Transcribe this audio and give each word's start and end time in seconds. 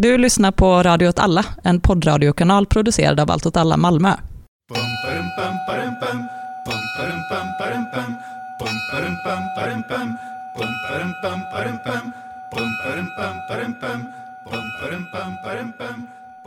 Du 0.00 0.18
lyssnar 0.18 0.52
på 0.52 0.82
Radio 0.82 1.08
åt 1.08 1.18
alla, 1.18 1.44
en 1.64 1.80
poddradiokanal 1.80 2.66
producerad 2.66 3.20
av 3.20 3.30
Allt 3.30 3.46
åt 3.46 3.56
alla 3.56 3.76
Malmö. 3.76 4.08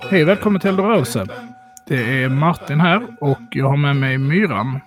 Hej, 0.10 0.24
välkommen 0.24 0.62
till 0.62 0.70
Eldorose. 0.70 1.26
Det 1.88 2.24
är 2.24 2.30
Martin 2.30 2.80
här 2.80 3.08
och 3.20 3.42
jag 3.50 3.70
har 3.70 3.78
med 3.78 3.96
mig 3.96 4.18
Myran. 4.18 4.80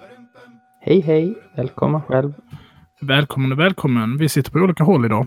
Hej, 0.81 1.01
hej. 1.01 1.35
Välkommen 1.55 2.03
själv. 2.03 2.33
Välkommen 3.01 3.53
och 3.53 3.59
välkommen. 3.59 4.17
Vi 4.19 4.29
sitter 4.29 4.51
på 4.51 4.59
olika 4.59 4.85
håll 4.85 5.05
idag. 5.05 5.27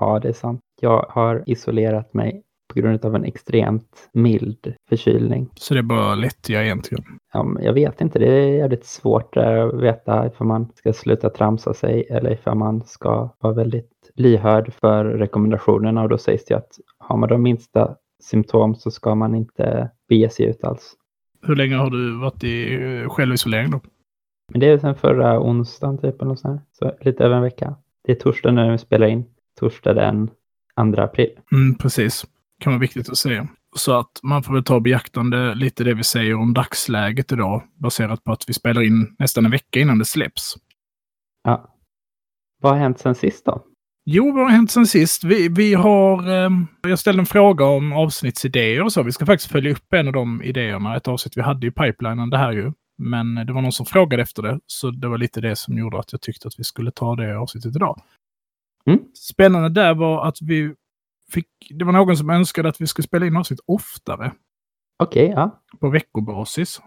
Ja, 0.00 0.18
det 0.18 0.28
är 0.28 0.32
sant. 0.32 0.60
Jag 0.80 1.06
har 1.08 1.42
isolerat 1.46 2.14
mig 2.14 2.42
på 2.72 2.80
grund 2.80 3.04
av 3.04 3.14
en 3.14 3.24
extremt 3.24 4.10
mild 4.12 4.74
förkylning. 4.88 5.48
Så 5.54 5.74
det 5.74 5.80
är 5.80 5.82
bara 5.82 6.14
lättja 6.14 6.64
egentligen. 6.64 7.04
Ja, 7.32 7.46
jag 7.60 7.72
vet 7.72 8.00
inte, 8.00 8.18
det 8.18 8.32
är 8.32 8.48
jävligt 8.48 8.84
svårt 8.84 9.36
att 9.36 9.74
veta 9.74 10.26
ifall 10.26 10.46
man 10.46 10.68
ska 10.74 10.92
sluta 10.92 11.30
tramsa 11.30 11.74
sig 11.74 12.06
eller 12.10 12.30
ifall 12.30 12.56
man 12.56 12.84
ska 12.84 13.34
vara 13.40 13.54
väldigt 13.54 13.90
lyhörd 14.14 14.72
för 14.80 15.04
rekommendationerna 15.04 16.02
och 16.02 16.08
då 16.08 16.18
sägs 16.18 16.44
det 16.44 16.54
att 16.54 16.78
har 16.98 17.16
man 17.16 17.28
de 17.28 17.42
minsta 17.42 17.96
symptom 18.22 18.74
så 18.74 18.90
ska 18.90 19.14
man 19.14 19.34
inte 19.34 19.90
bege 20.08 20.30
sig 20.30 20.46
ut 20.46 20.64
alls. 20.64 20.94
Hur 21.42 21.56
länge 21.56 21.76
har 21.76 21.90
du 21.90 22.18
varit 22.20 22.44
i 22.44 22.74
eh, 22.74 23.08
självisolering 23.08 23.70
då? 23.70 23.80
Men 24.52 24.60
det 24.60 24.66
är 24.66 24.78
sen 24.78 24.94
förra 24.94 25.40
onsdagen 25.40 25.98
typ 25.98 26.22
eller 26.22 26.48
här. 26.48 26.60
Så 26.72 26.92
lite 27.00 27.24
över 27.24 27.36
en 27.36 27.42
vecka. 27.42 27.74
Det 28.04 28.12
är 28.12 28.16
torsdag 28.16 28.52
när 28.52 28.72
vi 28.72 28.78
spelar 28.78 29.06
in. 29.06 29.24
Torsdag 29.60 29.94
den 29.94 30.30
2 30.94 31.02
april. 31.02 31.30
Mm, 31.52 31.74
precis. 31.74 32.26
Kan 32.62 32.72
vara 32.72 32.80
viktigt 32.80 33.08
att 33.08 33.18
säga. 33.18 33.48
Så 33.76 33.98
att 33.98 34.20
man 34.22 34.42
får 34.42 34.54
väl 34.54 34.64
ta 34.64 34.80
beaktande 34.80 35.54
lite 35.54 35.84
det 35.84 35.94
vi 35.94 36.04
säger 36.04 36.34
om 36.34 36.54
dagsläget 36.54 37.32
idag, 37.32 37.62
baserat 37.74 38.24
på 38.24 38.32
att 38.32 38.44
vi 38.48 38.52
spelar 38.52 38.82
in 38.82 39.16
nästan 39.18 39.44
en 39.44 39.50
vecka 39.50 39.80
innan 39.80 39.98
det 39.98 40.04
släpps. 40.04 40.54
Ja. 41.44 41.68
Vad 42.62 42.72
har 42.72 42.78
hänt 42.78 42.98
sen 42.98 43.14
sist 43.14 43.44
då? 43.44 43.64
Jo, 44.04 44.32
vad 44.32 44.44
har 44.44 44.50
hänt 44.50 44.70
sen 44.70 44.86
sist? 44.86 45.24
Vi, 45.24 45.48
vi 45.48 45.74
har... 45.74 46.28
Eh, 46.28 46.50
jag 46.82 46.98
ställde 46.98 47.22
en 47.22 47.26
fråga 47.26 47.64
om 47.64 47.92
avsnittsidéer 47.92 48.82
och 48.82 48.92
så. 48.92 49.02
Vi 49.02 49.12
ska 49.12 49.26
faktiskt 49.26 49.52
följa 49.52 49.72
upp 49.72 49.92
en 49.92 50.06
av 50.06 50.12
de 50.12 50.42
idéerna. 50.42 50.96
Ett 50.96 51.08
avsnitt 51.08 51.36
vi 51.36 51.42
hade 51.42 51.66
i 51.66 51.70
pipelinen, 51.70 52.30
det 52.30 52.38
här 52.38 52.52
ju. 52.52 52.72
Men 52.98 53.34
det 53.34 53.52
var 53.52 53.62
någon 53.62 53.72
som 53.72 53.86
frågade 53.86 54.22
efter 54.22 54.42
det, 54.42 54.60
så 54.66 54.90
det 54.90 55.08
var 55.08 55.18
lite 55.18 55.40
det 55.40 55.56
som 55.56 55.78
gjorde 55.78 55.98
att 55.98 56.12
jag 56.12 56.20
tyckte 56.20 56.48
att 56.48 56.58
vi 56.58 56.64
skulle 56.64 56.90
ta 56.90 57.16
det 57.16 57.38
avsnittet 57.38 57.76
idag. 57.76 58.02
Mm. 58.86 59.00
Spännande 59.14 59.68
där 59.68 59.94
var 59.94 60.28
att 60.28 60.36
vi 60.42 60.74
fick... 61.32 61.48
Det 61.70 61.84
var 61.84 61.92
någon 61.92 62.16
som 62.16 62.30
önskade 62.30 62.68
att 62.68 62.80
vi 62.80 62.86
skulle 62.86 63.06
spela 63.06 63.26
in 63.26 63.36
avsnitt 63.36 63.60
oftare, 63.66 64.32
Okej, 65.02 65.32
ja. 65.36 65.62
på 65.80 65.88
veckobasis. 65.90 66.80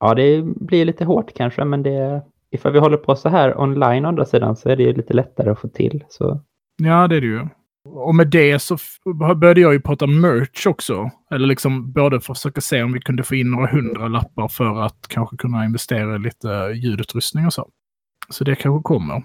Ja, 0.00 0.14
det 0.14 0.42
blir 0.42 0.84
lite 0.84 1.04
hårt 1.04 1.34
kanske, 1.34 1.64
men 1.64 1.82
det, 1.82 2.22
ifall 2.50 2.72
vi 2.72 2.78
håller 2.78 2.96
på 2.96 3.16
så 3.16 3.28
här 3.28 3.60
online 3.60 4.04
å 4.04 4.08
andra 4.08 4.24
sidan 4.24 4.56
så 4.56 4.68
är 4.68 4.76
det 4.76 4.82
ju 4.82 4.92
lite 4.92 5.14
lättare 5.14 5.50
att 5.50 5.60
få 5.60 5.68
till. 5.68 6.04
Så 6.08 6.40
Ja, 6.82 7.08
det 7.08 7.16
är 7.16 7.20
det 7.20 7.26
ju. 7.26 7.48
Och 7.84 8.14
med 8.14 8.30
det 8.30 8.58
så 8.58 8.76
började 9.36 9.60
jag 9.60 9.72
ju 9.72 9.80
prata 9.80 10.06
merch 10.06 10.66
också. 10.66 11.10
Eller 11.30 11.46
liksom 11.46 11.92
både 11.92 12.20
för 12.20 12.32
att 12.32 12.38
försöka 12.38 12.60
se 12.60 12.82
om 12.82 12.92
vi 12.92 13.00
kunde 13.00 13.22
få 13.22 13.34
in 13.34 13.50
några 13.50 13.66
hundra 13.66 14.08
lappar 14.08 14.48
för 14.48 14.82
att 14.82 15.08
kanske 15.08 15.36
kunna 15.36 15.64
investera 15.64 16.16
i 16.16 16.18
lite 16.18 16.72
ljudutrustning 16.74 17.46
och 17.46 17.52
så. 17.52 17.68
Så 18.28 18.44
det 18.44 18.54
kanske 18.54 18.82
kommer. 18.82 19.22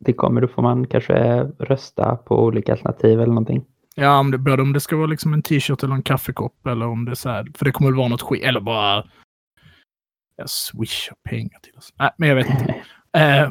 det 0.00 0.12
kommer, 0.12 0.40
då 0.40 0.48
får 0.48 0.62
man 0.62 0.86
kanske 0.86 1.42
rösta 1.42 2.16
på 2.16 2.44
olika 2.44 2.72
alternativ 2.72 3.20
eller 3.20 3.26
någonting. 3.26 3.64
Ja, 3.94 4.18
om 4.18 4.30
det, 4.30 4.38
både 4.38 4.62
om 4.62 4.72
det 4.72 4.80
ska 4.80 4.96
vara 4.96 5.06
liksom 5.06 5.32
en 5.32 5.42
t-shirt 5.42 5.82
eller 5.82 5.94
en 5.94 6.02
kaffekopp 6.02 6.66
eller 6.66 6.86
om 6.86 7.04
det 7.04 7.10
är 7.10 7.14
så 7.14 7.28
här. 7.28 7.46
För 7.54 7.64
det 7.64 7.70
kommer 7.72 7.90
väl 7.90 7.98
vara 7.98 8.08
något 8.08 8.22
skit. 8.22 8.42
Eller 8.42 8.60
bara... 8.60 9.04
Jag 10.36 10.50
swishar 10.50 11.16
pengar 11.28 11.58
till 11.62 11.76
oss. 11.76 11.94
Nej, 11.98 12.10
men 12.16 12.28
jag 12.28 12.36
vet 12.36 12.50
inte. 12.50 12.74
Eh, 13.16 13.50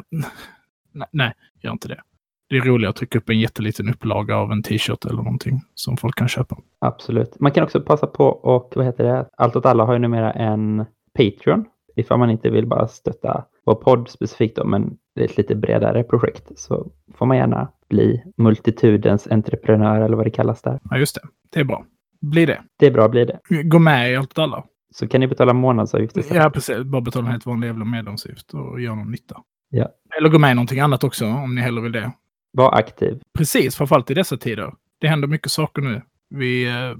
nej, 0.92 1.08
nej, 1.10 1.32
gör 1.62 1.72
inte 1.72 1.88
det. 1.88 2.00
Det 2.48 2.56
är 2.56 2.60
roligare 2.60 2.90
att 2.90 2.96
trycka 2.96 3.18
upp 3.18 3.28
en 3.28 3.40
jätteliten 3.40 3.88
upplaga 3.88 4.36
av 4.36 4.52
en 4.52 4.62
t-shirt 4.62 5.04
eller 5.04 5.22
någonting 5.22 5.60
som 5.74 5.96
folk 5.96 6.18
kan 6.18 6.28
köpa. 6.28 6.56
Absolut. 6.78 7.40
Man 7.40 7.52
kan 7.52 7.64
också 7.64 7.80
passa 7.80 8.06
på 8.06 8.24
och 8.26 8.72
vad 8.76 8.84
heter 8.84 9.04
det? 9.04 9.28
Allt 9.36 9.56
åt 9.56 9.66
alla 9.66 9.84
har 9.84 9.92
ju 9.92 9.98
numera 9.98 10.32
en 10.32 10.84
Patreon. 11.18 11.64
Ifall 11.96 12.18
man 12.18 12.30
inte 12.30 12.50
vill 12.50 12.66
bara 12.66 12.88
stötta 12.88 13.44
vår 13.64 13.74
podd 13.74 14.08
specifikt 14.08 14.56
då, 14.56 14.64
men 14.64 14.96
det 15.14 15.20
är 15.20 15.24
ett 15.24 15.36
lite 15.36 15.54
bredare 15.54 16.02
projekt 16.02 16.58
så 16.58 16.90
får 17.14 17.26
man 17.26 17.36
gärna 17.36 17.68
bli 17.88 18.22
multitudens 18.36 19.26
entreprenör 19.26 20.00
eller 20.00 20.16
vad 20.16 20.26
det 20.26 20.30
kallas 20.30 20.62
där. 20.62 20.80
Ja, 20.90 20.98
just 20.98 21.14
det. 21.14 21.20
Det 21.50 21.60
är 21.60 21.64
bra. 21.64 21.84
Blir 22.20 22.46
det. 22.46 22.62
Det 22.78 22.86
är 22.86 22.90
bra, 22.90 23.08
blir 23.08 23.26
det. 23.26 23.62
Gå 23.62 23.78
med 23.78 24.12
i 24.12 24.16
allt 24.16 24.38
alla. 24.38 24.64
Så 24.94 25.08
kan 25.08 25.20
ni 25.20 25.26
betala 25.26 25.52
månadsavgift 25.52 26.16
istället. 26.16 26.42
Ja, 26.42 26.50
precis. 26.50 26.82
Bara 26.84 27.00
betala 27.00 27.26
en 27.26 27.32
helt 27.32 27.46
vanlig 27.46 27.66
jävla 27.66 27.84
medlemsavgift 27.84 28.54
och 28.54 28.80
göra 28.80 28.94
någon 28.94 29.10
nytta. 29.10 29.40
Ja. 29.70 29.88
Eller 30.18 30.28
gå 30.28 30.38
med 30.38 30.50
i 30.50 30.54
någonting 30.54 30.80
annat 30.80 31.04
också 31.04 31.26
om 31.26 31.54
ni 31.54 31.60
hellre 31.60 31.82
vill 31.82 31.92
det. 31.92 32.12
Var 32.52 32.78
aktiv. 32.78 33.20
Precis, 33.38 33.76
framförallt 33.76 34.10
i 34.10 34.14
dessa 34.14 34.36
tider. 34.36 34.72
Det 35.00 35.08
händer 35.08 35.28
mycket 35.28 35.52
saker 35.52 35.82
nu. 35.82 36.02
Vi 36.30 36.66
eh, 36.68 36.96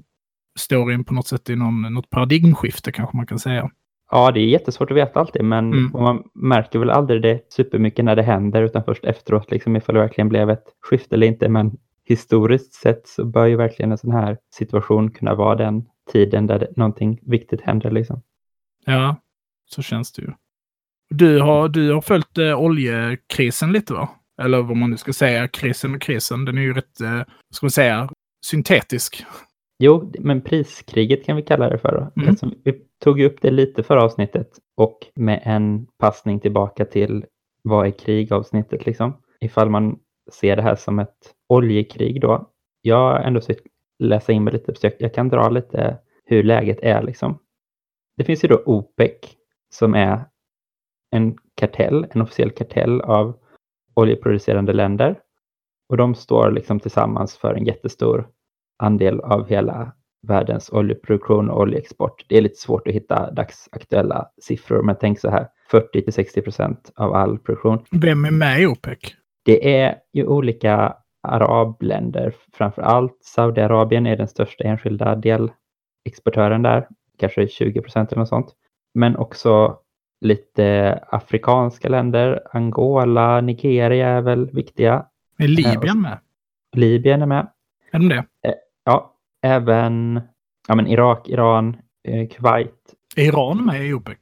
står 0.58 0.92
in 0.92 1.04
på 1.04 1.14
något 1.14 1.26
sätt 1.26 1.50
i 1.50 1.56
någon, 1.56 1.82
något 1.94 2.10
paradigmskifte 2.10 2.92
kanske 2.92 3.16
man 3.16 3.26
kan 3.26 3.38
säga. 3.38 3.70
Ja, 4.10 4.30
det 4.30 4.40
är 4.40 4.46
jättesvårt 4.46 4.90
att 4.90 4.96
veta 4.96 5.20
alltid, 5.20 5.44
men 5.44 5.72
Mm. 5.72 5.90
man 5.92 6.22
märker 6.34 6.78
väl 6.78 6.90
aldrig 6.90 7.22
det 7.22 7.52
supermycket 7.52 8.04
när 8.04 8.16
det 8.16 8.22
händer, 8.22 8.62
utan 8.62 8.84
först 8.84 9.04
efteråt, 9.04 9.50
liksom 9.50 9.76
ifall 9.76 9.94
det 9.94 10.00
verkligen 10.00 10.28
blev 10.28 10.50
ett 10.50 10.64
skifte 10.82 11.14
eller 11.14 11.26
inte. 11.26 11.48
Men 11.48 11.76
historiskt 12.04 12.72
sett 12.74 13.06
så 13.08 13.24
bör 13.24 13.46
ju 13.46 13.56
verkligen 13.56 13.92
en 13.92 13.98
sån 13.98 14.12
här 14.12 14.38
situation 14.54 15.10
kunna 15.10 15.34
vara 15.34 15.54
den 15.54 15.84
tiden 16.12 16.46
där 16.46 16.58
det, 16.58 16.76
någonting 16.76 17.18
viktigt 17.22 17.60
händer. 17.60 17.90
Liksom. 17.90 18.22
Ja, 18.86 19.16
så 19.66 19.82
känns 19.82 20.12
det 20.12 20.22
ju. 20.22 20.28
Du 21.10 21.40
har, 21.40 21.68
du 21.68 21.92
har 21.92 22.00
följt 22.00 22.38
eh, 22.38 22.60
oljekrisen 22.60 23.72
lite 23.72 23.92
va? 23.92 24.08
Eller 24.42 24.62
vad 24.62 24.76
man 24.76 24.90
nu 24.90 24.96
ska 24.96 25.12
säga, 25.12 25.48
krisen 25.48 25.94
och 25.94 26.00
krisen. 26.00 26.44
Den 26.44 26.58
är 26.58 26.62
ju 26.62 26.74
rätt, 26.74 27.00
eh, 27.00 27.20
ska 27.50 27.66
man 27.66 27.70
säga, 27.70 28.08
syntetisk. 28.46 29.24
Jo, 29.78 30.12
men 30.18 30.40
priskriget 30.40 31.24
kan 31.24 31.36
vi 31.36 31.42
kalla 31.42 31.68
det 31.68 31.78
för. 31.78 31.92
Då. 31.92 32.20
Mm. 32.20 32.28
Eftersom 32.28 32.54
Vi 32.64 32.82
tog 33.04 33.20
upp 33.20 33.40
det 33.40 33.50
lite 33.50 33.82
förra 33.82 34.04
avsnittet 34.04 34.48
och 34.76 34.98
med 35.14 35.42
en 35.44 35.86
passning 35.98 36.40
tillbaka 36.40 36.84
till 36.84 37.24
vad 37.62 37.86
är 37.86 37.90
krig-avsnittet 37.90 38.86
liksom. 38.86 39.16
Ifall 39.40 39.70
man 39.70 39.98
ser 40.32 40.56
det 40.56 40.62
här 40.62 40.74
som 40.74 40.98
ett 40.98 41.34
oljekrig 41.48 42.20
då. 42.20 42.50
Jag 42.82 42.96
har 42.96 43.18
ändå 43.18 43.40
sett 43.40 43.58
läsa 43.98 44.32
in 44.32 44.44
mig 44.44 44.52
lite, 44.52 44.74
så 44.74 44.86
jag, 44.86 44.92
jag 44.98 45.14
kan 45.14 45.28
dra 45.28 45.48
lite 45.48 45.98
hur 46.24 46.42
läget 46.42 46.78
är 46.82 47.02
liksom. 47.02 47.38
Det 48.16 48.24
finns 48.24 48.44
ju 48.44 48.48
då 48.48 48.62
OPEC 48.66 49.12
som 49.74 49.94
är 49.94 50.24
en 51.10 51.36
kartell, 51.54 52.06
en 52.10 52.22
officiell 52.22 52.50
kartell 52.50 53.00
av 53.00 53.38
oljeproducerande 53.94 54.72
länder. 54.72 55.20
Och 55.88 55.96
de 55.96 56.14
står 56.14 56.50
liksom 56.50 56.80
tillsammans 56.80 57.36
för 57.36 57.54
en 57.54 57.64
jättestor 57.64 58.28
andel 58.78 59.20
av 59.20 59.48
hela 59.48 59.92
världens 60.26 60.70
oljeproduktion 60.72 61.50
och 61.50 61.60
oljeexport. 61.60 62.24
Det 62.28 62.36
är 62.36 62.42
lite 62.42 62.56
svårt 62.60 62.88
att 62.88 62.94
hitta 62.94 63.30
dagsaktuella 63.30 64.28
siffror, 64.42 64.82
men 64.82 64.96
tänk 65.00 65.20
så 65.20 65.30
här 65.30 65.48
40 65.70 66.02
till 66.02 66.12
60 66.12 66.42
procent 66.42 66.92
av 66.96 67.14
all 67.14 67.38
produktion. 67.38 67.84
Vem 67.90 68.24
är 68.24 68.30
med 68.30 68.60
i 68.60 68.66
OPEC? 68.66 68.98
Det 69.44 69.76
är 69.80 69.96
ju 70.12 70.26
olika 70.26 70.96
arabländer, 71.22 72.34
framför 72.52 72.82
allt 72.82 73.18
Saudiarabien 73.24 74.06
är 74.06 74.16
den 74.16 74.28
största 74.28 74.64
enskilda 74.64 75.14
delexportören 75.14 76.62
där, 76.62 76.88
kanske 77.18 77.48
20 77.48 77.80
procent 77.80 78.12
eller 78.12 78.20
något 78.20 78.28
sånt. 78.28 78.54
Men 78.94 79.16
också 79.16 79.78
lite 80.20 80.92
afrikanska 81.08 81.88
länder, 81.88 82.42
Angola, 82.52 83.40
Nigeria 83.40 84.08
är 84.08 84.20
väl 84.20 84.50
viktiga. 84.50 85.06
Är 85.38 85.48
Libyen 85.48 86.00
med? 86.00 86.18
Libyen 86.76 87.22
är 87.22 87.26
med. 87.26 87.48
Är 87.90 87.98
de 87.98 88.08
det? 88.08 88.24
Ja, 88.84 89.14
även 89.42 90.20
ja, 90.68 90.74
men 90.74 90.86
Irak, 90.86 91.28
Iran, 91.28 91.76
eh, 92.08 92.28
Kuwait. 92.28 92.94
Är 93.16 93.22
Iran 93.24 93.64
med 93.64 93.86
i 93.86 93.92
OPEC? 93.92 94.18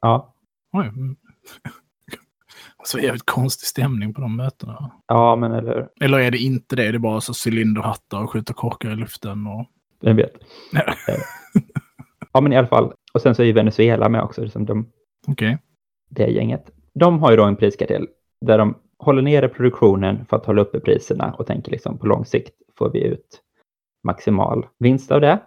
Ja, 0.00 0.34
Oj. 0.72 0.86
mm. 0.86 1.16
Så 2.84 2.98
jävligt 2.98 3.26
konstig 3.26 3.66
stämning 3.66 4.14
på 4.14 4.20
de 4.20 4.36
mötena. 4.36 4.92
ja 5.06 5.36
men 5.36 5.52
eller 5.52 5.74
hur? 5.74 5.88
Eller 6.06 6.18
är 6.18 6.30
det 6.30 6.38
inte 6.38 6.76
det? 6.76 6.82
Det 6.82 6.96
är 6.96 6.98
bara 6.98 7.20
så 7.20 7.32
cylinderhattar 7.48 8.22
och 8.22 8.30
skjuta 8.30 8.52
korkar 8.52 8.90
i 8.92 8.96
luften 8.96 9.46
och... 9.46 9.66
Vem 10.02 10.16
vet? 10.16 10.32
Ja. 12.32 12.40
Men 12.40 12.52
i 12.52 12.56
alla 12.56 12.66
fall. 12.66 12.92
Och 13.14 13.20
sen 13.20 13.34
så 13.34 13.42
är 13.42 13.46
ju 13.46 13.52
Venezuela 13.52 14.08
med 14.08 14.22
också, 14.22 14.42
liksom 14.42 14.64
de, 14.66 14.86
Okej. 15.26 15.58
det 16.10 16.26
gänget. 16.26 16.70
De 16.94 17.18
har 17.18 17.30
ju 17.30 17.36
då 17.36 17.44
en 17.44 17.56
priskartell 17.56 18.08
där 18.40 18.58
de 18.58 18.74
håller 18.98 19.22
nere 19.22 19.48
produktionen 19.48 20.26
för 20.26 20.36
att 20.36 20.46
hålla 20.46 20.62
uppe 20.62 20.80
priserna 20.80 21.34
och 21.38 21.46
tänker 21.46 21.70
liksom 21.72 21.98
på 21.98 22.06
lång 22.06 22.24
sikt 22.24 22.54
får 22.78 22.90
vi 22.90 23.02
ut 23.04 23.40
maximal 24.04 24.66
vinst 24.78 25.10
av 25.10 25.20
det. 25.20 25.38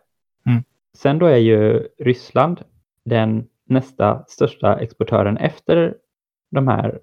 Mm. 0.46 0.64
Sen 0.98 1.20
då 1.20 1.26
är 1.26 1.38
ju 1.38 1.88
Ryssland 2.00 2.62
den 3.06 3.48
nästa 3.66 4.24
största 4.28 4.80
exportören 4.80 5.38
efter 5.38 5.96
de 6.52 6.68
här 6.68 7.00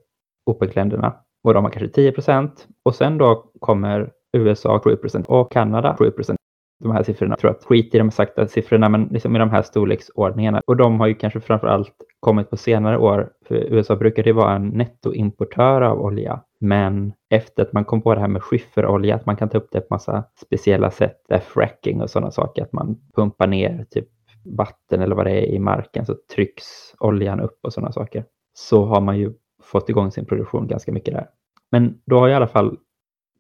OPEC-länderna 0.46 1.14
och 1.42 1.54
de 1.54 1.64
har 1.64 1.70
kanske 1.70 1.88
10 1.88 2.12
procent 2.12 2.68
och 2.82 2.94
sen 2.94 3.18
då 3.18 3.50
kommer 3.60 4.10
USA 4.32 4.80
7 4.84 4.96
procent 4.96 5.26
och 5.26 5.52
Kanada 5.52 5.96
7 5.98 6.10
procent. 6.10 6.38
de 6.80 6.92
här 6.92 7.02
siffrorna. 7.02 7.32
Jag 7.32 7.38
tror 7.38 7.50
att 7.50 7.64
skit 7.64 7.94
i 7.94 7.98
de 7.98 8.08
exakta 8.08 8.48
siffrorna, 8.48 8.88
men 8.88 9.04
liksom 9.04 9.36
i 9.36 9.38
de 9.38 9.50
här 9.50 9.62
storleksordningarna. 9.62 10.62
Och 10.66 10.76
de 10.76 11.00
har 11.00 11.06
ju 11.06 11.14
kanske 11.14 11.40
framför 11.40 11.66
allt 11.66 11.94
kommit 12.20 12.50
på 12.50 12.56
senare 12.56 12.98
år. 12.98 13.30
För 13.46 13.54
USA 13.54 13.96
brukade 13.96 14.28
ju 14.28 14.34
vara 14.34 14.54
en 14.54 14.68
nettoimportör 14.68 15.82
av 15.82 16.00
olja. 16.00 16.40
Men 16.64 17.12
efter 17.30 17.62
att 17.62 17.72
man 17.72 17.84
kom 17.84 18.02
på 18.02 18.14
det 18.14 18.20
här 18.20 18.28
med 18.28 18.42
skifferolja, 18.42 19.14
att 19.14 19.26
man 19.26 19.36
kan 19.36 19.48
ta 19.48 19.58
upp 19.58 19.68
det 19.72 19.80
på 19.80 19.94
massa 19.94 20.24
speciella 20.40 20.90
sätt, 20.90 21.24
där 21.28 21.38
fracking 21.38 22.00
och 22.00 22.10
sådana 22.10 22.30
saker, 22.30 22.62
att 22.62 22.72
man 22.72 23.00
pumpar 23.14 23.46
ner 23.46 23.86
typ 23.90 24.08
vatten 24.44 25.00
eller 25.00 25.16
vad 25.16 25.26
det 25.26 25.30
är 25.30 25.46
i 25.46 25.58
marken 25.58 26.06
så 26.06 26.16
trycks 26.34 26.94
oljan 26.98 27.40
upp 27.40 27.58
och 27.62 27.72
sådana 27.72 27.92
saker. 27.92 28.24
Så 28.54 28.84
har 28.84 29.00
man 29.00 29.18
ju 29.18 29.32
fått 29.62 29.88
igång 29.88 30.10
sin 30.10 30.26
produktion 30.26 30.66
ganska 30.66 30.92
mycket 30.92 31.14
där. 31.14 31.28
Men 31.70 32.00
då 32.04 32.18
har 32.18 32.28
i 32.28 32.34
alla 32.34 32.48
fall 32.48 32.78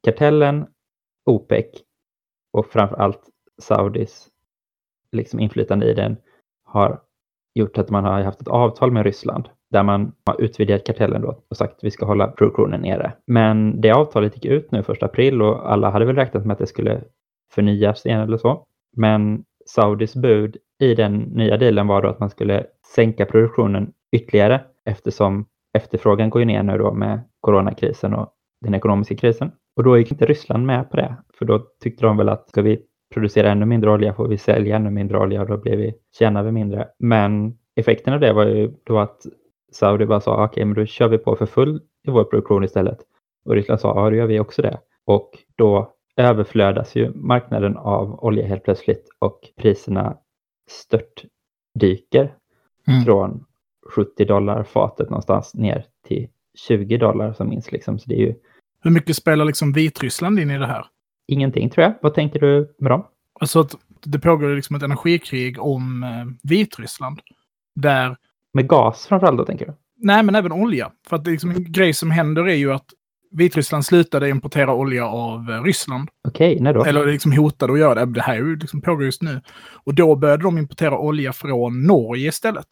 kartellen, 0.02 0.66
OPEC 1.26 1.66
och 2.52 2.66
framför 2.66 2.96
allt 2.96 3.22
Saudis 3.62 4.28
liksom 5.12 5.40
inflytande 5.40 5.90
i 5.90 5.94
den 5.94 6.16
har 6.64 7.00
gjort 7.54 7.78
att 7.78 7.90
man 7.90 8.04
har 8.04 8.22
haft 8.22 8.40
ett 8.40 8.48
avtal 8.48 8.92
med 8.92 9.04
Ryssland 9.04 9.48
där 9.70 9.82
man 9.82 10.12
har 10.26 10.40
utvidgat 10.40 10.86
kartellen 10.86 11.22
då 11.22 11.42
och 11.50 11.56
sagt 11.56 11.76
att 11.76 11.84
vi 11.84 11.90
ska 11.90 12.06
hålla 12.06 12.26
produktionen 12.26 12.80
nere. 12.80 13.12
Men 13.26 13.80
det 13.80 13.90
avtalet 13.90 14.34
gick 14.34 14.44
ut 14.44 14.72
nu 14.72 14.82
första 14.82 15.06
april 15.06 15.42
och 15.42 15.72
alla 15.72 15.90
hade 15.90 16.04
väl 16.04 16.16
räknat 16.16 16.46
med 16.46 16.52
att 16.52 16.58
det 16.58 16.66
skulle 16.66 17.00
förnyas 17.54 18.06
igen 18.06 18.20
eller 18.20 18.36
så. 18.36 18.64
Men 18.96 19.44
Saudis 19.66 20.16
bud 20.16 20.56
i 20.80 20.94
den 20.94 21.18
nya 21.18 21.56
dealen 21.56 21.86
var 21.86 22.02
då 22.02 22.08
att 22.08 22.20
man 22.20 22.30
skulle 22.30 22.66
sänka 22.94 23.26
produktionen 23.26 23.92
ytterligare 24.16 24.60
eftersom 24.84 25.46
efterfrågan 25.78 26.30
går 26.30 26.40
ju 26.42 26.46
ner 26.46 26.62
nu 26.62 26.78
då 26.78 26.92
med 26.92 27.20
coronakrisen 27.40 28.14
och 28.14 28.28
den 28.60 28.74
ekonomiska 28.74 29.16
krisen. 29.16 29.52
Och 29.76 29.84
då 29.84 29.98
gick 29.98 30.12
inte 30.12 30.26
Ryssland 30.26 30.66
med 30.66 30.90
på 30.90 30.96
det, 30.96 31.16
för 31.38 31.44
då 31.44 31.58
tyckte 31.82 32.06
de 32.06 32.16
väl 32.16 32.28
att 32.28 32.48
ska 32.48 32.62
vi 32.62 32.80
producera 33.14 33.50
ännu 33.50 33.66
mindre 33.66 33.90
olja 33.90 34.14
får 34.14 34.28
vi 34.28 34.38
sälja 34.38 34.76
ännu 34.76 34.90
mindre 34.90 35.18
olja 35.18 35.40
och 35.40 35.48
då 35.48 35.56
blir 35.56 35.76
vi, 35.76 35.94
tjänar 36.18 36.42
vi 36.42 36.52
mindre. 36.52 36.88
Men 36.98 37.58
effekten 37.76 38.14
av 38.14 38.20
det 38.20 38.32
var 38.32 38.46
ju 38.46 38.72
då 38.84 38.98
att 38.98 39.20
Saudi 39.74 40.06
bara 40.06 40.20
sa 40.20 40.34
okej, 40.34 40.44
okay, 40.44 40.64
men 40.64 40.74
då 40.74 40.86
kör 40.86 41.08
vi 41.08 41.18
på 41.18 41.36
för 41.36 41.46
full 41.46 41.80
i 42.02 42.10
vår 42.10 42.24
produktion 42.24 42.64
istället. 42.64 42.98
Och 43.44 43.54
Ryssland 43.54 43.80
sa 43.80 43.88
ja, 43.96 44.10
då 44.10 44.16
gör 44.16 44.26
vi 44.26 44.40
också 44.40 44.62
det. 44.62 44.78
Och 45.04 45.30
då 45.56 45.94
överflödas 46.16 46.96
ju 46.96 47.12
marknaden 47.14 47.76
av 47.76 48.24
olja 48.24 48.46
helt 48.46 48.64
plötsligt 48.64 49.08
och 49.18 49.40
priserna 49.56 50.16
störtdyker 50.70 52.34
mm. 52.88 53.04
från 53.04 53.44
70 53.94 54.24
dollar 54.24 54.64
fatet 54.64 55.10
någonstans 55.10 55.54
ner 55.54 55.86
till 56.06 56.28
20 56.68 56.96
dollar 56.96 57.32
som 57.32 57.48
minst. 57.48 57.72
Liksom. 57.72 57.98
Så 57.98 58.08
det 58.08 58.14
är 58.14 58.26
ju... 58.26 58.34
Hur 58.80 58.90
mycket 58.90 59.16
spelar 59.16 59.44
liksom 59.44 59.72
Vitryssland 59.72 60.40
in 60.40 60.50
i 60.50 60.58
det 60.58 60.66
här? 60.66 60.86
Ingenting 61.26 61.70
tror 61.70 61.82
jag. 61.84 61.94
Vad 62.02 62.14
tänker 62.14 62.40
du 62.40 62.74
med 62.78 62.90
dem? 62.90 63.04
Alltså 63.40 63.60
att 63.60 63.74
det 64.04 64.18
pågår 64.18 64.48
liksom 64.48 64.76
ett 64.76 64.82
energikrig 64.82 65.60
om 65.62 66.02
eh, 66.02 66.48
Vitryssland. 66.50 67.20
Där... 67.74 68.16
Med 68.54 68.68
gas 68.68 69.06
framförallt 69.06 69.38
då 69.38 69.44
tänker 69.44 69.66
du? 69.66 69.72
Nej, 69.96 70.22
men 70.22 70.34
även 70.34 70.52
olja. 70.52 70.90
För 71.08 71.16
att 71.16 71.26
liksom, 71.26 71.50
en 71.50 71.72
grej 71.72 71.92
som 71.92 72.10
händer 72.10 72.48
är 72.48 72.54
ju 72.54 72.72
att 72.72 72.86
Vitryssland 73.30 73.86
slutade 73.86 74.28
importera 74.28 74.74
olja 74.74 75.06
av 75.06 75.50
eh, 75.50 75.62
Ryssland. 75.62 76.08
Okej, 76.28 76.52
okay, 76.52 76.62
när 76.62 76.74
då? 76.74 76.84
Eller 76.84 77.06
liksom 77.06 77.32
hotade 77.32 77.72
att 77.72 77.78
göra 77.78 77.94
det. 77.94 78.12
Det 78.12 78.22
här 78.22 78.34
är 78.34 78.38
ju 78.38 78.56
liksom 78.56 78.80
pågår 78.80 79.04
just 79.04 79.22
nu. 79.22 79.40
Och 79.84 79.94
då 79.94 80.16
började 80.16 80.42
de 80.42 80.58
importera 80.58 80.98
olja 80.98 81.32
från 81.32 81.82
Norge 81.82 82.28
istället. 82.28 82.66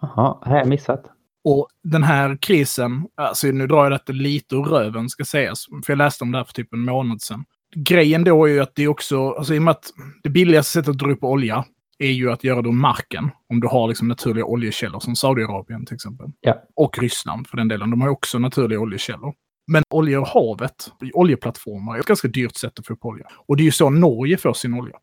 Jaha, 0.00 0.38
det 0.44 0.50
har 0.50 0.58
jag 0.58 0.68
missat. 0.68 1.04
Och 1.44 1.68
den 1.82 2.02
här 2.02 2.38
krisen, 2.40 3.06
alltså 3.16 3.46
nu 3.46 3.66
drar 3.66 3.82
jag 3.82 3.92
detta 3.92 4.12
lite 4.12 4.56
ur 4.56 4.62
röven 4.62 5.08
ska 5.08 5.24
sägas, 5.24 5.66
för 5.86 5.92
jag 5.92 5.98
läste 5.98 6.24
om 6.24 6.32
det 6.32 6.38
här 6.38 6.44
för 6.44 6.52
typ 6.52 6.72
en 6.72 6.84
månad 6.84 7.22
sedan. 7.22 7.44
Grejen 7.76 8.24
då 8.24 8.44
är 8.44 8.52
ju 8.52 8.60
att 8.60 8.74
det 8.74 8.82
är 8.82 8.88
också, 8.88 9.30
alltså 9.30 9.54
i 9.54 9.58
och 9.58 9.62
med 9.62 9.72
att 9.72 9.84
det 10.22 10.30
billigaste 10.30 10.72
sättet 10.72 10.88
att 10.88 10.98
dra 10.98 11.10
upp 11.10 11.24
olja 11.24 11.64
är 11.98 12.10
ju 12.10 12.30
att 12.30 12.44
göra 12.44 12.62
det 12.62 12.68
ur 12.68 12.72
marken. 12.72 13.30
Om 13.48 13.60
du 13.60 13.66
har 13.66 13.88
liksom 13.88 14.08
naturliga 14.08 14.44
oljekällor 14.44 15.00
som 15.00 15.16
Saudiarabien 15.16 15.86
till 15.86 15.94
exempel. 15.94 16.26
Ja. 16.40 16.62
Och 16.76 16.98
Ryssland 16.98 17.46
för 17.46 17.56
den 17.56 17.68
delen. 17.68 17.90
De 17.90 18.00
har 18.00 18.08
också 18.08 18.38
naturliga 18.38 18.80
oljekällor. 18.80 19.34
Men 19.66 19.82
olja 19.90 20.18
ur 20.18 20.24
havet, 20.24 20.92
oljeplattformar, 21.14 21.96
är 21.96 22.00
ett 22.00 22.06
ganska 22.06 22.28
dyrt 22.28 22.56
sätt 22.56 22.78
att 22.78 22.86
få 22.86 22.92
upp 22.92 23.04
olja. 23.04 23.26
Och 23.46 23.56
det 23.56 23.62
är 23.62 23.64
ju 23.64 23.70
så 23.70 23.90
Norge 23.90 24.36
får 24.36 24.52
sin 24.52 24.74
olja. 24.74 24.96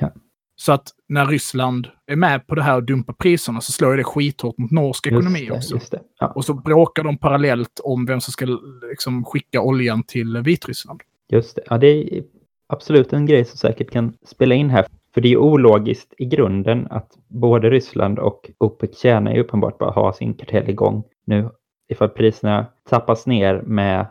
Ja. 0.00 0.12
Så 0.56 0.72
att 0.72 0.88
när 1.08 1.26
Ryssland 1.26 1.88
är 2.06 2.16
med 2.16 2.46
på 2.46 2.54
det 2.54 2.62
här 2.62 2.76
och 2.76 2.84
dumpar 2.84 3.12
priserna 3.12 3.60
så 3.60 3.72
slår 3.72 3.96
det 3.96 4.04
skithårt 4.04 4.58
mot 4.58 4.70
norsk 4.70 5.06
ekonomi 5.06 5.46
det, 5.46 5.52
också. 5.52 5.78
Ja. 6.20 6.26
Och 6.26 6.44
så 6.44 6.54
bråkar 6.54 7.04
de 7.04 7.18
parallellt 7.18 7.80
om 7.84 8.06
vem 8.06 8.20
som 8.20 8.32
ska 8.32 8.46
liksom, 8.90 9.24
skicka 9.24 9.60
oljan 9.60 10.02
till 10.02 10.36
Vitryssland. 10.36 11.02
Just 11.28 11.56
det. 11.56 11.62
Ja, 11.66 11.78
det 11.78 11.86
är 11.86 12.24
absolut 12.66 13.12
en 13.12 13.26
grej 13.26 13.44
som 13.44 13.58
säkert 13.58 13.90
kan 13.90 14.14
spela 14.26 14.54
in 14.54 14.70
här. 14.70 14.86
För 15.18 15.22
det 15.22 15.28
är 15.28 15.30
ju 15.30 15.36
ologiskt 15.36 16.14
i 16.18 16.24
grunden 16.24 16.86
att 16.90 17.18
både 17.28 17.70
Ryssland 17.70 18.18
och 18.18 18.50
OPEC 18.58 18.98
tjänar 18.98 19.34
ju 19.34 19.40
uppenbart 19.40 19.78
bara 19.78 19.90
ha 19.90 20.12
sin 20.12 20.34
kartell 20.34 20.70
igång 20.70 21.04
nu. 21.24 21.50
Ifall 21.88 22.08
priserna 22.08 22.66
tappas 22.88 23.26
ner 23.26 23.62
med 23.62 24.06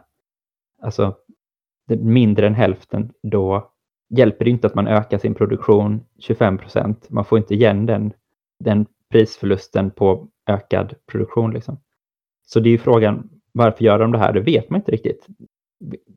alltså, 0.81 1.15
mindre 1.99 2.47
än 2.47 2.55
hälften, 2.55 3.13
då 3.23 3.71
hjälper 4.09 4.45
det 4.45 4.51
inte 4.51 4.67
att 4.67 4.75
man 4.75 4.87
ökar 4.87 5.17
sin 5.17 5.33
produktion 5.33 6.03
25 6.19 6.57
procent. 6.57 7.09
Man 7.09 7.25
får 7.25 7.37
inte 7.37 7.53
igen 7.53 7.85
den, 7.85 8.13
den 8.59 8.85
prisförlusten 9.11 9.91
på 9.91 10.27
ökad 10.47 10.93
produktion. 11.11 11.53
Liksom. 11.53 11.79
Så 12.45 12.59
det 12.59 12.69
är 12.69 12.71
ju 12.71 12.77
frågan, 12.77 13.29
varför 13.51 13.83
gör 13.83 13.99
de 13.99 14.11
det 14.11 14.19
här? 14.19 14.33
Det 14.33 14.41
vet 14.41 14.69
man 14.69 14.79
inte 14.79 14.91
riktigt. 14.91 15.27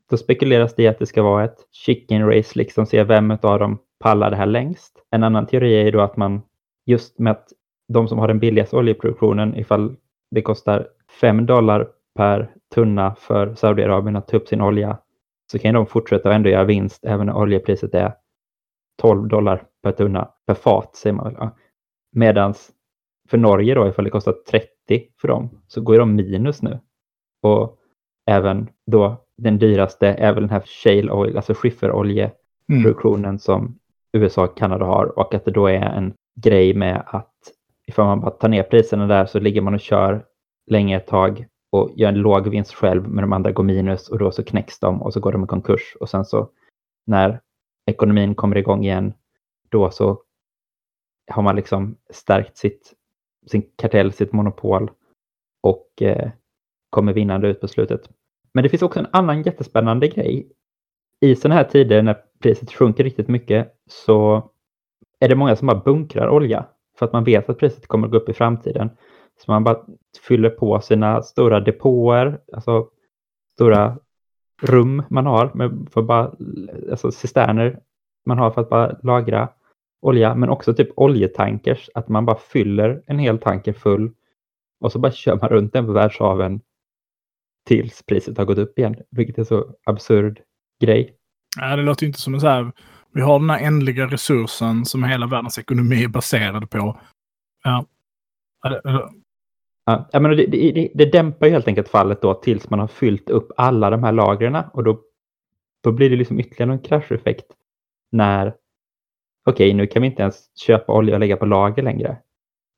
Då 0.09 0.17
spekuleras 0.17 0.75
det 0.75 0.83
i 0.83 0.87
att 0.87 0.99
det 0.99 1.05
ska 1.05 1.23
vara 1.23 1.43
ett 1.45 1.67
chicken 1.71 2.27
race, 2.27 2.59
liksom 2.59 2.85
se 2.85 3.03
vem 3.03 3.31
av 3.31 3.59
dem 3.59 3.79
pallar 4.01 4.29
det 4.29 4.35
här 4.35 4.45
längst. 4.45 5.03
En 5.11 5.23
annan 5.23 5.45
teori 5.45 5.79
är 5.79 5.85
ju 5.85 5.91
då 5.91 6.01
att 6.01 6.17
man 6.17 6.41
just 6.85 7.19
med 7.19 7.31
att 7.31 7.47
de 7.93 8.07
som 8.07 8.19
har 8.19 8.27
den 8.27 8.39
billigaste 8.39 8.77
oljeproduktionen, 8.77 9.55
ifall 9.55 9.95
det 10.31 10.41
kostar 10.41 10.87
5 11.21 11.45
dollar 11.45 11.87
per 12.15 12.51
tunna 12.75 13.15
för 13.15 13.55
Saudiarabien 13.55 14.15
att 14.15 14.27
ta 14.27 14.37
upp 14.37 14.47
sin 14.47 14.61
olja, 14.61 14.97
så 15.51 15.59
kan 15.59 15.73
de 15.73 15.85
fortsätta 15.85 16.29
och 16.29 16.35
ändå 16.35 16.49
göra 16.49 16.63
vinst 16.63 17.05
även 17.05 17.25
när 17.25 17.35
oljepriset 17.35 17.93
är 17.93 18.13
12 19.01 19.27
dollar 19.27 19.63
per 19.83 19.91
tunna, 19.91 20.31
per 20.47 20.53
fat 20.53 20.95
säger 20.95 21.13
man 21.13 21.33
väl. 21.33 21.49
Medans 22.15 22.71
för 23.29 23.37
Norge 23.37 23.75
då, 23.75 23.87
ifall 23.87 24.05
det 24.05 24.11
kostar 24.11 24.35
30 24.51 24.67
för 25.21 25.27
dem, 25.27 25.49
så 25.67 25.81
går 25.81 25.97
de 25.97 26.15
minus 26.15 26.61
nu. 26.61 26.79
Och 27.41 27.77
även 28.27 28.69
då 28.91 29.25
den 29.37 29.57
dyraste 29.57 30.07
är 30.07 30.33
väl 30.33 30.43
den 30.43 30.49
här 30.49 30.63
shale 30.65 31.11
oil, 31.11 31.35
alltså 31.35 31.53
skifferoljeproduktionen 31.53 33.25
mm. 33.25 33.39
som 33.39 33.79
USA 34.13 34.43
och 34.43 34.57
Kanada 34.57 34.85
har 34.85 35.19
och 35.19 35.33
att 35.33 35.45
det 35.45 35.51
då 35.51 35.67
är 35.67 35.81
en 35.81 36.13
grej 36.35 36.73
med 36.73 37.03
att 37.05 37.33
ifall 37.87 38.05
man 38.05 38.21
bara 38.21 38.31
tar 38.31 38.49
ner 38.49 38.63
priserna 38.63 39.07
där 39.07 39.25
så 39.25 39.39
ligger 39.39 39.61
man 39.61 39.73
och 39.73 39.79
kör 39.79 40.25
länge 40.67 40.97
ett 40.97 41.07
tag 41.07 41.45
och 41.71 41.91
gör 41.95 42.09
en 42.09 42.15
låg 42.15 42.47
vinst 42.47 42.73
själv 42.73 43.07
men 43.07 43.21
de 43.21 43.33
andra 43.33 43.51
går 43.51 43.63
minus 43.63 44.09
och 44.09 44.19
då 44.19 44.31
så 44.31 44.43
knäcks 44.43 44.79
de 44.79 45.01
och 45.01 45.13
så 45.13 45.19
går 45.19 45.31
de 45.31 45.43
i 45.43 45.47
konkurs 45.47 45.95
och 45.99 46.09
sen 46.09 46.25
så 46.25 46.49
när 47.05 47.41
ekonomin 47.85 48.35
kommer 48.35 48.57
igång 48.57 48.83
igen 48.83 49.13
då 49.69 49.91
så 49.91 50.23
har 51.31 51.43
man 51.43 51.55
liksom 51.55 51.97
stärkt 52.09 52.57
sitt, 52.57 52.93
sin 53.47 53.63
kartell, 53.75 54.11
sitt 54.11 54.33
monopol 54.33 54.91
och 55.61 56.01
eh, 56.01 56.31
kommer 56.89 57.13
vinnande 57.13 57.47
ut 57.47 57.61
på 57.61 57.67
slutet. 57.67 58.09
Men 58.53 58.63
det 58.63 58.69
finns 58.69 58.81
också 58.81 58.99
en 58.99 59.07
annan 59.11 59.43
jättespännande 59.43 60.07
grej. 60.07 60.51
I 61.19 61.35
sådana 61.35 61.55
här 61.55 61.63
tider 61.63 62.01
när 62.01 62.23
priset 62.41 62.71
sjunker 62.71 63.03
riktigt 63.03 63.27
mycket 63.27 63.73
så 63.89 64.49
är 65.19 65.29
det 65.29 65.35
många 65.35 65.55
som 65.55 65.67
bara 65.67 65.81
bunkrar 65.85 66.29
olja 66.29 66.65
för 66.97 67.05
att 67.05 67.13
man 67.13 67.23
vet 67.23 67.49
att 67.49 67.57
priset 67.57 67.87
kommer 67.87 68.07
att 68.07 68.11
gå 68.11 68.17
upp 68.17 68.29
i 68.29 68.33
framtiden. 68.33 68.89
Så 69.37 69.51
man 69.51 69.63
bara 69.63 69.85
fyller 70.27 70.49
på 70.49 70.81
sina 70.81 71.21
stora 71.21 71.59
depåer, 71.59 72.39
alltså 72.53 72.89
stora 73.53 73.97
rum 74.61 75.03
man 75.09 75.25
har 75.25 75.51
med 75.53 75.87
för 75.91 76.01
bara, 76.01 76.31
alltså 76.91 77.11
cisterner 77.11 77.79
man 78.25 78.37
har 78.37 78.51
för 78.51 78.61
att 78.61 78.69
bara 78.69 78.97
lagra 79.03 79.49
olja, 80.01 80.35
men 80.35 80.49
också 80.49 80.73
typ 80.73 80.89
oljetankers, 80.95 81.89
att 81.93 82.07
man 82.07 82.25
bara 82.25 82.37
fyller 82.37 83.03
en 83.05 83.19
hel 83.19 83.37
tanker 83.39 83.73
full 83.73 84.11
och 84.79 84.91
så 84.91 84.99
bara 84.99 85.11
kör 85.11 85.35
man 85.35 85.49
runt 85.49 85.73
den 85.73 85.85
på 85.85 85.91
världshaven 85.91 86.61
tills 87.65 88.03
priset 88.03 88.37
har 88.37 88.45
gått 88.45 88.57
upp 88.57 88.79
igen, 88.79 88.95
vilket 89.09 89.37
är 89.37 89.43
så 89.43 89.75
absurd 89.83 90.41
grej. 90.79 91.15
Ja, 91.59 91.75
det 91.75 91.81
låter 91.81 92.05
inte 92.05 92.21
som 92.21 92.33
en 92.33 92.41
så 92.41 92.47
här, 92.47 92.71
vi 93.13 93.21
har 93.21 93.39
den 93.39 93.49
här 93.49 93.59
ändliga 93.59 94.07
resursen 94.07 94.85
som 94.85 95.03
hela 95.03 95.27
världens 95.27 95.59
ekonomi 95.59 96.03
är 96.03 96.07
baserad 96.07 96.69
på. 96.69 96.99
Ja. 97.63 97.85
Ja, 99.85 100.09
jag 100.11 100.21
menar, 100.21 100.35
det, 100.35 100.45
det, 100.45 100.91
det 100.93 101.05
dämpar 101.05 101.47
ju 101.47 101.53
helt 101.53 101.67
enkelt 101.67 101.89
fallet 101.89 102.21
då 102.21 102.33
tills 102.33 102.69
man 102.69 102.79
har 102.79 102.87
fyllt 102.87 103.29
upp 103.29 103.51
alla 103.57 103.89
de 103.89 104.03
här 104.03 104.11
lagren 104.11 104.57
och 104.73 104.83
då, 104.83 105.01
då 105.83 105.91
blir 105.91 106.09
det 106.09 106.15
liksom 106.15 106.39
ytterligare 106.39 106.71
en 106.73 106.79
krascheffekt 106.79 107.45
när 108.11 108.47
okej, 109.45 109.67
okay, 109.67 109.73
nu 109.73 109.87
kan 109.87 110.01
vi 110.01 110.07
inte 110.07 110.21
ens 110.21 110.57
köpa 110.57 110.93
olja 110.93 111.13
och 111.13 111.19
lägga 111.19 111.37
på 111.37 111.45
lager 111.45 111.83
längre. 111.83 112.17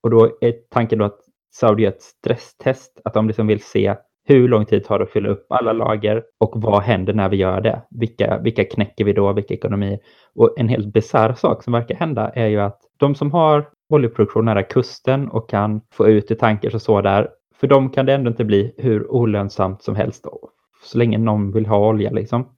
Och 0.01 0.09
då 0.09 0.37
är 0.41 0.51
tanken 0.69 0.99
då 0.99 1.05
att 1.05 1.19
Saudi 1.51 1.83
gör 1.83 1.91
ett 1.91 2.01
stresstest, 2.01 3.01
att 3.03 3.13
de 3.13 3.27
liksom 3.27 3.47
vill 3.47 3.63
se 3.63 3.95
hur 4.25 4.47
lång 4.47 4.65
tid 4.65 4.83
tar 4.83 4.99
det 4.99 5.03
att 5.03 5.11
fylla 5.11 5.29
upp 5.29 5.45
alla 5.49 5.73
lager 5.73 6.23
och 6.39 6.53
vad 6.55 6.81
händer 6.81 7.13
när 7.13 7.29
vi 7.29 7.37
gör 7.37 7.61
det? 7.61 7.81
Vilka, 7.89 8.39
vilka 8.39 8.63
knäcker 8.63 9.05
vi 9.05 9.13
då? 9.13 9.33
Vilka 9.33 9.53
ekonomier? 9.53 9.99
Och 10.35 10.53
en 10.57 10.69
helt 10.69 10.93
bisarr 10.93 11.33
sak 11.33 11.63
som 11.63 11.73
verkar 11.73 11.95
hända 11.95 12.29
är 12.29 12.47
ju 12.47 12.59
att 12.59 12.79
de 12.97 13.15
som 13.15 13.31
har 13.31 13.69
oljeproduktion 13.89 14.45
nära 14.45 14.63
kusten 14.63 15.29
och 15.29 15.49
kan 15.49 15.81
få 15.91 16.07
ut 16.07 16.31
i 16.31 16.35
tankers 16.35 16.73
och 16.73 16.81
så 16.81 17.01
där, 17.01 17.29
för 17.55 17.67
dem 17.67 17.89
kan 17.89 18.05
det 18.05 18.13
ändå 18.13 18.29
inte 18.29 18.45
bli 18.45 18.73
hur 18.77 19.11
olönsamt 19.11 19.83
som 19.83 19.95
helst 19.95 20.23
då, 20.23 20.49
så 20.83 20.97
länge 20.97 21.17
någon 21.17 21.51
vill 21.51 21.65
ha 21.65 21.89
olja 21.89 22.11
liksom. 22.11 22.49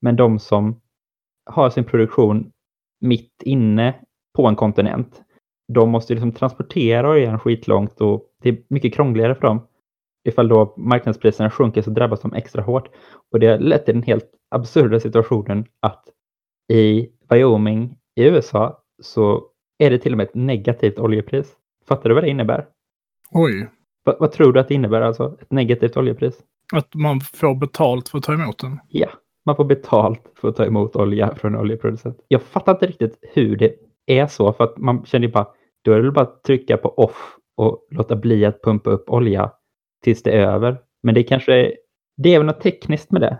Men 0.00 0.16
de 0.16 0.38
som 0.38 0.80
har 1.46 1.70
sin 1.70 1.84
produktion 1.84 2.50
mitt 3.00 3.42
inne 3.42 3.94
på 4.36 4.46
en 4.46 4.56
kontinent, 4.56 5.22
de 5.72 5.90
måste 5.90 6.12
liksom 6.12 6.32
transportera 6.32 7.10
oljan 7.10 7.38
skitlångt 7.38 8.00
och 8.00 8.22
det 8.42 8.48
är 8.48 8.58
mycket 8.68 8.94
krångligare 8.94 9.34
för 9.34 9.42
dem. 9.42 9.66
Ifall 10.26 10.48
då 10.48 10.74
marknadspriserna 10.76 11.50
sjunker 11.50 11.82
så 11.82 11.90
drabbas 11.90 12.20
de 12.20 12.34
extra 12.34 12.62
hårt. 12.62 12.88
Och 13.32 13.40
det 13.40 13.46
har 13.46 13.58
lett 13.58 13.84
till 13.84 13.94
den 13.94 14.02
helt 14.02 14.30
absurda 14.50 15.00
situationen 15.00 15.64
att 15.80 16.04
i 16.72 17.08
Wyoming 17.28 17.96
i 18.16 18.24
USA 18.24 18.82
så 19.02 19.44
är 19.78 19.90
det 19.90 19.98
till 19.98 20.12
och 20.12 20.16
med 20.16 20.26
ett 20.26 20.34
negativt 20.34 20.98
oljepris. 20.98 21.56
Fattar 21.88 22.08
du 22.08 22.14
vad 22.14 22.24
det 22.24 22.30
innebär? 22.30 22.66
Oj. 23.32 23.68
Va, 24.04 24.16
vad 24.20 24.32
tror 24.32 24.52
du 24.52 24.60
att 24.60 24.68
det 24.68 24.74
innebär 24.74 25.00
alltså? 25.00 25.36
Ett 25.40 25.52
negativt 25.52 25.96
oljepris? 25.96 26.38
Att 26.74 26.94
man 26.94 27.20
får 27.20 27.54
betalt 27.54 28.08
för 28.08 28.18
att 28.18 28.24
ta 28.24 28.34
emot 28.34 28.58
den? 28.58 28.78
Ja, 28.88 29.08
man 29.46 29.56
får 29.56 29.64
betalt 29.64 30.32
för 30.34 30.48
att 30.48 30.56
ta 30.56 30.64
emot 30.64 30.96
olja 30.96 31.34
från 31.34 31.54
en 31.54 31.60
oljeproducent. 31.60 32.20
Jag 32.28 32.42
fattar 32.42 32.72
inte 32.72 32.86
riktigt 32.86 33.18
hur 33.22 33.56
det 33.56 33.74
är 34.06 34.26
så, 34.26 34.52
för 34.52 34.64
att 34.64 34.78
man 34.78 35.04
känner 35.04 35.26
ju 35.26 35.32
bara, 35.32 35.46
då 35.84 35.92
är 35.92 36.02
det 36.02 36.10
bara 36.10 36.24
att 36.24 36.42
trycka 36.42 36.76
på 36.76 36.88
off 36.88 37.36
och 37.56 37.86
låta 37.90 38.16
bli 38.16 38.44
att 38.44 38.62
pumpa 38.62 38.90
upp 38.90 39.10
olja 39.10 39.52
tills 40.06 40.22
det 40.22 40.30
är 40.30 40.46
över. 40.46 40.78
Men 41.02 41.14
det 41.14 41.22
kanske 41.22 41.54
är, 41.54 41.72
det 42.16 42.34
är 42.34 42.38
väl 42.38 42.46
något 42.46 42.60
tekniskt 42.60 43.10
med 43.10 43.20
det. 43.20 43.38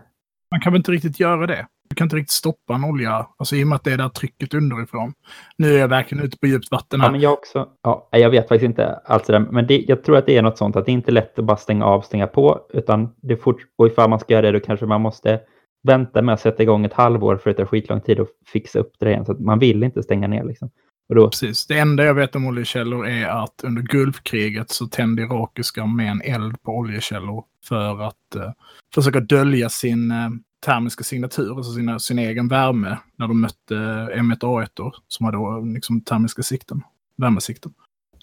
Man 0.51 0.61
kan 0.61 0.73
väl 0.73 0.79
inte 0.79 0.91
riktigt 0.91 1.19
göra 1.19 1.47
det? 1.47 1.67
Du 1.89 1.95
kan 1.95 2.05
inte 2.05 2.15
riktigt 2.15 2.31
stoppa 2.31 2.73
en 2.75 2.83
olja, 2.83 3.27
alltså 3.37 3.55
i 3.55 3.63
och 3.63 3.67
med 3.67 3.75
att 3.75 3.83
det 3.83 3.91
är 3.91 3.97
där 3.97 4.09
trycket 4.09 4.53
underifrån. 4.53 5.13
Nu 5.57 5.75
är 5.75 5.79
jag 5.79 5.87
verkligen 5.87 6.23
ute 6.23 6.37
på 6.37 6.47
djupt 6.47 6.71
vatten 6.71 7.01
här. 7.01 7.07
Ja, 7.07 7.11
men 7.11 7.21
jag 7.21 7.33
också. 7.33 7.67
Ja, 7.83 8.09
jag 8.11 8.29
vet 8.29 8.47
faktiskt 8.47 8.65
inte 8.65 8.99
allt 9.05 9.27
det 9.27 9.33
där, 9.33 9.39
men 9.39 9.67
det, 9.67 9.85
jag 9.87 10.03
tror 10.03 10.17
att 10.17 10.25
det 10.25 10.37
är 10.37 10.41
något 10.41 10.57
sånt 10.57 10.75
att 10.75 10.85
det 10.85 10.91
inte 10.91 11.11
är 11.11 11.13
lätt 11.13 11.39
att 11.39 11.45
bara 11.45 11.57
stänga 11.57 11.85
av, 11.85 12.01
stänga 12.01 12.27
på, 12.27 12.59
utan 12.73 13.09
det 13.21 13.37
fort, 13.37 13.57
och 13.77 13.87
ifall 13.87 14.09
man 14.09 14.19
ska 14.19 14.33
göra 14.33 14.41
det 14.41 14.51
då 14.51 14.59
kanske 14.59 14.85
man 14.85 15.01
måste 15.01 15.39
vänta 15.83 16.21
med 16.21 16.33
att 16.33 16.41
sätta 16.41 16.63
igång 16.63 16.85
ett 16.85 16.93
halvår 16.93 17.37
för 17.37 17.49
att 17.49 17.57
det 17.57 17.63
tar 17.63 17.69
skitlång 17.69 18.01
tid 18.01 18.19
att 18.19 18.27
fixa 18.45 18.79
upp 18.79 18.91
det 18.99 19.09
igen. 19.09 19.25
Så 19.25 19.31
att 19.31 19.39
man 19.39 19.59
vill 19.59 19.83
inte 19.83 20.03
stänga 20.03 20.27
ner 20.27 20.43
liksom. 20.43 20.69
Och 21.09 21.15
då... 21.15 21.29
Precis. 21.29 21.65
Det 21.65 21.79
enda 21.79 22.03
jag 22.03 22.13
vet 22.13 22.35
om 22.35 22.45
oljekällor 22.45 23.07
är 23.07 23.27
att 23.27 23.61
under 23.63 23.81
Gulfkriget 23.81 24.69
så 24.69 24.87
tände 24.87 25.21
irakiska 25.21 25.83
armén 25.83 26.21
eld 26.21 26.61
på 26.61 26.71
oljekällor 26.71 27.45
för 27.63 28.01
att 28.01 28.35
eh, 28.35 28.51
försöka 28.93 29.19
dölja 29.19 29.69
sin 29.69 30.11
eh, 30.11 30.29
termiska 30.65 31.03
signatur, 31.03 31.57
alltså 31.57 31.73
sina, 31.73 31.99
sin 31.99 32.19
egen 32.19 32.47
värme, 32.47 32.97
när 33.15 33.27
de 33.27 33.41
mötte 33.41 33.75
M1A1 34.15 34.91
som 35.07 35.25
hade 35.25 35.73
liksom 35.73 36.01
termiska 36.01 36.43
sikten, 36.43 36.81
värmesikten. 37.17 37.73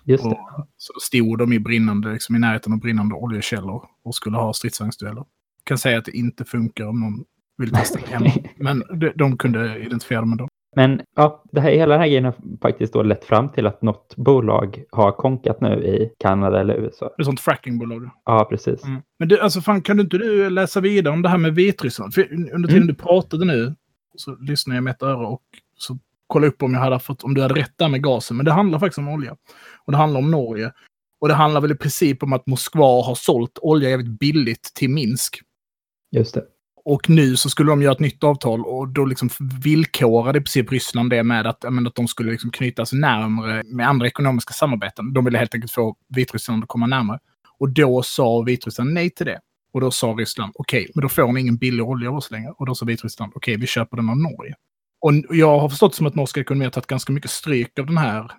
Just 0.05 0.25
det. 0.25 0.31
Och 0.31 0.69
så 0.77 0.93
stod 1.01 1.39
de 1.39 1.53
i, 1.53 1.59
brinnande, 1.59 2.13
liksom 2.13 2.37
i 2.37 2.39
närheten 2.39 2.73
av 2.73 2.79
brinnande 2.79 3.15
oljekällor 3.15 3.89
och 4.05 4.15
skulle 4.15 4.37
ha 4.37 4.53
stridsvagnsdueller. 4.53 5.25
Kan 5.65 5.79
säga 5.79 5.99
att 5.99 6.05
det 6.05 6.17
inte 6.17 6.45
funkar 6.45 6.85
om 6.85 7.01
någon 7.01 7.25
vill 7.57 7.71
testa 7.71 7.99
det 7.99 8.07
hemma. 8.13 8.31
Men 8.57 8.83
de, 9.01 9.13
de 9.17 9.39
kunde 9.39 9.79
identifiera 9.79 10.21
dem 10.21 10.33
ändå. 10.33 10.49
Men 10.77 11.01
ja, 11.17 11.43
det 11.53 11.61
här, 11.61 11.71
hela 11.71 11.93
den 11.93 12.01
här 12.01 12.09
grejen 12.09 12.25
har 12.25 12.35
faktiskt 12.63 12.93
då 12.93 13.03
lett 13.03 13.25
fram 13.25 13.49
till 13.49 13.67
att 13.67 13.83
något 13.83 14.17
bolag 14.17 14.83
har 14.91 15.13
konkat 15.13 15.61
nu 15.61 15.85
i 15.85 16.11
Kanada 16.19 16.61
eller 16.61 16.75
USA. 16.75 17.11
Det 17.17 17.23
är 17.23 17.25
sånt 17.25 17.41
frackingbolag. 17.41 18.11
Ja, 18.25 18.47
precis. 18.51 18.85
Mm. 18.85 19.03
Men 19.19 19.29
du, 19.29 19.41
alltså 19.41 19.61
fan, 19.61 19.83
kan 19.83 19.97
du 19.97 20.03
inte 20.03 20.19
du 20.19 20.51
läsa 20.51 20.81
vidare 20.81 21.15
om 21.15 21.23
det 21.23 21.29
här 21.29 21.39
med 21.39 21.55
Vitryssland? 21.55 22.15
För 22.15 22.33
under 22.33 22.69
tiden 22.69 22.83
Mm. 22.83 22.87
du 22.87 22.95
pratade 22.95 23.45
nu 23.45 23.75
så 24.17 24.37
lyssnade 24.37 24.77
jag 24.77 24.85
med 24.85 24.91
ett 24.91 25.03
öra 25.03 25.27
och 25.27 25.43
så 25.77 25.99
kollade 26.27 26.49
upp 26.49 26.63
om 26.63 26.75
jag 26.75 26.81
hade 26.81 26.99
fått, 26.99 27.23
om 27.25 27.35
du 27.35 27.43
hade 27.43 27.55
rätt 27.55 27.73
där 27.77 27.89
med 27.89 28.03
gasen. 28.03 28.37
Men 28.37 28.47
det 28.47 28.53
handlar 28.53 28.79
faktiskt 28.79 28.99
om 28.99 29.09
olja. 29.09 29.37
Och 29.87 29.93
det 29.93 29.99
handlar 29.99 30.21
om 30.21 30.31
Norge. 30.31 30.73
Och 31.21 31.29
det 31.29 31.35
handlar 31.35 31.61
väl 31.61 31.73
i 31.73 31.77
princip 31.77 32.23
om 32.23 32.33
att 32.33 32.47
Moskva 32.47 33.03
har 33.03 33.15
sålt 33.15 33.59
olja 33.63 33.91
jävligt 33.91 34.19
billigt 34.19 34.63
till 34.75 34.91
Minsk. 34.91 35.41
Just 36.11 36.35
det. 36.35 36.45
Och 36.85 37.11
nu 37.11 37.37
så 37.37 37.51
skulle 37.51 37.71
de 37.71 37.83
göra 37.83 37.93
ett 37.93 38.01
nytt 38.01 38.25
avtal 38.25 38.65
och 38.65 38.89
då 38.89 39.05
liksom 39.05 39.31
villkorade 39.63 40.39
i 40.39 40.41
princip 40.41 40.73
Ryssland 40.73 41.11
det 41.11 41.23
med 41.23 41.47
att, 41.47 41.63
menar, 41.63 41.89
att 41.89 41.95
de 41.95 42.09
skulle 42.09 42.31
liksom 42.31 42.51
knytas 42.51 42.93
närmare 42.93 43.63
med 43.65 43.89
andra 43.89 44.07
ekonomiska 44.07 44.53
samarbeten. 44.53 45.13
De 45.13 45.25
ville 45.25 45.39
helt 45.39 45.55
enkelt 45.55 45.73
få 45.73 45.97
Vitryssland 46.09 46.63
att 46.63 46.69
komma 46.69 46.87
närmare. 46.87 47.19
Och 47.59 47.71
då 47.71 48.03
sa 48.03 48.43
Vitryssland 48.43 48.93
nej 48.93 49.11
till 49.11 49.27
det. 49.27 49.41
Och 49.73 49.81
då 49.81 49.91
sa 49.91 50.07
Ryssland 50.07 50.53
okej, 50.55 50.91
men 50.95 51.03
då 51.03 51.09
får 51.09 51.33
ni 51.33 51.41
ingen 51.41 51.57
billig 51.57 51.85
olja 51.85 52.11
av 52.11 52.17
oss 52.17 52.31
längre. 52.31 52.51
Och 52.51 52.67
då 52.67 52.75
sa 52.75 52.87
Vitryssland 52.87 53.33
okej, 53.35 53.57
vi 53.57 53.67
köper 53.67 53.97
den 53.97 54.11
av 54.11 54.19
Norge. 54.19 54.55
Och 55.01 55.37
jag 55.37 55.59
har 55.59 55.69
förstått 55.69 55.95
som 55.95 56.07
att 56.07 56.15
norska 56.15 56.41
ekonomi 56.41 56.65
har 56.65 56.71
tagit 56.71 56.87
ganska 56.87 57.13
mycket 57.13 57.31
stryk 57.31 57.79
av 57.79 57.87
den 57.87 57.99
här 57.99 58.33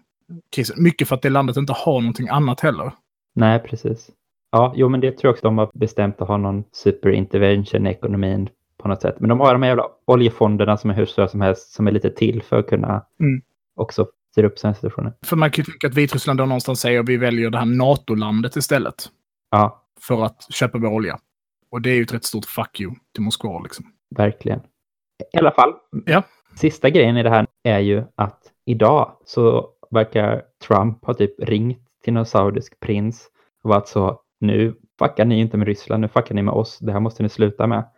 krisen. 0.55 0.83
Mycket 0.83 1.07
för 1.07 1.15
att 1.15 1.21
det 1.21 1.29
landet 1.29 1.57
inte 1.57 1.73
har 1.73 2.01
någonting 2.01 2.29
annat 2.29 2.59
heller. 2.59 2.91
Nej, 3.35 3.59
precis. 3.59 4.09
Ja, 4.57 4.73
jo, 4.75 4.89
men 4.89 4.99
det 4.99 5.11
tror 5.11 5.27
jag 5.29 5.33
också 5.33 5.47
de 5.47 5.57
har 5.57 5.69
bestämt 5.73 6.21
att 6.21 6.27
ha 6.27 6.37
någon 6.37 6.63
superintervention 6.71 7.87
i 7.87 7.89
ekonomin 7.89 8.49
på 8.77 8.87
något 8.87 9.01
sätt. 9.01 9.15
Men 9.19 9.29
de 9.29 9.39
har 9.39 9.53
de 9.53 9.61
här 9.61 9.69
jävla 9.69 9.87
oljefonderna 10.07 10.77
som 10.77 10.89
är 10.89 10.93
hur 10.93 11.05
stora 11.05 11.27
som 11.27 11.41
helst 11.41 11.71
som 11.73 11.87
är 11.87 11.91
lite 11.91 12.09
till 12.09 12.41
för 12.43 12.59
att 12.59 12.67
kunna 12.67 13.05
Mm. 13.19 13.41
också 13.75 14.07
styra 14.31 14.47
upp 14.47 14.59
sådana 14.59 14.75
situationer. 14.75 15.13
För 15.25 15.35
man 15.35 15.51
kan 15.51 15.63
ju 15.65 15.71
tycka 15.71 15.87
att 15.87 15.93
Vitryssland 15.95 16.39
då 16.39 16.45
någonstans 16.45 16.79
säger 16.79 16.99
att 16.99 17.09
vi 17.09 17.17
väljer 17.17 17.49
det 17.49 17.57
här 17.57 17.65
NATO-landet 17.65 18.55
istället. 18.55 18.95
Ja, 19.51 19.83
för 20.01 20.23
att 20.23 20.53
köpa 20.53 20.77
vår 20.77 20.89
olja. 20.89 21.17
Och 21.71 21.81
det 21.81 21.89
är 21.89 21.95
ju 21.95 22.01
ett 22.03 22.13
rätt 22.13 22.23
stort 22.25 22.45
fuck 22.45 22.81
you 22.81 22.93
till 23.13 23.23
Moskva 23.23 23.59
liksom. 23.59 23.85
verkligen. 24.15 24.59
I 25.33 25.37
alla 25.37 25.51
fall, 25.51 25.73
Ja. 26.05 26.23
sista 26.55 26.89
grejen 26.89 27.17
i 27.17 27.23
det 27.23 27.29
här 27.29 27.47
är 27.63 27.79
ju 27.79 28.03
att 28.15 28.39
idag 28.65 29.11
så 29.25 29.69
verkar 29.91 30.41
Trump 30.67 31.05
ha 31.05 31.13
typ 31.13 31.39
ringt 31.49 31.77
till 32.03 32.13
någon 32.13 32.25
saudisk 32.25 32.79
prins 32.79 33.27
och 33.63 33.69
varit 33.69 33.87
så, 33.87 34.19
nu 34.39 34.75
fuckar 34.99 35.25
ni 35.25 35.39
inte 35.39 35.57
med 35.57 35.67
Ryssland, 35.67 36.01
nu 36.01 36.07
fuckar 36.07 36.35
ni 36.35 36.41
med 36.41 36.53
oss, 36.53 36.79
det 36.79 36.91
här 36.91 36.99
måste 36.99 37.23
ni 37.23 37.29
sluta 37.29 37.67
med. 37.67 37.89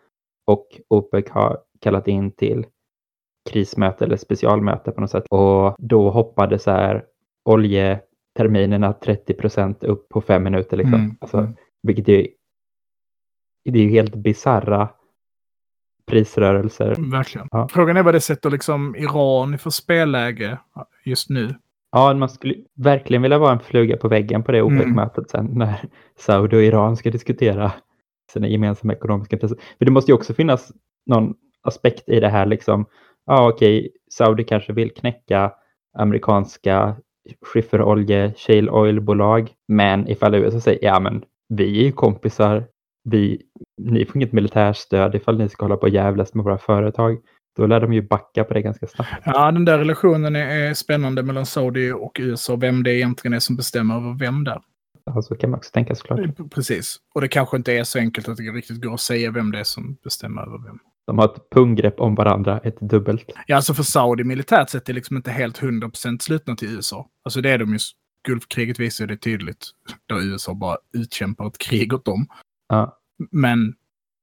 Och 0.46 0.67
OPEC 0.88 1.29
har 1.29 1.60
kallat 1.82 2.08
in 2.08 2.32
till 2.32 2.65
krismöte 3.50 4.06
eller 4.06 4.17
specialmöte 4.17 4.91
på 4.91 5.01
något 5.01 5.12
sätt. 5.12 5.24
Och 5.29 5.75
då 5.79 6.10
hoppade 6.10 6.60
så 6.60 6.72
här 6.72 7.06
oljeterminerna 7.46 8.94
30 8.94 9.34
procent 9.34 9.84
upp 9.84 10.10
på 10.10 10.22
fem 10.22 10.44
minuter. 10.44 10.77
Liksom. 10.77 10.94
Mm. 10.94 11.15
Alltså, 11.22 11.53
vilket 11.84 12.10
är, 12.10 12.27
det 13.63 13.79
är 13.79 13.84
ju 13.84 13.89
helt 13.89 14.15
bizarra 14.15 14.89
prisrörelser. 16.06 17.12
Verkligen. 17.12 17.48
Ja. 17.51 17.67
Frågan 17.72 17.98
är 17.98 18.03
vad 18.03 18.13
det 18.13 18.22
sätter 18.22 18.50
liksom 18.50 18.96
Iran 18.96 19.58
för 19.58 19.70
spelläge 19.70 20.58
just 21.03 21.29
nu. 21.29 21.56
Ja, 21.97 22.13
man 22.13 22.29
skulle 22.29 22.55
verkligen 22.75 23.21
vilja 23.21 23.37
vara 23.37 23.51
en 23.51 23.59
fluga 23.59 23.97
på 23.97 24.07
väggen 24.07 24.43
på 24.43 24.51
det 24.51 24.59
Mm. 24.59 24.77
OPEC-mötet 24.77 25.29
sen 25.29 25.45
när 25.53 25.83
Saudi 26.17 26.57
och 26.57 26.63
Iran 26.63 26.97
ska 26.97 27.11
diskutera 27.11 27.71
sina 28.31 28.47
gemensamma 28.47 28.93
ekonomiska 28.93 29.35
intressen. 29.35 29.57
För 29.77 29.85
det 29.85 29.91
måste 29.91 30.11
ju 30.11 30.15
också 30.15 30.33
finnas 30.33 30.71
någon 31.05 31.33
aspekt 31.61 32.09
i 32.09 32.19
det 32.19 32.29
här 32.29 32.45
liksom. 32.45 32.85
Ja, 33.25 33.49
okej, 33.49 33.91
Saudi 34.11 34.43
kanske 34.43 34.73
vill 34.73 34.93
knäcka 34.93 35.51
amerikanska 35.97 36.95
skifferolje, 37.41 38.33
shale 38.37 38.71
oil-bolag. 38.71 39.51
Men 39.67 40.07
ifall 40.07 40.35
USA 40.35 40.59
säger, 40.59 40.85
ja 40.85 40.99
men 40.99 41.23
vi 41.49 41.79
är 41.79 41.83
ju 41.83 41.91
kompisar, 41.91 42.63
vi, 43.03 43.41
ni 43.81 44.05
får 44.05 44.15
inget 44.15 44.33
militärstöd 44.33 45.15
ifall 45.15 45.37
ni 45.37 45.49
ska 45.49 45.65
hålla 45.65 45.77
på 45.77 45.81
och 45.81 45.89
jävlas 45.89 46.33
med 46.33 46.43
våra 46.43 46.57
företag. 46.57 47.17
Då 47.57 47.67
lär 47.67 47.79
de 47.79 47.93
ju 47.93 48.01
backa 48.01 48.43
på 48.43 48.53
det 48.53 48.61
ganska 48.61 48.87
snabbt. 48.87 49.09
Ja, 49.25 49.51
den 49.51 49.65
där 49.65 49.77
relationen 49.77 50.35
är, 50.35 50.73
spännande 50.73 51.23
mellan 51.23 51.45
Saudi 51.45 51.91
och 51.91 52.17
USA. 52.19 52.55
Vem 52.55 52.83
det 52.83 52.95
egentligen 52.95 53.33
är 53.33 53.39
som 53.39 53.55
bestämmer 53.55 53.95
över 53.95 54.13
vem 54.19 54.43
där. 54.43 54.61
Ja, 55.05 55.21
så 55.21 55.35
kan 55.35 55.49
man 55.49 55.57
också 55.57 55.71
tänka 55.71 55.95
såklart. 55.95 56.19
P- 56.37 56.43
Precis. 56.51 56.97
Och 57.15 57.21
det 57.21 57.27
kanske 57.27 57.57
inte 57.57 57.73
är 57.73 57.83
så 57.83 57.99
enkelt 57.99 58.27
att 58.29 58.37
det 58.37 58.43
riktigt 58.43 58.81
går 58.81 58.93
att 58.93 59.01
säga 59.01 59.31
vem 59.31 59.51
det 59.51 59.59
är 59.59 59.63
som 59.63 59.97
bestämmer 60.03 60.41
över 60.41 60.57
vem. 60.65 60.79
De 61.07 61.17
har 61.17 61.25
ett 61.25 61.49
punggrepp 61.51 61.99
om 61.99 62.15
varandra, 62.15 62.59
ett 62.59 62.79
dubbelt. 62.79 63.25
Ja, 63.47 63.55
alltså 63.55 63.73
för 63.73 63.83
Saudi 63.83 64.23
militärt 64.23 64.69
sett 64.69 64.89
är 64.89 64.93
liksom 64.93 65.17
inte 65.17 65.31
helt 65.31 65.61
100% 65.61 66.19
slutna 66.19 66.55
till 66.55 66.75
USA. 66.75 67.07
Alltså 67.23 67.41
det 67.41 67.49
är 67.49 67.57
de 67.57 67.73
ju. 67.73 67.79
Gulfkriget 68.23 68.79
visar 68.79 69.07
det 69.07 69.17
tydligt. 69.17 69.65
Där 70.05 70.25
USA 70.31 70.53
bara 70.53 70.77
utkämpar 70.93 71.47
ett 71.47 71.57
krig 71.57 71.93
åt 71.93 72.05
dem. 72.05 72.27
Ja. 72.69 72.97
Men 73.31 73.73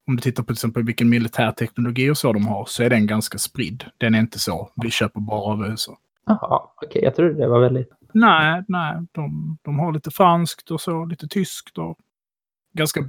om 0.06 0.16
du 0.16 0.22
tittar 0.22 0.42
på 0.42 0.46
till 0.46 0.52
exempel 0.52 0.82
vilken 0.82 1.08
militär 1.08 1.52
teknologi 1.52 2.10
och 2.10 2.18
så 2.18 2.32
de 2.32 2.46
har 2.46 2.64
så 2.64 2.82
är 2.82 2.90
den 2.90 3.06
ganska 3.06 3.38
spridd. 3.38 3.84
Den 3.98 4.14
är 4.14 4.20
inte 4.20 4.38
så, 4.38 4.70
vi 4.76 4.90
köper 4.90 5.20
bara 5.20 5.40
av 5.40 5.66
USA. 5.66 5.98
Jaha, 6.26 6.62
okej, 6.82 7.02
jag 7.04 7.14
trodde 7.14 7.34
det 7.34 7.48
var 7.48 7.60
väldigt... 7.60 7.88
Nej, 8.12 8.64
nej, 8.68 8.96
de, 9.12 9.58
de 9.62 9.78
har 9.78 9.92
lite 9.92 10.10
franskt 10.10 10.70
och 10.70 10.80
så, 10.80 11.04
lite 11.04 11.28
tyskt 11.28 11.78
och 11.78 11.98
ganska 12.74 13.04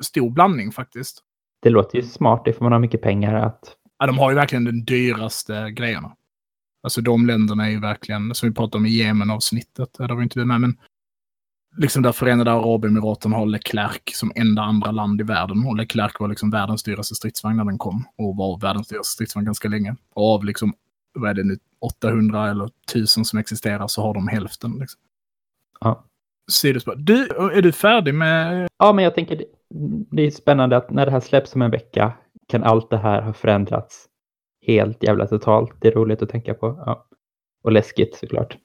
stor 0.00 0.30
blandning 0.30 0.72
faktiskt. 0.72 1.22
Det 1.62 1.70
låter 1.70 1.98
ju 1.98 2.02
smart 2.02 2.46
ifall 2.46 2.62
man 2.62 2.72
har 2.72 2.78
mycket 2.78 3.02
pengar 3.02 3.34
att... 3.34 3.76
Ja, 3.98 4.06
de 4.06 4.18
har 4.18 4.30
ju 4.30 4.36
verkligen 4.36 4.64
den 4.64 4.84
dyraste 4.84 5.70
grejerna. 5.70 6.16
Alltså 6.82 7.00
de 7.00 7.26
länderna 7.26 7.66
är 7.66 7.70
ju 7.70 7.80
verkligen, 7.80 8.34
som 8.34 8.48
vi 8.48 8.54
pratade 8.54 8.76
om 8.76 8.86
i 8.86 8.90
Jemen-avsnittet, 8.90 9.88
där 9.98 10.14
var 10.14 10.22
inte 10.22 10.38
vi 10.38 10.44
med, 10.44 10.60
men 10.60 10.78
liksom 11.76 12.02
där 12.02 12.12
Förenade 12.12 12.52
Arabemiraten 12.52 13.32
har 13.32 13.46
Leclerc 13.46 14.00
som 14.12 14.32
enda 14.34 14.62
andra 14.62 14.90
land 14.90 15.20
i 15.20 15.24
världen. 15.24 15.66
Och 15.66 15.76
Leclerc 15.76 16.12
var 16.20 16.28
liksom 16.28 16.50
världens 16.50 16.82
dyraste 16.82 17.14
stridsvagn 17.14 17.56
när 17.56 17.64
den 17.64 17.78
kom. 17.78 18.04
Och 18.18 18.36
var 18.36 18.60
världens 18.60 18.88
dyraste 18.88 19.12
stridsvagn 19.12 19.46
ganska 19.46 19.68
länge. 19.68 19.96
Och 20.14 20.34
av 20.34 20.44
liksom, 20.44 20.74
vad 21.14 21.30
är 21.30 21.34
det 21.34 21.44
nu, 21.44 21.58
800 21.80 22.50
eller 22.50 22.70
1000 22.90 23.24
som 23.24 23.38
existerar 23.38 23.86
så 23.86 24.02
har 24.02 24.14
de 24.14 24.28
hälften. 24.28 24.78
Liksom. 24.80 25.00
Ja. 25.80 26.04
Sidospår. 26.50 26.94
Du, 26.96 27.28
är 27.52 27.62
du 27.62 27.72
färdig 27.72 28.14
med... 28.14 28.68
Ja, 28.78 28.92
men 28.92 29.04
jag 29.04 29.14
tänker 29.14 29.44
det, 30.10 30.22
är 30.22 30.30
spännande 30.30 30.76
att 30.76 30.90
när 30.90 31.06
det 31.06 31.12
här 31.12 31.20
släpps 31.20 31.54
om 31.54 31.62
en 31.62 31.70
vecka 31.70 32.12
kan 32.48 32.64
allt 32.64 32.90
det 32.90 32.98
här 32.98 33.22
ha 33.22 33.32
förändrats 33.32 34.06
helt 34.66 35.02
jävla 35.02 35.26
totalt. 35.26 35.72
Det 35.80 35.88
är 35.88 35.92
roligt 35.92 36.22
att 36.22 36.28
tänka 36.28 36.54
på. 36.54 36.82
Ja. 36.86 37.06
Och 37.62 37.72
läskigt 37.72 38.16
såklart. 38.16 38.56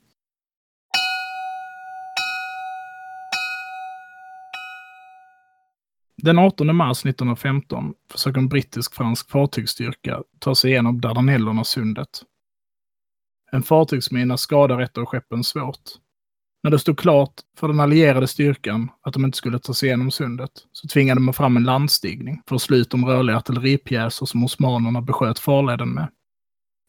Den 6.23 6.39
18 6.39 6.75
mars 6.75 7.05
1915 7.05 7.93
försöker 8.11 8.39
en 8.39 8.47
brittisk-fransk 8.47 9.29
fartygsstyrka 9.29 10.23
ta 10.39 10.55
sig 10.55 10.71
igenom 10.71 11.01
Dardanellerna 11.01 11.63
sundet. 11.63 12.09
En 13.51 13.63
fartygsmina 13.63 14.37
skadar 14.37 14.79
ett 14.79 14.97
av 14.97 15.05
skeppen 15.05 15.43
svårt. 15.43 15.81
När 16.63 16.71
det 16.71 16.79
stod 16.79 16.99
klart 16.99 17.33
för 17.57 17.67
den 17.67 17.79
allierade 17.79 18.27
styrkan 18.27 18.89
att 19.01 19.13
de 19.13 19.25
inte 19.25 19.37
skulle 19.37 19.59
ta 19.59 19.73
sig 19.73 19.87
igenom 19.87 20.11
sundet 20.11 20.51
så 20.71 20.87
tvingade 20.87 21.21
man 21.21 21.33
fram 21.33 21.57
en 21.57 21.63
landstigning 21.63 22.41
för 22.47 22.55
att 22.55 22.61
slå 22.61 22.77
ut 22.77 22.89
de 22.89 23.05
rörliga 23.05 23.37
artilleripjäser 23.37 24.25
som 24.25 24.43
osmanerna 24.43 25.01
besköt 25.01 25.39
farleden 25.39 25.89
med. 25.89 26.07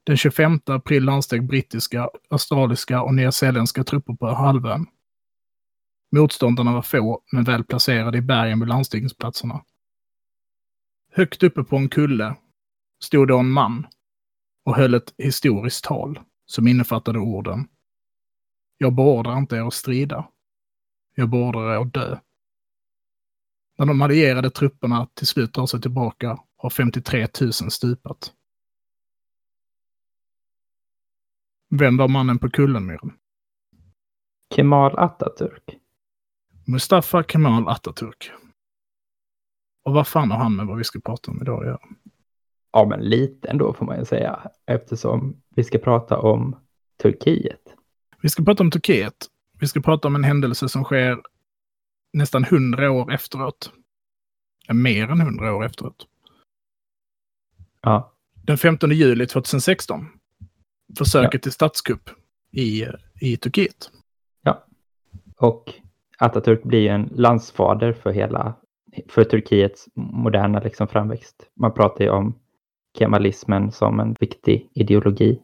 Den 0.06 0.16
25 0.16 0.60
april 0.66 1.04
landsteg 1.04 1.46
brittiska, 1.46 2.08
australiska 2.30 3.02
och 3.02 3.14
nyzeeländska 3.14 3.84
trupper 3.84 4.14
på 4.14 4.26
halvön. 4.26 4.86
Motståndarna 6.16 6.72
var 6.72 6.82
få, 6.82 7.22
men 7.32 7.44
väl 7.44 7.64
placerade 7.64 8.18
i 8.18 8.22
bergen 8.22 8.60
vid 8.60 8.68
landstigningsplatserna. 8.68 9.64
Högt 11.12 11.42
uppe 11.42 11.64
på 11.64 11.76
en 11.76 11.88
kulle 11.88 12.36
stod 13.00 13.28
då 13.28 13.38
en 13.38 13.50
man 13.50 13.86
och 14.64 14.76
höll 14.76 14.94
ett 14.94 15.14
historiskt 15.18 15.84
tal 15.84 16.20
som 16.46 16.68
innefattade 16.68 17.18
orden 17.18 17.68
Jag 18.78 18.94
beordrar 18.94 19.38
inte 19.38 19.56
er 19.56 19.66
att 19.66 19.74
strida. 19.74 20.28
Jag 21.14 21.30
beordrar 21.30 21.74
er 21.74 21.80
att 21.80 21.94
dö. 21.94 22.18
När 23.78 23.86
de 23.86 24.02
allierade 24.02 24.50
trupperna 24.50 25.08
till 25.14 25.26
slut 25.26 25.54
drar 25.54 25.66
sig 25.66 25.80
tillbaka 25.80 26.38
har 26.56 26.70
53 26.70 27.28
000 27.40 27.52
stupat. 27.52 28.32
Vem 31.70 31.96
var 31.96 32.08
mannen 32.08 32.38
på 32.38 32.50
kullen, 32.50 32.86
Myren? 32.86 33.12
Kemal 34.54 34.98
Atatürk. 34.98 35.81
Mustafa 36.72 37.22
Kemal 37.24 37.68
Atatürk. 37.68 38.30
Och 39.84 39.92
vad 39.94 40.06
fan 40.08 40.30
har 40.30 40.38
han 40.38 40.56
med 40.56 40.66
vad 40.66 40.78
vi 40.78 40.84
ska 40.84 41.00
prata 41.00 41.30
om 41.30 41.42
idag 41.42 41.60
att 41.60 41.66
göra? 41.66 41.80
Ja, 42.72 42.86
men 42.86 43.00
lite 43.00 43.48
ändå 43.48 43.74
får 43.74 43.86
man 43.86 43.98
ju 43.98 44.04
säga 44.04 44.50
eftersom 44.66 45.42
vi 45.56 45.64
ska 45.64 45.78
prata 45.78 46.18
om 46.18 46.56
Turkiet. 47.02 47.60
Vi 48.20 48.28
ska 48.28 48.44
prata 48.44 48.62
om 48.62 48.70
Turkiet. 48.70 49.26
Vi 49.58 49.66
ska 49.68 49.80
prata 49.80 50.08
om 50.08 50.14
en 50.14 50.24
händelse 50.24 50.68
som 50.68 50.84
sker 50.84 51.22
nästan 52.12 52.44
hundra 52.44 52.90
år 52.90 53.12
efteråt. 53.12 53.72
Mer 54.72 55.08
än 55.10 55.20
hundra 55.20 55.54
år 55.54 55.64
efteråt. 55.64 56.06
Ja. 57.80 58.12
Den 58.34 58.58
15 58.58 58.90
juli 58.90 59.26
2016. 59.26 60.06
Försöket 60.98 61.34
Ja. 61.34 61.40
till 61.40 61.52
statskupp 61.52 62.10
i, 62.50 62.86
i 63.20 63.36
Turkiet. 63.36 63.90
Och 65.36 65.74
Atatürk 66.22 66.62
blir 66.62 66.80
ju 66.80 66.88
en 66.88 67.08
landsfader 67.12 67.92
för 67.92 68.10
hela, 68.10 68.54
för 69.08 69.24
Turkiets 69.24 69.88
moderna 69.94 70.60
liksom 70.60 70.88
framväxt. 70.88 71.36
Man 71.60 71.74
pratar 71.74 72.04
ju 72.04 72.10
om 72.10 72.38
kemalismen 72.98 73.72
som 73.72 74.00
en 74.00 74.16
viktig 74.20 74.70
ideologi. 74.74 75.40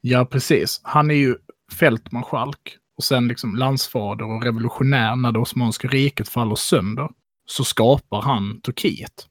Ja, 0.00 0.24
precis. 0.24 0.80
Han 0.82 1.10
är 1.10 1.14
ju 1.14 1.36
fältmarskalk 1.80 2.76
och 2.96 3.04
sen 3.04 3.28
liksom 3.28 3.56
landsfader 3.56 4.24
och 4.24 4.44
revolutionär 4.44 5.16
när 5.16 5.32
det 5.32 5.38
Osmanska 5.38 5.88
riket 5.88 6.28
faller 6.28 6.54
sönder. 6.54 7.08
Så 7.46 7.64
skapar 7.64 8.22
han 8.22 8.60
Turkiet. 8.60 9.26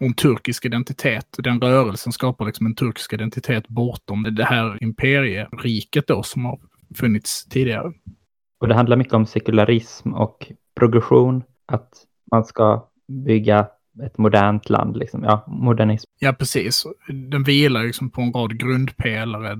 Och 0.00 0.06
en 0.06 0.14
turkisk 0.14 0.64
identitet. 0.64 1.36
Den 1.38 1.60
rörelsen 1.60 2.12
skapar 2.12 2.46
liksom 2.46 2.66
en 2.66 2.74
turkisk 2.74 3.12
identitet 3.12 3.68
bortom 3.68 4.22
det 4.22 4.44
här 4.44 4.82
imperieriket 4.82 6.06
då 6.06 6.22
som 6.22 6.44
har 6.44 6.60
funnits 6.96 7.44
tidigare. 7.48 7.92
Och 8.62 8.68
det 8.68 8.74
handlar 8.74 8.96
mycket 8.96 9.14
om 9.14 9.26
sekularism 9.26 10.14
och 10.14 10.52
progression. 10.74 11.42
Att 11.66 12.06
man 12.30 12.44
ska 12.44 12.88
bygga 13.08 13.66
ett 14.06 14.18
modernt 14.18 14.70
land, 14.70 14.96
liksom. 14.96 15.22
Ja, 15.22 15.44
modernism. 15.48 16.10
Ja, 16.18 16.32
precis. 16.32 16.84
Den 17.30 17.42
vilar 17.42 17.84
liksom 17.84 18.10
på 18.10 18.20
en 18.20 18.32
rad 18.32 18.58
grundpelare. 18.58 19.58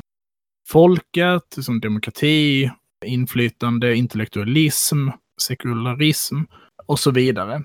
Folket, 0.69 1.57
liksom 1.57 1.81
demokrati, 1.81 2.71
inflytande, 3.05 3.97
intellektualism, 3.97 5.09
sekularism 5.43 6.37
och 6.87 6.99
så 6.99 7.11
vidare. 7.11 7.63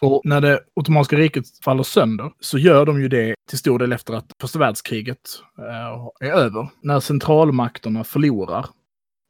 Och 0.00 0.22
när 0.24 0.40
det 0.40 0.60
Ottomanska 0.74 1.16
riket 1.16 1.44
faller 1.64 1.82
sönder 1.82 2.32
så 2.40 2.58
gör 2.58 2.86
de 2.86 3.00
ju 3.00 3.08
det 3.08 3.34
till 3.48 3.58
stor 3.58 3.78
del 3.78 3.92
efter 3.92 4.14
att 4.14 4.32
första 4.40 4.58
världskriget 4.58 5.20
eh, 5.58 6.28
är 6.28 6.32
över. 6.32 6.68
När 6.82 7.00
centralmakterna 7.00 8.04
förlorar 8.04 8.66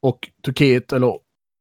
och 0.03 0.31
Turkiet, 0.45 0.93
eller 0.93 1.19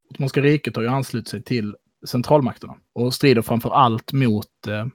Ottomanska 0.09 0.41
riket 0.41 0.75
har 0.75 0.83
ju 0.83 0.89
anslutit 0.89 1.27
sig 1.29 1.43
till 1.43 1.75
centralmakterna 2.07 2.75
och 2.93 3.13
strider 3.13 3.41
framför 3.41 3.69
allt 3.69 4.13
mot 4.13 4.67
eh, 4.67 4.85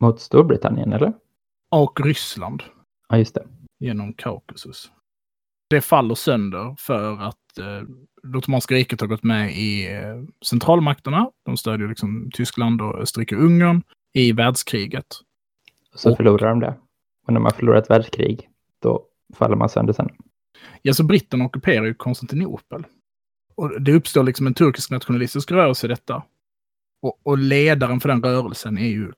Mot 0.00 0.20
Storbritannien, 0.20 0.92
eller? 0.92 1.12
och 1.70 2.00
Ryssland 2.00 2.62
Ja, 3.08 3.18
just 3.18 3.34
det. 3.34 3.46
genom 3.78 4.12
Kaukasus. 4.12 4.90
Det 5.70 5.80
faller 5.80 6.14
sönder 6.14 6.74
för 6.78 7.12
att 7.20 7.58
eh, 7.58 7.82
det 8.22 8.38
Ottomanska 8.38 8.74
riket 8.74 9.00
har 9.00 9.08
gått 9.08 9.22
med 9.22 9.52
i 9.56 9.92
eh, 9.94 10.22
centralmakterna. 10.46 11.30
De 11.44 11.56
stödjer 11.56 11.88
liksom 11.88 12.30
Tyskland 12.34 12.82
och 12.82 12.98
Österrike-Ungern 13.00 13.82
i 14.14 14.32
världskriget. 14.32 15.06
Så 15.94 16.10
Och- 16.10 16.16
förlorar 16.16 16.48
de 16.48 16.60
det. 16.60 16.78
Och 17.26 17.32
när 17.32 17.40
man 17.40 17.52
förlorar 17.52 17.78
ett 17.78 17.90
världskrig, 17.90 18.48
då 18.82 19.06
faller 19.34 19.56
man 19.56 19.68
sönder 19.68 19.92
sen. 19.92 20.08
Ja, 20.82 20.94
så 20.94 21.04
britterna 21.04 21.44
ockuperar 21.44 21.84
ju 21.84 21.94
Konstantinopel. 21.94 22.84
Och 23.54 23.82
det 23.82 23.92
uppstår 23.92 24.22
liksom 24.24 24.46
en 24.46 24.54
turkisk 24.54 24.90
nationalistisk 24.90 25.50
rörelse 25.50 25.86
i 25.86 25.88
detta. 25.88 26.22
Och, 27.02 27.20
och 27.22 27.38
ledaren 27.38 28.00
för 28.00 28.08
den 28.08 28.22
rörelsen 28.22 28.78
är 28.78 28.88
ju 28.88 29.12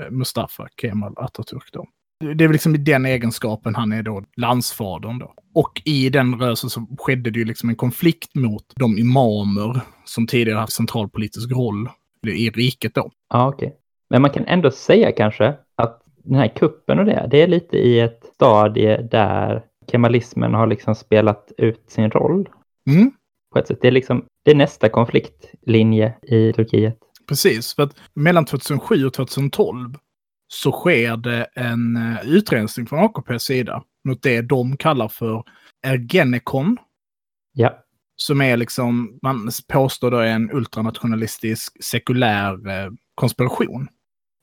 eh, 0.00 0.10
Mustafa 0.10 0.68
Kemal 0.80 1.14
Atatürk 1.14 1.68
då. 1.72 1.86
Det 2.20 2.34
det 2.34 2.44
är 2.44 2.48
väl 2.48 2.52
liksom 2.52 2.74
i 2.74 2.78
den 2.78 3.06
egenskapen 3.06 3.74
han 3.74 3.92
är 3.92 4.02
då 4.02 4.24
landsfadern 4.36 5.18
då. 5.18 5.34
Och 5.54 5.82
i 5.84 6.08
den 6.08 6.38
rörelsen 6.40 6.70
så 6.70 6.86
skedde 6.98 7.30
det 7.30 7.38
ju 7.38 7.44
liksom 7.44 7.68
en 7.68 7.76
konflikt 7.76 8.34
mot 8.34 8.72
de 8.76 8.98
imamer 8.98 9.80
som 10.04 10.26
tidigare 10.26 10.58
haft 10.58 10.72
centralpolitisk 10.72 11.50
roll 11.50 11.88
i 12.26 12.50
riket 12.50 12.94
då. 12.94 13.10
Ja, 13.32 13.48
okej. 13.48 13.76
Men 14.08 14.22
man 14.22 14.30
kan 14.30 14.44
ändå 14.44 14.70
säga 14.70 15.12
kanske 15.12 15.54
att 15.76 16.02
den 16.16 16.34
här 16.34 16.48
kuppen 16.48 16.98
och 16.98 17.04
det, 17.04 17.28
det 17.30 17.42
är 17.42 17.46
lite 17.46 17.76
i 17.76 18.00
ett 18.00 18.24
stadie 18.34 19.02
där 19.02 19.62
kemalismen 19.90 20.54
har 20.54 20.66
liksom 20.66 20.94
spelat 20.94 21.52
ut 21.58 21.84
sin 21.88 22.10
roll 22.10 22.48
Mm. 22.90 23.10
på 23.52 23.58
ett 23.58 23.66
sätt. 23.68 23.78
Det 23.82 23.88
är 23.88 23.92
liksom 23.92 24.24
det 24.42 24.50
är 24.50 24.54
nästa 24.54 24.88
konfliktlinje 24.88 26.14
i 26.22 26.52
Turkiet. 26.52 26.98
Precis, 27.28 27.74
för 27.74 27.82
att 27.82 27.96
mellan 28.14 28.44
2007 28.44 29.06
och 29.06 29.12
2012 29.12 29.94
så 30.48 30.72
sker 30.72 31.16
det 31.16 31.44
en 31.54 31.96
eh, 31.96 32.28
utrensning 32.28 32.86
från 32.86 32.98
AKPs 32.98 33.44
sida 33.44 33.82
mot 34.04 34.22
det 34.22 34.42
de 34.42 34.76
kallar 34.76 35.08
för 35.08 35.44
Ergenekon, 35.86 36.76
Ja, 37.52 37.78
som 38.16 38.40
är 38.40 38.56
liksom, 38.56 39.18
man 39.22 39.50
påstår 39.68 40.10
då 40.10 40.16
är 40.18 40.26
en 40.26 40.50
ultranationalistisk 40.52 41.84
sekulär 41.84 42.68
eh, 42.68 42.90
konspiration, 43.14 43.88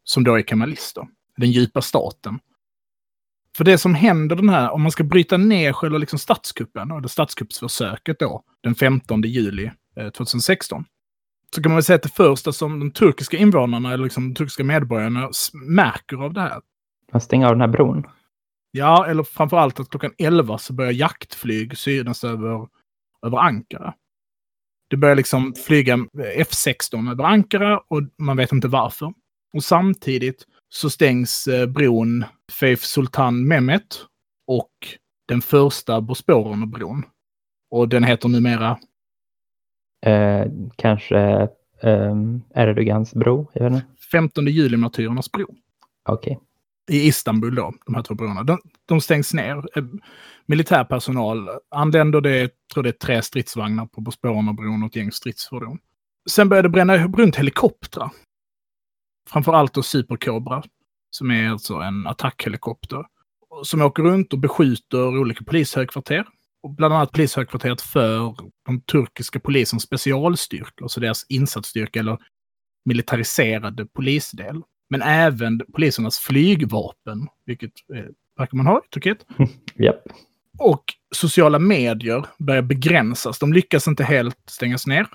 som 0.04 0.24
då 0.24 0.36
är 0.36 0.44
kemalister, 0.44 1.08
den 1.38 1.52
djupa 1.52 1.82
staten. 1.82 2.40
För 3.58 3.64
det 3.64 3.78
som 3.78 3.96
händer 3.96 4.36
den 4.36 4.50
här, 4.50 4.72
om 4.72 4.82
man 4.82 4.92
ska 4.92 5.04
bryta 5.04 5.38
ner 5.38 5.74
själva 5.74 5.98
liksom 5.98 6.20
statskuppen, 6.20 6.92
eller 6.92 7.08
statskuppsförsöket 7.08 8.20
då, 8.20 8.44
den 8.64 8.76
15 8.76 9.22
juli 9.22 9.72
eh, 9.96 10.10
2016, 10.10 10.86
så 11.56 11.64
kan 11.64 11.72
man 11.72 11.76
väl 11.76 11.84
säga 11.84 11.96
att 11.96 12.04
det 12.04 12.10
första 12.10 12.54
som 12.54 12.80
de 12.80 12.92
turkiska 12.92 13.38
invånarna, 13.38 13.94
eller 13.94 14.04
liksom 14.04 14.30
de 14.30 14.36
turkiska 14.36 14.64
medborgarna, 14.64 15.30
märker 15.54 16.18
av 16.18 16.34
det 16.34 16.42
här, 16.42 16.62
man 17.12 17.22
stänger 17.22 17.46
av 17.46 17.52
den 17.52 17.62
här 17.62 17.68
bron. 17.68 18.08
ja, 18.72 19.06
eller 19.06 19.24
framför 19.24 19.58
allt 19.58 19.80
att 19.80 19.90
klockan 19.90 20.14
11 20.18 20.58
så 20.58 20.74
börjar 20.74 20.92
jaktflyg 20.92 21.78
synas 21.78 22.24
över, 22.24 22.68
över 23.26 23.38
Ankara. 23.38 23.94
Det 24.90 24.98
börjar 24.98 25.16
liksom 25.16 25.54
flyga 25.54 25.96
F16 26.38 27.12
över 27.12 27.24
Ankara 27.24 27.78
och 27.88 28.02
man 28.18 28.38
vet 28.38 28.52
inte 28.52 28.68
varför. 28.68 29.14
Och 29.54 29.64
samtidigt 29.64 30.48
så 30.74 30.90
stängs 30.90 31.48
eh, 31.48 31.66
bron 31.66 32.26
Faith 32.52 32.82
Sultan 32.82 33.48
Mehmet 33.48 34.06
och 34.48 34.72
den 35.28 35.42
första 35.42 36.02
Bosporen-bron. 36.02 37.06
Och 37.72 37.90
den 37.90 38.04
heter 38.04 38.30
numera 38.30 38.78
Eh, 40.06 40.46
kanske 40.76 41.18
eh, 41.82 42.16
Erdogans 42.56 43.14
bro? 43.14 43.52
Jag 43.54 43.64
vet 43.64 43.74
inte. 43.74 43.86
15 44.12 44.48
juli-martyrernas 44.48 45.32
bro 45.32 45.46
Okej. 46.10 46.40
i 46.92 47.08
Istanbul 47.08 47.56
då, 47.56 47.74
de 47.86 47.96
här 47.96 48.04
två 48.04 48.14
broarna. 48.14 48.44
De, 48.44 48.60
de 48.86 49.02
stängs 49.02 49.34
ner. 49.34 49.78
Eh, 49.78 49.84
Militärpersonal 50.46 51.50
anländer, 51.70 52.22
det, 52.22 52.52
tror 52.74 52.84
det 52.84 52.90
är 52.90 52.92
tre 52.92 53.22
stridsvagnar 53.22 53.86
på, 53.86 54.04
på 54.04 54.12
spåren 54.12 54.50
av 54.50 54.56
bron 54.56 54.84
och 54.84 54.90
ett 54.90 54.96
gäng 54.96 55.12
stridsfordon. 55.12 55.78
Sen 56.30 56.50
började 56.50 56.68
det 56.68 56.72
bränna 56.72 56.98
runt 56.98 57.36
helikoptrar. 57.36 58.10
Framförallt 59.30 59.74
då 59.74 59.84
Super 59.84 60.18
som 61.10 61.32
är 61.32 61.50
alltså 61.50 61.76
en 61.76 62.08
attackhelikopter. 62.08 63.06
Som 63.64 63.82
åker 63.82 64.04
runt 64.04 64.34
och 64.34 64.40
beskjuter 64.40 65.18
olika 65.20 65.44
polishögkvarter. 65.44 66.26
Och 66.64 66.76
bland 66.76 66.94
annat 66.94 67.12
polishögkvarteret 67.12 67.82
för 67.82 68.36
de 68.66 68.82
turkiska 68.82 69.40
polisens 69.40 69.84
specialstyrkor, 69.84 70.86
alltså 70.86 71.00
deras 71.00 71.26
insatsstyrka 71.30 72.00
eller 72.00 72.18
militariserade 72.86 73.86
polisdel. 73.86 74.62
Men 74.90 75.02
även 75.02 75.62
polisernas 75.74 76.20
flygvapen, 76.20 77.28
vilket 77.46 77.72
eh, 77.94 78.06
verkar 78.38 78.58
man 78.58 78.68
ha 78.68 78.82
i 78.86 78.90
Turkiet. 78.94 79.26
Japp. 79.76 80.04
Och 80.60 80.84
sociala 81.16 81.60
medier 81.60 82.26
börjar 82.38 82.62
begränsas. 82.62 83.40
De 83.40 83.54
lyckas 83.54 83.88
inte 83.88 84.04
helt 84.04 84.38
stängas 84.50 84.88
ner. 84.88 85.08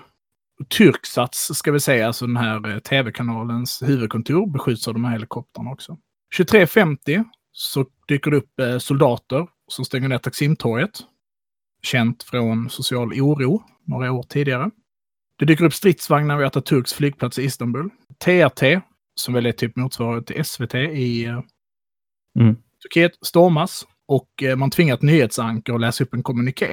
Turksats, 0.67 1.51
ska 1.53 1.71
vi 1.71 1.79
säga, 1.79 2.07
alltså 2.07 2.27
den 2.27 2.37
här 2.37 2.69
eh, 2.69 2.79
tv-kanalens 2.79 3.81
huvudkontor, 3.81 4.47
beskjuts 4.47 4.87
av 4.87 4.93
de 4.93 5.05
här 5.05 5.11
helikoptrarna 5.11 5.71
också. 5.71 5.97
23.50 6.37 7.23
så 7.51 7.85
dyker 8.07 8.31
det 8.31 8.37
upp 8.37 8.59
eh, 8.59 8.77
soldater 8.77 9.47
som 9.67 9.85
stänger 9.85 10.07
ner 10.07 10.17
Taksimtorget. 10.17 10.99
Känt 11.81 12.23
från 12.23 12.69
social 12.69 13.13
oro 13.21 13.63
några 13.85 14.11
år 14.11 14.23
tidigare. 14.23 14.71
Det 15.37 15.45
dyker 15.45 15.65
upp 15.65 15.73
stridsvagnar 15.73 16.37
vid 16.37 16.47
Atatürks 16.47 16.93
flygplats 16.93 17.39
i 17.39 17.43
Istanbul. 17.43 17.89
TRT, 18.17 18.63
som 19.15 19.33
väl 19.33 19.45
är 19.45 19.51
typ 19.51 19.75
motsvarighet 19.75 20.27
till 20.27 20.45
SVT 20.45 20.75
i 20.75 21.25
eh, 21.25 21.41
Mm. 22.39 22.55
Turkiet, 22.81 23.11
stormas 23.25 23.87
och 24.07 24.29
man 24.57 24.71
tvingar 24.71 24.95
ett 24.95 25.01
nyhetsanker 25.01 25.73
att 25.73 25.81
läsa 25.81 26.03
upp 26.03 26.13
en 26.13 26.23
kommuniké. 26.23 26.67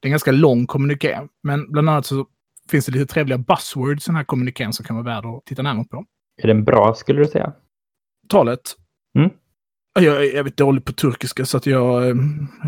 Det 0.00 0.06
är 0.06 0.08
en 0.08 0.10
ganska 0.10 0.32
lång 0.32 0.66
kommuniké, 0.66 1.20
men 1.42 1.72
bland 1.72 1.90
annat 1.90 2.06
så 2.06 2.26
finns 2.70 2.86
det 2.86 2.92
lite 2.92 3.12
trevliga 3.12 3.38
buzzwords 3.38 4.06
i 4.06 4.08
den 4.08 4.16
här 4.16 4.24
kommunikén 4.24 4.72
som 4.72 4.84
kan 4.84 4.96
vara 4.96 5.04
värd 5.04 5.24
att 5.26 5.44
titta 5.44 5.62
närmare 5.62 5.86
på. 5.90 6.04
Är 6.42 6.46
den 6.46 6.64
bra 6.64 6.94
skulle 6.94 7.20
du 7.20 7.26
säga? 7.26 7.52
Talet. 8.28 8.60
Mm. 9.18 9.30
Jag, 10.00 10.26
är 10.26 10.34
väldigt 10.34 10.56
dålig 10.56 10.84
på 10.84 10.92
turkiska 10.92 11.44
så 11.44 11.56
att 11.56 11.66
jag, 11.66 12.08
eh, 12.08 12.14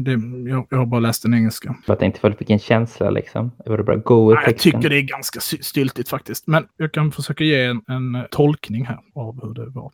det, 0.01 0.11
jag, 0.51 0.67
jag 0.71 0.79
har 0.79 0.87
bara 0.87 1.01
läst 1.01 1.23
den 1.23 1.35
engelska. 1.35 1.77
För 1.87 1.93
att 1.93 2.01
jag 2.01 2.09
inte 2.09 2.37
fick 2.39 2.51
en 2.51 2.59
känsla 2.59 3.11
liksom. 3.11 3.53
Var 3.67 3.79
det 3.79 3.85
bara 3.85 3.97
go 3.97 4.35
Nej, 4.35 4.43
jag 4.47 4.59
tycker 4.59 4.89
det 4.89 4.97
är 4.97 5.03
ganska 5.03 5.41
styltigt 5.41 6.09
faktiskt. 6.09 6.47
Men 6.47 6.67
jag 6.77 6.93
kan 6.93 7.13
försöka 7.13 7.45
ge 7.45 7.65
en, 7.65 7.83
en 7.87 8.15
eh, 8.15 8.23
tolkning 8.31 8.87
här 8.87 8.99
av 9.15 9.43
hur 9.43 9.55
det 9.55 9.71
var. 9.71 9.93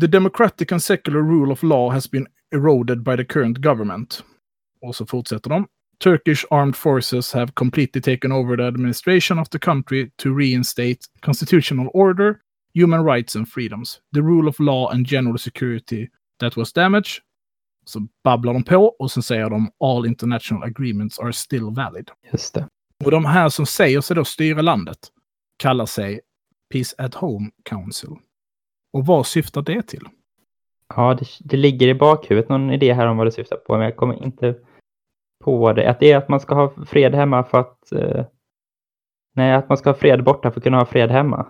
The 0.00 0.06
democratic 0.06 0.72
and 0.72 0.82
secular 0.82 1.20
rule 1.20 1.52
of 1.52 1.62
law 1.62 1.92
has 1.92 2.10
been 2.10 2.26
eroded 2.54 3.02
by 3.02 3.16
the 3.16 3.24
current 3.24 3.58
government. 3.58 4.24
Och 4.80 4.96
så 4.96 5.06
fortsätter 5.06 5.50
de. 5.50 5.66
Turkish 6.00 6.44
armed 6.50 6.76
forces 6.76 7.32
have 7.32 7.54
completely 7.54 8.00
taken 8.00 8.32
over 8.32 8.56
the 8.56 8.66
administration 8.66 9.38
of 9.38 9.50
the 9.50 9.58
country 9.58 10.10
to 10.16 10.30
reinstate 10.38 10.98
constitutional 11.20 11.90
order, 11.94 12.40
human 12.74 13.04
rights 13.04 13.36
and 13.36 13.48
freedoms. 13.48 14.00
The 14.14 14.22
rule 14.22 14.48
of 14.48 14.60
law 14.60 14.90
and 14.90 15.06
general 15.06 15.38
security 15.38 16.08
that 16.38 16.56
was 16.56 16.72
damaged. 16.72 17.22
Så 17.84 18.06
babblar 18.24 18.52
de 18.52 18.64
på 18.64 18.86
och 18.98 19.10
sen 19.10 19.22
säger 19.22 19.50
de 19.50 19.70
all 19.80 20.06
international 20.06 20.62
agreements 20.62 21.18
are 21.18 21.32
still 21.32 21.70
valid. 21.70 22.10
Just 22.32 22.54
det. 22.54 22.68
Och 23.04 23.10
de 23.10 23.24
här 23.24 23.48
som 23.48 23.66
säger 23.66 24.00
sig 24.00 24.16
då 24.16 24.24
styra 24.24 24.62
landet 24.62 24.98
kallar 25.56 25.86
sig 25.86 26.20
Peace 26.72 26.94
at 26.98 27.14
Home 27.14 27.50
Council. 27.64 28.10
Och 28.92 29.06
vad 29.06 29.26
syftar 29.26 29.62
det 29.62 29.82
till? 29.82 30.08
Ja, 30.96 31.14
det, 31.14 31.26
det 31.40 31.56
ligger 31.56 31.88
i 31.88 31.94
bakhuvudet 31.94 32.48
någon 32.48 32.70
idé 32.70 32.92
här 32.92 33.06
om 33.06 33.16
vad 33.16 33.26
det 33.26 33.32
syftar 33.32 33.56
på, 33.56 33.76
men 33.76 33.84
jag 33.84 33.96
kommer 33.96 34.24
inte 34.24 34.54
på 35.44 35.72
det. 35.72 35.90
Att 35.90 36.00
det 36.00 36.12
är 36.12 36.16
att 36.16 36.28
man 36.28 36.40
ska 36.40 36.54
ha 36.54 36.72
fred 36.86 37.14
hemma 37.14 37.44
för 37.44 37.60
att... 37.60 37.92
Eh, 37.92 38.24
nej, 39.34 39.54
att 39.54 39.68
man 39.68 39.78
ska 39.78 39.90
ha 39.90 39.94
fred 39.94 40.24
borta 40.24 40.50
för 40.50 40.60
att 40.60 40.64
kunna 40.64 40.78
ha 40.78 40.86
fred 40.86 41.10
hemma. 41.10 41.46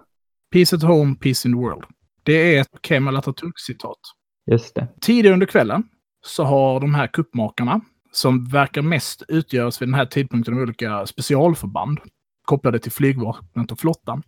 Peace 0.53 0.77
at 0.77 0.83
Home, 0.83 1.15
Peace 1.15 1.49
in 1.49 1.55
the 1.55 1.61
World. 1.61 1.85
Det 2.23 2.57
är 2.57 2.61
ett 2.61 2.69
Kemal 2.83 3.17
Atatürk-citat. 3.17 3.99
Just 4.47 4.75
det. 4.75 4.89
Tidigare 5.01 5.35
under 5.35 5.47
kvällen 5.47 5.83
så 6.25 6.45
har 6.45 6.81
de 6.81 6.95
här 6.95 7.07
kuppmakarna, 7.07 7.81
som 8.13 8.45
verkar 8.45 8.83
mest 8.83 9.23
utgöras 9.29 9.83
vid 9.83 9.89
den 9.89 9.95
här 9.95 10.07
tidpunkten 10.07 10.55
av 10.55 10.61
olika 10.61 11.07
specialförband, 11.07 11.99
kopplade 12.45 12.79
till 12.79 12.93
flygvapnet 12.93 13.73
och 13.73 13.79
flottan. 13.79 14.23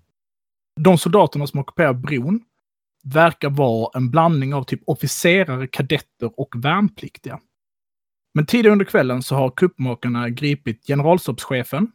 De 0.81 0.99
soldaterna 0.99 1.47
som 1.47 1.61
ockuperar 1.61 1.93
bron 1.93 2.41
verkar 3.05 3.51
vara 3.51 3.91
en 3.95 4.11
blandning 4.11 4.55
av 4.55 4.63
typ 4.63 4.81
officerare, 4.87 5.67
kadetter 5.67 6.41
och 6.41 6.55
värnpliktiga. 6.57 7.41
Men 8.35 8.47
tidigare 8.47 8.73
under 8.73 8.85
kvällen 8.85 9.23
så 9.23 9.35
har 9.35 9.51
kuppmakarna 9.51 10.31
gripit 10.31 10.87
generalstabschefen, 10.87 11.93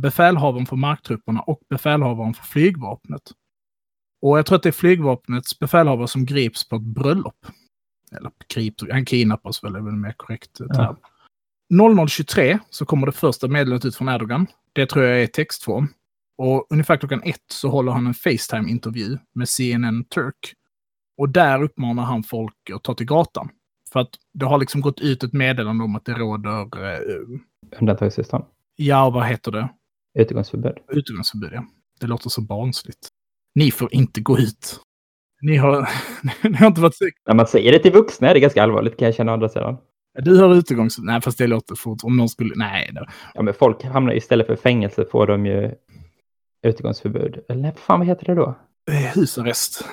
befälhavaren 0.00 0.66
för 0.66 0.76
marktrupperna 0.76 1.40
och 1.40 1.60
befälhavaren 1.70 2.34
för 2.34 2.44
flygvapnet. 2.44 3.22
Och 4.22 4.38
jag 4.38 4.46
tror 4.46 4.56
att 4.56 4.62
det 4.62 4.68
är 4.68 4.72
flygvapnets 4.72 5.58
befälhavare 5.58 6.08
som 6.08 6.26
grips 6.26 6.68
på 6.68 6.76
ett 6.76 6.82
bröllop. 6.82 7.46
Eller 8.12 8.30
grips, 8.54 8.84
han 8.90 9.04
kidnappas 9.04 9.64
väl, 9.64 9.74
är 9.74 9.80
väl 9.80 9.96
mer 9.96 10.14
korrekt 10.16 10.54
term. 10.54 10.96
00.23 11.74 12.58
så 12.70 12.86
kommer 12.86 13.06
det 13.06 13.12
första 13.12 13.48
meddelandet 13.48 13.84
ut 13.84 13.96
från 13.96 14.08
Erdogan. 14.08 14.46
Det 14.72 14.86
tror 14.86 15.04
jag 15.04 15.22
är 15.22 15.26
textform. 15.26 15.88
Och 16.38 16.66
ungefär 16.70 16.96
klockan 16.96 17.22
ett 17.22 17.44
så 17.52 17.68
håller 17.68 17.92
han 17.92 18.06
en 18.06 18.14
Facetime-intervju 18.14 19.18
med 19.34 19.48
CNN 19.48 20.04
Turk. 20.04 20.54
Och 21.18 21.28
där 21.28 21.62
uppmanar 21.62 22.02
han 22.02 22.22
folk 22.22 22.70
att 22.74 22.82
ta 22.82 22.94
till 22.94 23.06
gatan. 23.06 23.50
För 23.92 24.00
att 24.00 24.10
det 24.34 24.46
har 24.46 24.58
liksom 24.58 24.80
gått 24.80 25.00
ut 25.00 25.22
ett 25.24 25.32
meddelande 25.32 25.84
om 25.84 25.96
att 25.96 26.04
det 26.04 26.12
råder, 26.12 26.60
eh, 26.94 27.78
Undantagstillstånd. 27.80 28.44
ja 28.76 29.10
vad 29.10 29.26
heter 29.26 29.52
det? 29.52 29.68
Utegångsförbud. 30.18 30.78
Utegångsförbud, 30.88 31.50
ja. 31.52 31.64
Det 32.00 32.06
låter 32.06 32.30
så 32.30 32.40
barnsligt. 32.40 33.08
Ni 33.54 33.70
får 33.70 33.94
inte 33.94 34.20
gå 34.20 34.38
ut. 34.38 34.80
Ni 35.42 35.56
har, 35.56 35.88
ni 36.48 36.54
har 36.56 36.66
inte 36.66 36.80
varit 36.80 36.94
säkra. 36.96 37.20
När 37.26 37.34
man 37.34 37.46
säger 37.46 37.72
det 37.72 37.78
till 37.78 37.92
vuxna 37.92 38.28
är 38.28 38.34
det 38.34 38.40
ganska 38.40 38.62
allvarligt 38.62 38.96
kan 38.98 39.06
jag 39.06 39.14
känna 39.14 39.32
å 39.32 39.34
andra 39.34 39.48
sidan. 39.48 39.76
Du 40.22 40.38
har 40.38 40.54
utegångsförbud. 40.54 41.06
Nej, 41.06 41.20
fast 41.20 41.38
det 41.38 41.46
låter 41.46 41.74
fort. 41.74 42.04
Om 42.04 42.16
någon 42.16 42.28
skulle... 42.28 42.54
Nej. 42.56 42.90
Det... 42.94 43.06
Ja, 43.34 43.42
men 43.42 43.54
folk 43.54 43.84
hamnar 43.84 44.14
istället 44.14 44.46
för 44.46 44.56
fängelse 44.56 45.04
får 45.10 45.26
de 45.26 45.46
ju 45.46 45.74
utegångsförbud. 46.62 47.40
Eller 47.48 47.62
nej, 47.62 47.72
fan 47.76 47.98
vad 48.00 48.06
heter 48.08 48.24
det 48.26 48.34
då? 48.34 48.54
Eh, 48.90 49.14
Husarrest. 49.14 49.84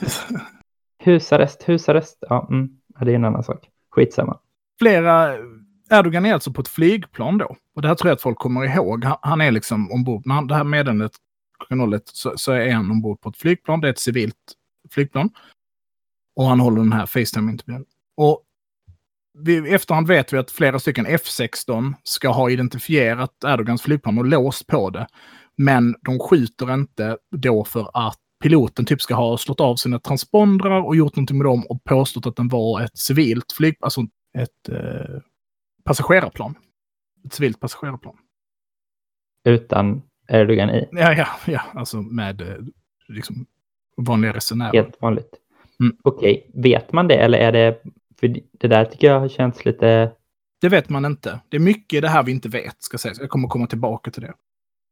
Husarrest, 1.04 1.62
husarrest. 1.68 2.18
Ja, 2.28 2.48
mm 2.50 2.68
ja, 2.98 3.04
det 3.04 3.10
är 3.10 3.14
en 3.14 3.24
annan 3.24 3.44
sak. 3.44 3.70
Skitsamma. 3.90 4.38
Flera... 4.78 5.36
Erdogan 5.90 6.26
är 6.26 6.32
alltså 6.32 6.52
på 6.52 6.60
ett 6.60 6.68
flygplan 6.68 7.38
då. 7.38 7.56
Och 7.74 7.82
det 7.82 7.88
här 7.88 7.94
tror 7.94 8.08
jag 8.08 8.14
att 8.14 8.22
folk 8.22 8.38
kommer 8.38 8.64
ihåg. 8.64 9.04
Han, 9.04 9.16
han 9.22 9.40
är 9.40 9.50
liksom 9.50 9.92
ombord. 9.92 10.26
När 10.26 10.34
han- 10.34 10.46
det 10.46 10.54
här 10.54 10.64
meddelandet 10.64 11.12
klockan 11.58 12.00
så, 12.04 12.32
så 12.36 12.52
är 12.52 12.72
han 12.72 12.90
ombord 12.90 13.20
på 13.20 13.28
ett 13.28 13.36
flygplan. 13.36 13.80
Det 13.80 13.88
är 13.88 13.92
ett 13.92 13.98
civilt 13.98 14.36
flygplan. 14.90 15.30
Och 16.36 16.44
han 16.46 16.60
håller 16.60 16.80
den 16.80 16.92
här 16.92 17.06
Facetime-intervjun. 17.06 17.84
Och 18.16 18.44
vi, 19.38 19.54
i 19.70 19.74
efterhand 19.74 20.06
vet 20.08 20.32
vi 20.32 20.38
att 20.38 20.50
flera 20.50 20.78
stycken 20.78 21.06
F16 21.06 21.94
ska 22.02 22.28
ha 22.28 22.50
identifierat 22.50 23.44
Erdogans 23.46 23.82
flygplan 23.82 24.18
och 24.18 24.24
låst 24.24 24.66
på 24.66 24.90
det. 24.90 25.06
Men 25.56 25.96
de 26.00 26.18
skjuter 26.18 26.74
inte 26.74 27.18
då 27.30 27.64
för 27.64 27.90
att 27.94 28.18
piloten 28.44 28.84
typ 28.84 29.02
ska 29.02 29.14
ha 29.14 29.38
slått 29.38 29.60
av 29.60 29.76
sina 29.76 29.98
transpondrar 29.98 30.82
och 30.82 30.96
gjort 30.96 31.16
någonting 31.16 31.38
med 31.38 31.44
dem 31.44 31.66
och 31.68 31.84
påstått 31.84 32.26
att 32.26 32.36
den 32.36 32.48
var 32.48 32.80
ett 32.80 32.98
civilt 32.98 33.52
flyg, 33.52 33.76
alltså 33.80 34.00
ett 34.38 34.68
eh, 34.68 35.20
passagerarplan. 35.84 36.54
Ett 37.26 37.32
civilt 37.32 37.60
passagerarplan. 37.60 38.16
Utan 39.44 40.02
Erdogan 40.28 40.70
i. 40.70 40.88
Ja, 40.92 41.12
ja, 41.12 41.26
ja, 41.46 41.60
alltså 41.74 41.96
med 41.96 42.40
eh, 42.40 42.56
liksom 43.08 43.46
vanliga 43.96 44.32
resenärer. 44.32 44.72
Helt 44.72 45.02
vanligt. 45.02 45.34
Mm. 45.80 45.96
Okej, 46.02 46.50
vet 46.54 46.92
man 46.92 47.08
det 47.08 47.16
eller 47.16 47.38
är 47.38 47.52
det... 47.52 47.82
För 48.20 48.36
det 48.52 48.68
där 48.68 48.84
tycker 48.84 49.06
jag 49.06 49.20
har 49.20 49.28
känts 49.28 49.64
lite... 49.64 50.12
Det 50.60 50.68
vet 50.68 50.88
man 50.88 51.04
inte. 51.04 51.40
Det 51.48 51.56
är 51.56 51.60
mycket 51.60 52.02
det 52.02 52.08
här 52.08 52.22
vi 52.22 52.32
inte 52.32 52.48
vet, 52.48 52.82
ska 52.82 52.98
sägas. 52.98 53.20
Jag 53.20 53.30
kommer 53.30 53.48
komma 53.48 53.66
tillbaka 53.66 54.10
till 54.10 54.22
det. 54.22 54.34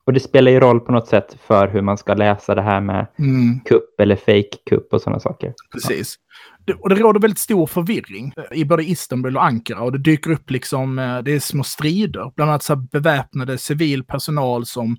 Och 0.06 0.12
det 0.12 0.20
spelar 0.20 0.52
ju 0.52 0.60
roll 0.60 0.80
på 0.80 0.92
något 0.92 1.08
sätt 1.08 1.36
för 1.46 1.68
hur 1.68 1.82
man 1.82 1.98
ska 1.98 2.14
läsa 2.14 2.54
det 2.54 2.62
här 2.62 2.80
med 2.80 3.06
Mm. 3.18 3.60
kupp 3.60 4.00
eller 4.00 4.16
fake 4.16 4.56
kupp 4.70 4.92
och 4.92 5.02
sådana 5.02 5.20
saker. 5.20 5.54
Precis. 5.72 6.16
Det, 6.64 6.72
och 6.72 6.88
det 6.88 6.94
råder 6.94 7.20
väldigt 7.20 7.38
stor 7.38 7.66
förvirring 7.66 8.32
eh, 8.36 8.58
i 8.58 8.64
både 8.64 8.84
Istanbul 8.84 9.36
och 9.36 9.44
Ankara. 9.44 9.80
Och 9.80 9.92
det 9.92 9.98
dyker 9.98 10.30
upp 10.30 10.50
liksom, 10.50 10.98
eh, 10.98 11.18
det 11.18 11.32
är 11.32 11.40
små 11.40 11.62
strider. 11.64 12.32
Bland 12.36 12.50
annat 12.50 12.62
så 12.62 12.76
beväpnade 12.76 13.58
civil 13.58 14.04
personal 14.04 14.66
som 14.66 14.96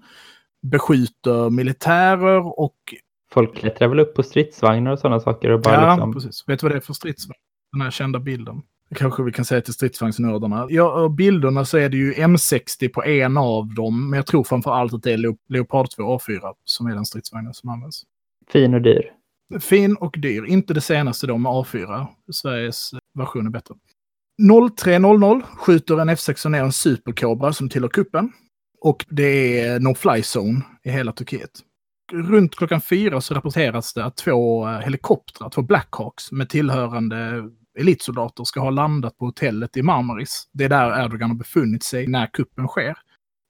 beskjuter 0.72 1.50
militärer 1.50 2.60
och... 2.60 2.76
Folk 3.34 3.56
klättrar 3.58 3.88
väl 3.88 4.00
upp 4.00 4.16
på 4.16 4.24
stridsvagnar 4.24 4.92
och 4.92 5.00
sådana 5.00 5.20
saker 5.20 5.50
och 5.50 5.62
bara 5.62 5.74
ja, 5.74 5.96
liksom... 5.96 6.14
precis. 6.14 6.44
Vet 6.48 6.60
du 6.60 6.66
vad 6.66 6.72
det 6.72 6.78
är 6.78 6.82
för 6.82 6.94
stridsvagn? 6.94 7.40
Den 7.72 7.82
här 7.82 7.92
kända 7.92 8.20
bilden. 8.20 8.62
Kanske 8.94 9.24
vi 9.24 9.32
kan 9.32 9.46
säga 9.46 9.62
till 9.62 9.74
stridsvagnsnördarna. 9.74 10.68
Ja, 10.70 11.10
bilderna 11.18 11.66
så 11.66 11.78
är 11.78 11.90
det 11.90 11.98
ju 11.98 12.14
M60 12.14 12.90
på 12.90 13.04
en 13.04 13.38
av 13.38 13.74
dem, 13.74 14.10
men 14.10 14.18
jag 14.18 14.26
tror 14.26 14.44
framför 14.44 14.72
allt 14.72 14.94
att 14.94 15.04
det 15.04 15.14
är 15.14 15.18
Leop 15.18 15.40
Leopard 15.50 15.90
2 15.90 16.18
A4 16.18 16.54
som 16.64 16.88
är 16.88 16.96
den 16.96 17.06
stridsvagnen 17.06 17.54
som 17.54 17.70
används. 17.70 18.04
Fin 18.52 18.74
och 18.74 18.82
dyr. 18.82 19.12
Fin 19.60 19.96
och 19.96 20.16
dyr. 20.18 20.46
Inte 20.46 20.74
det 20.74 20.82
senaste 20.82 21.28
då 21.28 21.38
med 21.38 21.50
A4. 21.50 22.08
Sveriges 22.32 22.92
version 23.18 23.46
är 23.46 23.50
bättre. 23.52 23.76
03.00 24.42 25.42
skjuter 25.42 25.98
en 25.98 26.10
F16 26.10 26.50
ner 26.50 26.64
en 26.64 26.72
superkobra 26.72 27.54
som 27.54 27.70
tillhör 27.70 27.90
kuppen. 27.90 28.32
Och 28.82 29.06
det 29.10 29.60
är 29.60 29.80
no-fly 29.80 30.22
zone 30.22 30.62
i 30.84 30.90
hela 30.90 31.12
Turkiet. 31.12 31.52
Runt 32.12 32.56
klockan 32.56 32.82
fyra 32.82 33.22
så 33.22 33.34
rapporteras 33.34 33.94
det 33.94 34.06
att 34.06 34.18
två 34.18 34.68
helikoptrar, 34.68 35.50
två 35.50 35.62
Blackhawks 35.62 36.32
med 36.32 36.50
tillhörande 36.50 37.50
elitsoldater 37.80 38.44
ska 38.44 38.60
ha 38.60 38.70
landat 38.70 39.18
på 39.18 39.26
hotellet 39.26 39.78
i 39.78 39.82
Marmaris. 39.82 40.50
Det 40.54 40.64
är 40.64 40.70
där 40.70 41.06
Erdogan 41.06 41.30
har 41.30 41.38
befunnit 41.38 41.84
sig 41.84 42.08
när 42.08 42.28
kuppen 42.28 42.68
sker. 42.68 42.98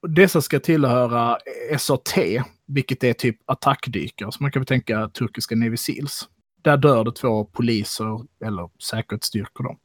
Och 0.02 0.10
dessa 0.10 0.42
ska 0.42 0.60
tillhöra 0.60 1.38
SAT, 1.78 2.14
vilket 2.68 3.04
är 3.04 3.14
typ 3.14 3.38
attackdykare, 3.46 4.32
så 4.32 4.44
man 4.44 4.52
kan 4.52 4.60
väl 4.60 4.68
tänka 4.68 5.10
turkiska 5.10 5.56
Navy 5.56 5.78
Seals. 5.78 6.30
Där 6.62 6.78
dör 6.78 7.04
det 7.04 7.12
två 7.12 7.46
poliser 7.46 8.20
eller 8.46 8.70
säkerhetsstyrkor. 8.84 9.64
Då. 9.64 9.78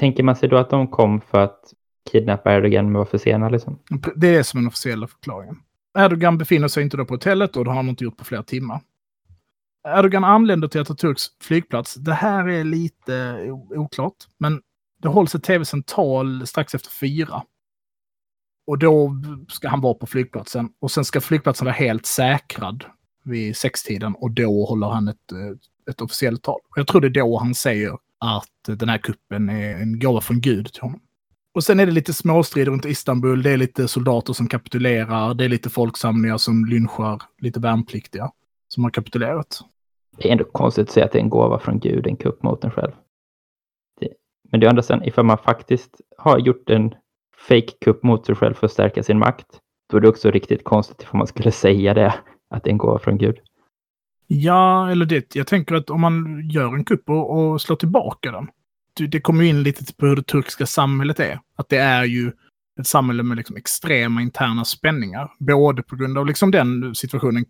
Tänker 0.00 0.22
man 0.22 0.36
sig 0.36 0.48
då 0.48 0.56
att 0.56 0.70
de 0.70 0.88
kom 0.88 1.20
för 1.20 1.38
att 1.38 1.60
kidnappa 2.12 2.54
Erdogan 2.54 2.84
men 2.84 2.98
var 2.98 3.04
för 3.04 3.18
sena 3.18 3.48
liksom? 3.48 3.78
Det 4.16 4.36
är 4.36 4.42
som 4.42 4.60
den 4.60 4.68
officiella 4.68 5.06
förklaringen. 5.06 5.56
Erdogan 5.98 6.38
befinner 6.38 6.68
sig 6.68 6.82
inte 6.82 6.96
då 6.96 7.04
på 7.04 7.14
hotellet 7.14 7.56
och 7.56 7.64
det 7.64 7.70
har 7.70 7.76
han 7.76 7.88
inte 7.88 8.04
gjort 8.04 8.16
på 8.16 8.24
flera 8.24 8.42
timmar. 8.42 8.80
Erdogan 9.88 10.24
anländer 10.24 10.68
till 10.68 10.80
Atatürks 10.80 11.26
flygplats. 11.40 11.94
Det 11.94 12.14
här 12.14 12.48
är 12.48 12.64
lite 12.64 13.48
oklart, 13.70 14.16
men 14.38 14.62
det 15.02 15.08
hålls 15.08 15.34
ett 15.34 15.42
tv-sänt 15.42 15.86
tal 15.86 16.46
strax 16.46 16.74
efter 16.74 16.90
fyra. 16.90 17.42
Och 18.66 18.78
då 18.78 19.16
ska 19.48 19.68
han 19.68 19.80
vara 19.80 19.94
på 19.94 20.06
flygplatsen 20.06 20.68
och 20.80 20.90
sen 20.90 21.04
ska 21.04 21.20
flygplatsen 21.20 21.64
vara 21.64 21.74
helt 21.74 22.06
säkrad 22.06 22.84
vid 23.24 23.56
sextiden 23.56 24.14
och 24.14 24.30
då 24.30 24.64
håller 24.64 24.86
han 24.86 25.08
ett, 25.08 25.32
eh, 25.32 25.90
ett 25.90 26.00
officiellt 26.00 26.42
tal. 26.42 26.60
Och 26.70 26.78
jag 26.78 26.86
tror 26.86 27.00
det 27.00 27.06
är 27.06 27.10
då 27.10 27.38
han 27.38 27.54
säger 27.54 27.92
att 28.20 28.78
den 28.78 28.88
här 28.88 28.98
kuppen 28.98 29.48
är 29.48 29.74
en 29.74 29.98
gåva 29.98 30.20
från 30.20 30.40
Gud 30.40 30.72
till 30.72 30.82
honom. 30.82 31.00
Och 31.54 31.64
sen 31.64 31.80
är 31.80 31.86
det 31.86 31.92
lite 31.92 32.12
småstrider 32.12 32.72
runt 32.72 32.84
Istanbul. 32.84 33.42
Det 33.42 33.50
är 33.50 33.56
lite 33.56 33.88
soldater 33.88 34.32
som 34.32 34.48
kapitulerar. 34.48 35.34
Det 35.34 35.44
är 35.44 35.48
lite 35.48 35.70
folksamlingar 35.70 36.38
som 36.38 36.64
lynchar 36.64 37.22
lite 37.38 37.60
värnpliktiga 37.60 38.30
som 38.68 38.84
har 38.84 38.90
kapitulerat. 38.90 39.60
Det 40.16 40.28
är 40.28 40.32
ändå 40.32 40.44
konstigt 40.44 40.82
att 40.82 40.90
säga 40.90 41.06
att 41.06 41.12
det 41.12 41.18
är 41.18 41.22
en 41.22 41.28
gåva 41.28 41.58
från 41.58 41.78
Gud, 41.78 42.06
en 42.06 42.16
kupp 42.16 42.42
mot 42.42 42.64
en 42.64 42.70
själv. 42.70 42.92
Det, 44.00 44.08
men 44.50 44.60
det 44.60 44.66
är 44.66 44.70
andra 44.70 44.82
sidan, 44.82 45.04
ifall 45.04 45.24
man 45.24 45.38
faktiskt 45.38 46.00
har 46.18 46.38
gjort 46.38 46.70
en 46.70 46.94
fake-kupp 47.48 48.02
mot 48.02 48.26
sig 48.26 48.34
själv 48.34 48.54
för 48.54 48.66
att 48.66 48.72
stärka 48.72 49.02
sin 49.02 49.18
makt, 49.18 49.46
då 49.90 49.96
är 49.96 50.00
det 50.00 50.08
också 50.08 50.30
riktigt 50.30 50.64
konstigt 50.64 51.02
ifall 51.02 51.18
man 51.18 51.26
skulle 51.26 51.52
säga 51.64 51.94
det, 51.94 52.14
att 52.50 52.64
det 52.64 52.68
är 52.68 52.72
en 52.72 52.78
gåva 52.78 52.98
från 52.98 53.18
Gud. 53.18 53.36
Ja, 54.26 54.90
eller 54.90 55.06
det. 55.06 55.34
Jag 55.34 55.46
tänker 55.46 55.74
att 55.74 55.90
om 55.90 56.00
man 56.00 56.48
gör 56.50 56.74
en 56.74 56.84
kupp 56.84 57.10
och, 57.10 57.38
och 57.38 57.62
slår 57.62 57.76
tillbaka 57.76 58.32
den, 58.32 58.48
det 59.10 59.20
kommer 59.20 59.42
ju 59.42 59.48
in 59.48 59.62
lite 59.62 59.94
på 59.94 60.06
hur 60.06 60.16
det 60.16 60.22
turkiska 60.22 60.66
samhället 60.66 61.20
är. 61.20 61.40
Att 61.56 61.68
det 61.68 61.76
är 61.76 62.04
ju 62.04 62.32
ett 62.80 62.86
samhälle 62.86 63.22
med 63.22 63.36
liksom 63.36 63.56
extrema 63.56 64.22
interna 64.22 64.64
spänningar. 64.64 65.32
Både 65.38 65.82
på 65.82 65.96
grund 65.96 66.18
av 66.18 66.26
liksom 66.26 66.50
den 66.50 66.94
situationen, 66.94 67.44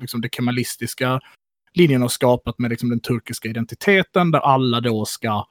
liksom 0.00 0.20
det 0.20 0.34
kemalistiska 0.34 1.20
linjen 1.78 2.02
har 2.02 2.08
skapat 2.08 2.58
med 2.58 2.70
liksom 2.70 2.88
den 2.90 3.00
turkiska 3.00 3.48
identiteten, 3.48 4.30
där 4.30 4.38
alla 4.38 4.80
då 4.80 5.04
ska 5.04 5.46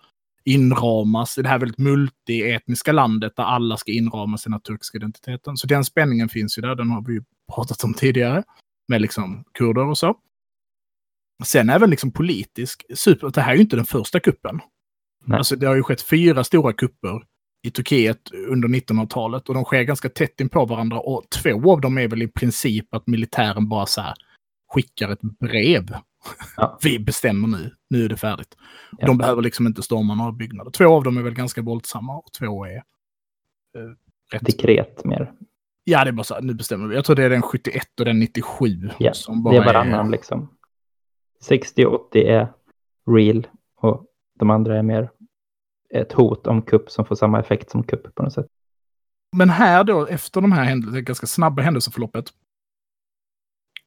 inramas 0.46 1.38
i 1.38 1.42
det 1.42 1.50
här 1.50 1.60
väldigt 1.60 1.78
multietniska 1.78 2.92
landet 2.92 3.36
där 3.36 3.44
alla 3.44 3.78
ska 3.78 3.92
inramas 3.92 4.48
i 4.48 4.50
den 4.50 4.62
turkiska 4.62 4.98
identiteten. 4.98 5.58
Så 5.58 5.68
den 5.68 5.86
spänningen 5.86 6.30
finns 6.30 6.58
ju 6.58 6.62
där, 6.62 6.76
den 6.76 6.90
har 6.90 7.02
vi 7.02 7.14
ju 7.14 7.24
pratat 7.56 7.84
om 7.84 7.94
tidigare, 7.94 8.44
med 8.88 9.02
liksom 9.02 9.44
kurder 9.54 9.90
och 9.90 9.98
så. 9.98 10.16
Sen 11.46 11.70
även 11.70 11.90
liksom 11.90 12.12
politisk, 12.12 12.86
super, 12.96 13.30
det 13.30 13.42
här 13.42 13.52
är 13.52 13.56
ju 13.56 13.62
inte 13.62 13.76
den 13.76 13.86
första 13.86 14.20
kuppen. 14.20 14.60
Nej. 15.26 15.38
Alltså 15.38 15.56
det 15.56 15.68
har 15.68 15.76
ju 15.76 15.84
skett 15.84 16.02
fyra 16.02 16.44
stora 16.44 16.74
kupper 16.74 17.24
i 17.68 17.72
Turkiet 17.72 18.32
under 18.48 18.68
1900-talet 18.68 19.50
och 19.50 19.56
de 19.56 19.64
sker 19.64 19.84
ganska 19.84 20.10
tätt 20.10 20.42
in 20.42 20.50
på 20.50 20.66
varandra 20.66 21.00
och 21.00 21.30
två 21.30 21.72
av 21.72 21.82
dem 21.82 21.98
är 21.98 22.08
väl 22.08 22.22
i 22.22 22.28
princip 22.28 22.94
att 22.94 23.08
militären 23.08 23.70
bara 23.70 23.86
så 23.86 24.02
här 24.02 24.14
skickar 24.74 25.10
ett 25.10 25.22
brev. 25.22 25.96
Ja. 26.58 26.78
Vi 26.84 27.00
bestämmer 27.00 27.48
nu, 27.48 27.72
nu 27.90 28.06
är 28.06 28.10
det 28.10 28.18
färdigt. 28.18 28.58
Ja. 28.98 29.08
De 29.08 29.18
behöver 29.18 29.42
liksom 29.42 29.68
inte 29.68 29.84
storma 29.84 30.16
några 30.16 30.32
byggnader. 30.32 30.72
Två 30.72 30.96
av 30.96 31.04
dem 31.04 31.18
är 31.18 31.22
väl 31.22 31.34
ganska 31.34 31.62
våldsamma 31.62 32.18
och 32.18 32.34
två 32.40 32.66
är... 32.66 32.76
Eh, 32.76 32.82
rätt... 34.32 34.46
Dekret 34.46 35.06
mer. 35.06 35.32
Ja, 35.84 36.04
det 36.04 36.10
är 36.10 36.12
bara 36.12 36.24
så 36.24 36.34
här, 36.34 36.42
nu 36.42 36.54
bestämmer 36.54 36.88
vi. 36.88 36.96
Jag 36.96 37.06
tror 37.06 37.16
det 37.16 37.24
är 37.24 37.30
den 37.30 37.42
71 37.42 38.00
och 38.00 38.06
den 38.06 38.20
97. 38.20 38.90
Ja, 38.98 39.14
som 39.14 39.44
bara 39.44 39.54
det 39.54 39.60
är 39.60 39.66
varannan 39.66 40.08
är... 40.08 40.12
liksom. 40.12 40.50
60 41.42 41.86
och 41.86 42.08
80 42.08 42.28
är 42.28 42.54
real 43.12 43.48
och 43.82 44.06
de 44.40 44.50
andra 44.50 44.78
är 44.78 44.84
mer 44.84 45.10
ett 45.94 46.12
hot 46.12 46.48
om 46.48 46.62
kupp 46.62 46.92
som 46.92 47.06
får 47.06 47.16
samma 47.16 47.40
effekt 47.40 47.70
som 47.70 47.84
kupp 47.84 48.16
på 48.16 48.24
något 48.24 48.34
sätt. 48.34 48.48
Men 49.36 49.50
här 49.50 49.84
då, 49.84 50.08
efter 50.08 50.42
de 50.42 50.52
här 50.52 50.64
händelserna, 50.64 51.02
ganska 51.02 51.28
snabba 51.28 51.62
händelseförloppet, 51.62 52.26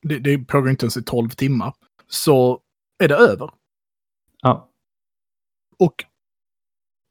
det, 0.02 0.18
det 0.18 0.38
pågår 0.38 0.70
inte 0.70 0.84
ens 0.84 0.96
i 0.96 1.02
12 1.02 1.28
timmar, 1.28 1.74
så 2.10 2.60
är 2.98 3.08
det 3.08 3.16
över. 3.16 3.50
Ja. 4.42 4.70
Och... 5.78 6.04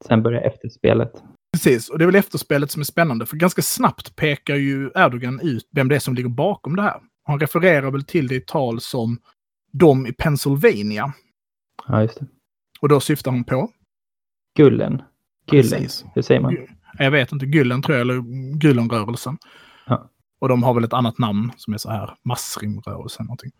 Sen 0.05 0.23
börjar 0.23 0.41
efterspelet. 0.41 1.23
Precis, 1.53 1.89
och 1.89 1.97
det 1.97 2.03
är 2.03 2.05
väl 2.05 2.15
efterspelet 2.15 2.71
som 2.71 2.79
är 2.79 2.85
spännande, 2.85 3.25
för 3.25 3.37
ganska 3.37 3.61
snabbt 3.61 4.15
pekar 4.15 4.55
ju 4.55 4.91
Erdogan 4.95 5.39
ut 5.39 5.67
vem 5.71 5.87
det 5.87 5.95
är 5.95 5.99
som 5.99 6.15
ligger 6.15 6.29
bakom 6.29 6.75
det 6.75 6.81
här. 6.81 7.01
Han 7.23 7.39
refererar 7.39 7.91
väl 7.91 8.03
till 8.03 8.27
det 8.27 8.35
i 8.35 8.41
tal 8.41 8.81
som 8.81 9.19
de 9.71 10.07
i 10.07 10.13
Pennsylvania. 10.13 11.13
Ja, 11.87 12.01
just 12.01 12.19
det. 12.19 12.27
Och 12.79 12.89
då 12.89 12.99
syftar 12.99 13.31
hon 13.31 13.43
på? 13.43 13.71
Gullen. 14.55 15.01
Gyllen. 15.51 15.69
Precis. 15.69 16.05
Hur 16.15 16.21
säger 16.21 16.41
man? 16.41 16.57
Jag 16.97 17.11
vet 17.11 17.31
inte. 17.31 17.45
Gullen 17.45 17.81
tror 17.81 17.97
jag, 17.97 18.01
eller 18.01 18.21
Gullenrörelsen. 18.57 19.37
Ja. 19.85 20.09
Och 20.39 20.49
de 20.49 20.63
har 20.63 20.73
väl 20.73 20.83
ett 20.83 20.93
annat 20.93 21.17
namn 21.17 21.51
som 21.57 21.73
är 21.73 21.77
så 21.77 21.89
här 21.89 22.17
Masrimrörelsen. 22.23 23.25
Någonting. 23.25 23.51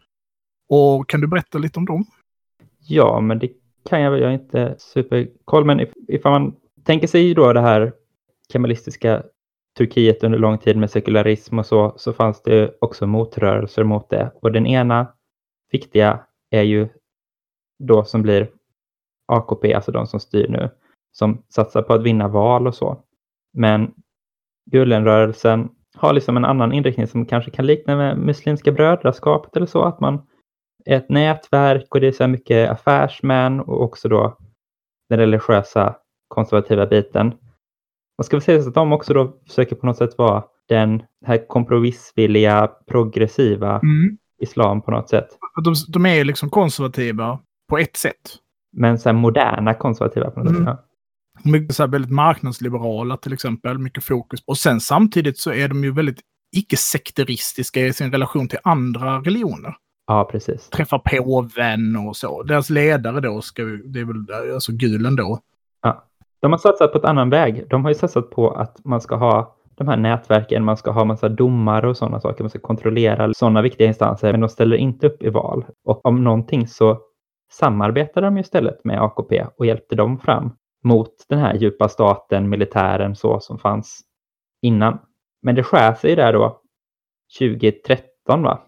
Och 0.70 1.10
kan 1.10 1.22
du 1.22 1.28
berätta 1.28 1.58
lite 1.58 1.80
om 1.80 1.86
dem? 1.86 2.06
Ja, 2.88 3.20
men 3.22 3.40
det 3.40 3.52
kan 3.90 4.02
jag 4.02 4.12
väl. 4.12 4.22
Jag 4.22 4.30
är 4.30 4.34
inte 4.34 4.76
superkoll. 4.78 5.66
Men 5.66 5.80
if, 5.80 5.90
ifall 6.08 6.32
man 6.32 6.56
tänker 6.84 7.08
sig 7.08 7.34
då 7.34 7.54
det 7.54 7.62
här 7.62 7.94
kemalistiska 8.52 9.24
Turkiet 9.78 10.24
under 10.24 10.40
lång 10.40 10.58
tid 10.58 10.78
med 10.78 10.92
sekularism 10.92 11.60
och 11.60 11.66
så, 11.66 11.94
så 11.98 12.14
fanns 12.14 12.42
det 12.44 12.78
också 12.82 13.08
motrörelser 13.08 13.84
mot 13.84 14.10
det. 14.10 14.32
Och 14.42 14.52
den 14.52 14.66
ena 14.66 15.08
viktiga 15.72 16.20
är 16.50 16.62
ju 16.62 16.88
då 17.80 18.04
som 18.04 18.22
blir 18.22 18.50
AKP, 19.28 19.74
alltså 19.74 19.92
de 19.92 20.08
som 20.08 20.20
styr 20.20 20.48
nu, 20.48 20.70
som 21.12 21.44
satsar 21.50 21.82
på 21.82 21.94
att 21.94 22.04
vinna 22.04 22.28
val 22.28 22.68
och 22.68 22.76
så. 22.76 23.04
Men 23.54 23.94
Gulenrörelsen 24.72 25.70
har 25.96 26.14
liksom 26.14 26.38
en 26.38 26.46
annan 26.46 26.74
inriktning 26.74 27.08
som 27.08 27.26
kanske 27.26 27.52
kan 27.52 27.66
likna 27.66 27.96
med 27.96 28.18
Muslimska 28.18 28.72
brödraskapet 28.72 29.56
eller 29.56 29.66
så, 29.66 29.84
att 29.84 30.00
man 30.00 30.22
ett 30.90 31.10
nätverk 31.10 31.96
och 31.96 32.02
det 32.02 32.08
är 32.08 32.12
så 32.12 32.28
mycket 32.28 32.70
affärsmän 32.70 33.60
och 33.60 33.84
också 33.84 34.10
då 34.10 34.38
den 35.10 35.20
religiösa 35.20 35.96
konservativa 36.28 36.86
biten. 36.86 37.28
Man 38.18 38.26
ska 38.26 38.36
väl 38.36 38.42
säga 38.42 38.60
att 38.60 38.74
de 38.74 38.94
också 38.94 39.14
då 39.14 39.34
försöker 39.48 39.76
på 39.76 39.86
något 39.86 39.98
sätt 39.98 40.18
vara 40.18 40.44
den 40.68 41.04
här 41.26 41.48
kompromissvilliga, 41.48 42.70
progressiva 42.88 43.80
mm. 43.80 44.18
islam 44.42 44.82
på 44.82 44.92
något 44.92 45.10
sätt. 45.10 45.28
De, 45.64 45.76
de 45.88 46.06
är 46.06 46.26
liksom 46.26 46.50
konservativa 46.50 47.40
på 47.70 47.78
ett 47.78 47.98
sätt. 47.98 48.38
Men 48.72 49.00
så 49.00 49.14
moderna 49.14 49.74
konservativa 49.74 50.32
på 50.32 50.40
något 50.40 50.50
mm. 50.50 50.66
sätt. 50.66 50.78
Ja. 51.44 51.52
Mycket 51.52 51.76
så 51.76 51.88
väldigt 51.88 52.12
marknadsliberala 52.12 53.18
till 53.18 53.34
exempel, 53.34 53.78
mycket 53.78 54.04
fokus. 54.04 54.44
Och 54.46 54.58
sen 54.58 54.80
samtidigt 54.80 55.38
så 55.38 55.52
är 55.52 55.68
de 55.68 55.84
ju 55.84 55.92
väldigt 55.92 56.20
icke-sekteristiska 56.56 57.80
i 57.80 57.94
sin 57.94 58.12
relation 58.12 58.48
till 58.48 58.60
andra 58.64 59.20
religioner. 59.20 59.76
Ja, 60.10 60.30
precis. 60.32 60.70
Träffar 60.70 61.00
påven 61.00 62.08
och 62.08 62.16
så. 62.16 62.44
Deras 62.44 62.70
ledare 62.70 63.20
då, 63.20 63.42
ska 63.42 63.64
det 63.64 64.00
är 64.00 64.06
väl 64.06 64.54
alltså 64.54 64.72
gulen 64.72 65.16
då. 65.16 65.40
Ja. 65.82 66.04
De 66.40 66.52
har 66.52 66.60
satsat 66.60 66.92
på 66.92 66.98
ett 66.98 67.06
annan 67.06 67.30
väg. 67.30 67.70
De 67.70 67.84
har 67.84 67.92
ju 67.92 67.96
satsat 67.96 68.30
på 68.30 68.52
att 68.52 68.86
man 68.86 69.02
ska 69.02 69.16
ha 69.16 69.56
de 69.76 69.88
här 69.88 69.98
nätverken, 69.98 70.64
man 70.64 70.78
ska 70.78 70.92
ha 70.92 71.06
massa 71.06 71.30
domare 71.30 71.90
och 71.90 71.98
sådana 71.98 72.20
saker, 72.20 72.44
man 72.44 72.50
ska 72.50 72.60
kontrollera 72.60 73.34
sådana 73.34 73.62
viktiga 73.62 73.88
instanser, 73.88 74.32
men 74.32 74.42
de 74.42 74.50
ställer 74.50 74.76
inte 74.76 75.08
upp 75.08 75.24
i 75.24 75.30
val. 75.30 75.66
Och 75.86 76.06
om 76.06 76.24
någonting 76.24 76.68
så 76.68 77.00
samarbetade 77.52 78.28
de 78.28 78.38
istället 78.38 78.86
med 78.86 79.02
AKP 79.02 79.46
och 79.58 79.66
hjälpte 79.66 79.96
dem 79.96 80.20
fram 80.20 80.52
mot 80.84 81.26
den 81.30 81.40
här 81.40 81.54
djupa 81.54 81.90
staten, 81.90 82.50
militären 82.50 83.16
så 83.16 83.40
som 83.40 83.60
fanns 83.60 84.02
innan. 84.62 85.00
Men 85.42 85.56
det 85.56 85.64
skär 85.64 85.94
sig 85.94 86.16
där 86.16 86.34
då 86.34 86.62
2013 87.40 88.44
va? 88.44 88.60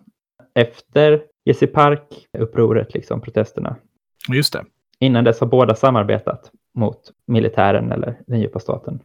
Efter 0.56 1.31
Jesse 1.45 1.67
Park-upproret, 1.67 2.93
liksom 2.93 3.21
protesterna. 3.21 3.75
Just 4.34 4.54
det. 4.54 4.65
Innan 4.99 5.23
dess 5.23 5.39
har 5.39 5.47
båda 5.47 5.75
samarbetat. 5.75 6.51
mot 6.73 7.12
militären 7.27 7.91
eller 7.91 8.19
den 8.27 8.39
djupa 8.41 8.60
staten. 8.60 8.99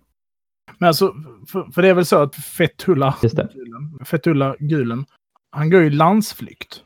Men 0.79 0.87
alltså, 0.87 1.15
för, 1.49 1.65
för 1.73 1.83
det 1.83 1.89
är 1.89 1.95
väl 1.95 2.07
så 2.07 2.17
att 2.23 2.35
Fethullah. 2.35 3.17
Gulen, 3.23 3.99
Fethullah 4.05 4.55
Gulen, 4.59 5.05
han 5.51 5.71
går 5.71 5.81
ju 5.83 5.91
landsflykt. 5.91 6.83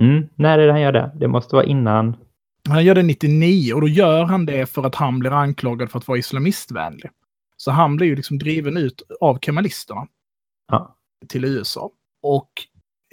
Mm, 0.00 0.28
när 0.34 0.58
är 0.58 0.66
det 0.66 0.72
han 0.72 0.80
gör 0.80 0.92
det? 0.92 1.10
Det 1.16 1.28
måste 1.28 1.54
vara 1.56 1.64
innan. 1.64 2.16
Han 2.68 2.84
gör 2.84 2.94
det 2.94 3.02
99 3.02 3.74
och 3.74 3.80
då 3.80 3.88
gör 3.88 4.24
han 4.24 4.46
det 4.46 4.66
för 4.66 4.86
att 4.86 4.94
han 4.94 5.18
blir 5.18 5.30
anklagad 5.30 5.90
för 5.90 5.98
att 5.98 6.08
vara 6.08 6.18
islamistvänlig. 6.18 7.10
Så 7.56 7.70
han 7.70 7.96
blir 7.96 8.06
ju 8.06 8.16
liksom 8.16 8.38
driven 8.38 8.76
ut 8.76 9.02
av 9.20 9.38
kemalisterna 9.38 10.06
Ja. 10.72 10.96
till 11.28 11.44
USA. 11.44 11.90
Och 12.22 12.50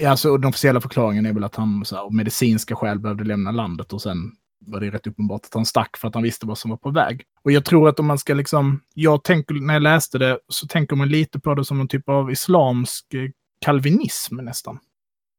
alltså, 0.04 0.38
den 0.38 0.50
officiella 0.50 0.82
förklaringen 0.82 1.26
är 1.26 1.34
väl 1.34 1.44
att 1.44 1.56
han 1.56 1.86
så 1.86 1.96
här, 1.96 2.04
av 2.04 2.14
medicinska 2.14 2.76
skäl 2.76 3.00
behövde 3.00 3.24
lämna 3.24 3.52
landet 3.52 3.94
och 3.94 4.02
sen 4.02 4.32
var 4.66 4.80
det 4.80 4.90
rätt 4.90 5.08
uppenbart 5.08 5.42
att 5.46 5.54
han 5.54 5.66
stack 5.66 5.98
för 5.98 6.08
att 6.08 6.14
han 6.14 6.24
visste 6.24 6.46
vad 6.46 6.58
som 6.58 6.72
var 6.72 6.78
på 6.78 6.90
väg. 6.90 7.24
Och 7.44 7.52
jag 7.52 7.66
tror 7.66 7.90
att 7.90 8.00
om 8.00 8.06
man 8.06 8.18
ska 8.18 8.34
liksom, 8.34 8.80
jag 8.94 9.24
tänker, 9.24 9.56
när 9.56 9.74
jag 9.74 9.84
läste 9.84 10.18
det 10.18 10.40
så 10.48 10.68
tänker 10.68 10.96
man 10.96 11.10
lite 11.10 11.40
på 11.40 11.56
det 11.56 11.66
som 11.66 11.82
en 11.82 11.88
typ 11.88 12.10
av 12.10 12.32
islamsk 12.32 13.14
eh, 13.14 13.30
kalvinism 13.66 14.36
nästan. 14.36 14.80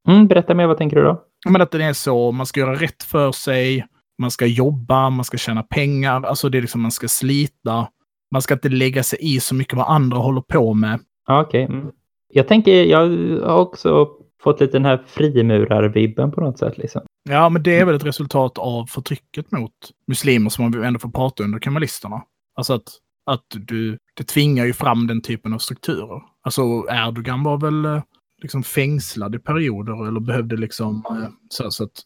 Mm, 0.09 0.27
berätta 0.27 0.55
mer, 0.55 0.67
vad 0.67 0.79
tänker 0.79 0.97
du 0.97 1.03
då? 1.03 1.23
Men 1.49 1.63
att 1.63 1.71
det 1.71 1.85
är 1.85 1.93
så, 1.93 2.33
man 2.33 2.47
ska 2.47 2.61
göra 2.61 2.75
rätt 2.75 3.03
för 3.03 3.33
sig, 3.33 3.87
man 4.19 4.31
ska 4.31 4.47
jobba, 4.47 5.11
man 5.11 5.25
ska 5.25 5.37
tjäna 5.39 5.63
pengar, 5.63 6.23
alltså 6.23 6.49
det 6.49 6.59
är 6.59 6.63
liksom 6.63 6.81
man 6.81 6.91
ska 6.91 7.09
slita. 7.09 7.89
Man 8.31 8.43
ska 8.43 8.55
inte 8.55 8.69
lägga 8.69 9.03
sig 9.03 9.19
i 9.23 9.41
så 9.41 9.55
mycket 9.55 9.75
vad 9.75 9.87
andra 9.87 10.19
håller 10.19 10.41
på 10.41 10.75
med. 10.75 11.01
Ja, 11.27 11.43
okej. 11.43 11.63
Mm. 11.63 11.87
Jag 12.29 12.49
tänker, 12.49 12.85
jag 12.85 13.01
har 13.47 13.59
också 13.59 14.09
fått 14.43 14.61
lite 14.61 14.73
den 14.73 14.85
här 14.85 15.03
frimurarvibben 15.07 16.33
på 16.33 16.41
något 16.41 16.59
sätt. 16.59 16.79
Liksom. 16.79 17.03
Ja, 17.29 17.49
men 17.49 17.63
det 17.63 17.79
är 17.79 17.85
väl 17.85 17.95
ett 17.95 18.05
resultat 18.05 18.59
av 18.59 18.87
förtrycket 18.87 19.53
mot 19.53 19.73
muslimer 20.07 20.51
som 20.51 20.65
man 20.65 20.85
ändå 20.85 20.99
får 20.99 21.09
prata 21.09 21.45
under 21.45 21.59
kemalisterna. 21.59 22.23
Alltså 22.55 22.75
att, 22.75 22.89
att 23.27 23.45
du, 23.49 23.99
det 24.15 24.25
tvingar 24.25 24.65
ju 24.65 24.73
fram 24.73 25.07
den 25.07 25.23
typen 25.23 25.53
av 25.53 25.59
strukturer. 25.59 26.23
Alltså 26.43 26.63
Erdogan 26.91 27.43
var 27.43 27.59
väl 27.59 27.85
eh, 27.85 28.03
liksom 28.43 28.63
fängslad 28.63 29.35
i 29.35 29.39
perioder 29.39 30.09
eller 30.09 30.21
behövde 30.21 30.57
liksom 30.57 31.03
eh, 31.11 31.29
så, 31.49 31.71
så 31.71 31.85
att... 31.85 32.03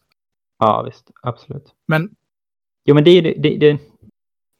Ja, 0.59 0.81
visst. 0.81 1.11
Absolut. 1.21 1.65
Men 1.87 2.09
Jo, 2.85 2.95
men 2.95 3.03
det 3.03 3.11
är 3.11 3.21
ju 3.21 3.33
det, 3.33 3.57
det, 3.57 3.79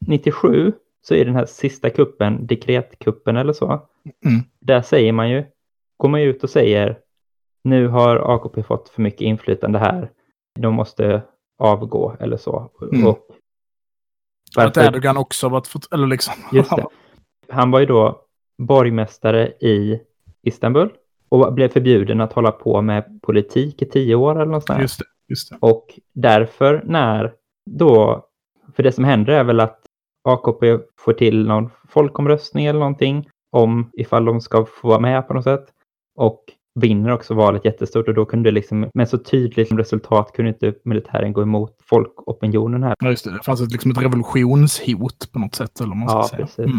97 0.06 0.72
så 1.02 1.14
är 1.14 1.24
den 1.24 1.34
här 1.34 1.46
sista 1.46 1.90
kuppen, 1.90 2.46
dekretkuppen 2.46 3.36
eller 3.36 3.52
så. 3.52 3.88
Mm. 4.24 4.40
Där 4.60 4.82
säger 4.82 5.12
man 5.12 5.30
ju, 5.30 5.44
går 5.96 6.08
man 6.08 6.20
ut 6.20 6.44
och 6.44 6.50
säger 6.50 6.98
nu 7.64 7.88
har 7.88 8.16
AKP 8.16 8.62
fått 8.62 8.88
för 8.88 9.02
mycket 9.02 9.20
inflytande 9.20 9.78
här. 9.78 10.10
De 10.60 10.74
måste 10.74 11.22
avgå 11.58 12.16
eller 12.20 12.36
så. 12.36 12.70
Mm. 12.92 13.06
Och 13.06 13.18
att 14.56 14.76
varför- 14.76 14.88
Erdogan 14.88 15.16
också 15.16 15.48
varit... 15.48 15.66
För, 15.66 15.80
eller 15.90 16.06
liksom... 16.06 16.34
Just 16.52 16.76
det. 16.76 16.86
Han 17.48 17.70
var 17.70 17.80
ju 17.80 17.86
då 17.86 18.24
borgmästare 18.58 19.46
i 19.48 20.00
Istanbul 20.42 20.90
och 21.28 21.52
blev 21.52 21.68
förbjuden 21.68 22.20
att 22.20 22.32
hålla 22.32 22.52
på 22.52 22.82
med 22.82 23.20
politik 23.22 23.82
i 23.82 23.86
tio 23.86 24.14
år 24.14 24.34
eller 24.34 24.52
något 24.52 24.66
sånt. 24.66 24.80
Just 24.80 24.98
det. 24.98 25.04
Just 25.28 25.50
det. 25.50 25.56
Och 25.60 25.98
därför 26.14 26.82
när 26.86 27.34
då, 27.70 28.26
för 28.74 28.82
det 28.82 28.92
som 28.92 29.04
händer 29.04 29.32
är 29.32 29.44
väl 29.44 29.60
att 29.60 29.80
AKP 30.28 30.78
får 30.98 31.12
till 31.12 31.46
någon 31.46 31.70
folkomröstning 31.88 32.66
eller 32.66 32.78
någonting 32.80 33.28
om 33.52 33.90
ifall 33.92 34.24
de 34.24 34.40
ska 34.40 34.64
få 34.64 34.88
vara 34.88 35.00
med 35.00 35.28
på 35.28 35.34
något 35.34 35.44
sätt. 35.44 35.64
Och 36.16 36.44
vinner 36.74 37.10
också 37.10 37.34
valet 37.34 37.64
jättestort 37.64 38.08
och 38.08 38.14
då 38.14 38.24
kunde 38.24 38.50
liksom 38.50 38.90
med 38.94 39.08
så 39.08 39.18
tydligt 39.18 39.72
resultat 39.72 40.32
kunde 40.32 40.48
inte 40.48 40.74
militären 40.84 41.32
gå 41.32 41.42
emot 41.42 41.76
folkopinionen 41.82 42.82
här. 42.82 42.94
Ja, 43.00 43.10
just 43.10 43.24
det. 43.24 43.30
Det 43.32 43.42
fanns 43.44 43.60
ett, 43.60 43.72
liksom 43.72 43.90
ett 43.90 44.02
revolutionshot 44.02 45.32
på 45.32 45.38
något 45.38 45.54
sätt. 45.54 45.80
Eller 45.80 45.94
man 45.94 46.08
ska 46.08 46.18
Ja, 46.18 46.28
säga. 46.28 46.40
precis. 46.46 46.58
Mm. 46.58 46.78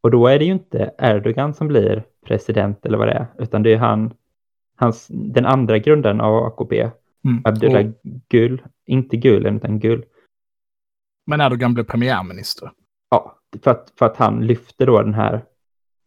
Och 0.00 0.10
då 0.10 0.26
är 0.26 0.38
det 0.38 0.44
ju 0.44 0.52
inte 0.52 0.90
Erdogan 0.98 1.54
som 1.54 1.68
blir 1.68 2.04
president 2.26 2.86
eller 2.86 2.98
vad 2.98 3.08
det 3.08 3.12
är, 3.12 3.26
utan 3.38 3.62
det 3.62 3.72
är 3.72 3.78
han, 3.78 4.12
hans, 4.76 5.06
den 5.10 5.46
andra 5.46 5.78
grundaren 5.78 6.20
av 6.20 6.34
AKP, 6.44 6.90
Mm. 7.24 7.42
Abdullah 7.44 7.86
Och, 7.86 7.92
Gül, 8.30 8.62
inte 8.86 9.16
Gulen 9.16 9.56
utan 9.56 9.78
Gül. 9.78 10.04
men 11.26 11.40
Erdogan 11.40 11.74
blev 11.74 11.84
premiärminister. 11.84 12.70
Ja, 13.10 13.38
för 13.62 13.70
att, 13.70 13.92
för 13.98 14.06
att 14.06 14.16
han 14.16 14.46
lyfter 14.46 14.86
då 14.86 15.02
den 15.02 15.14
här 15.14 15.44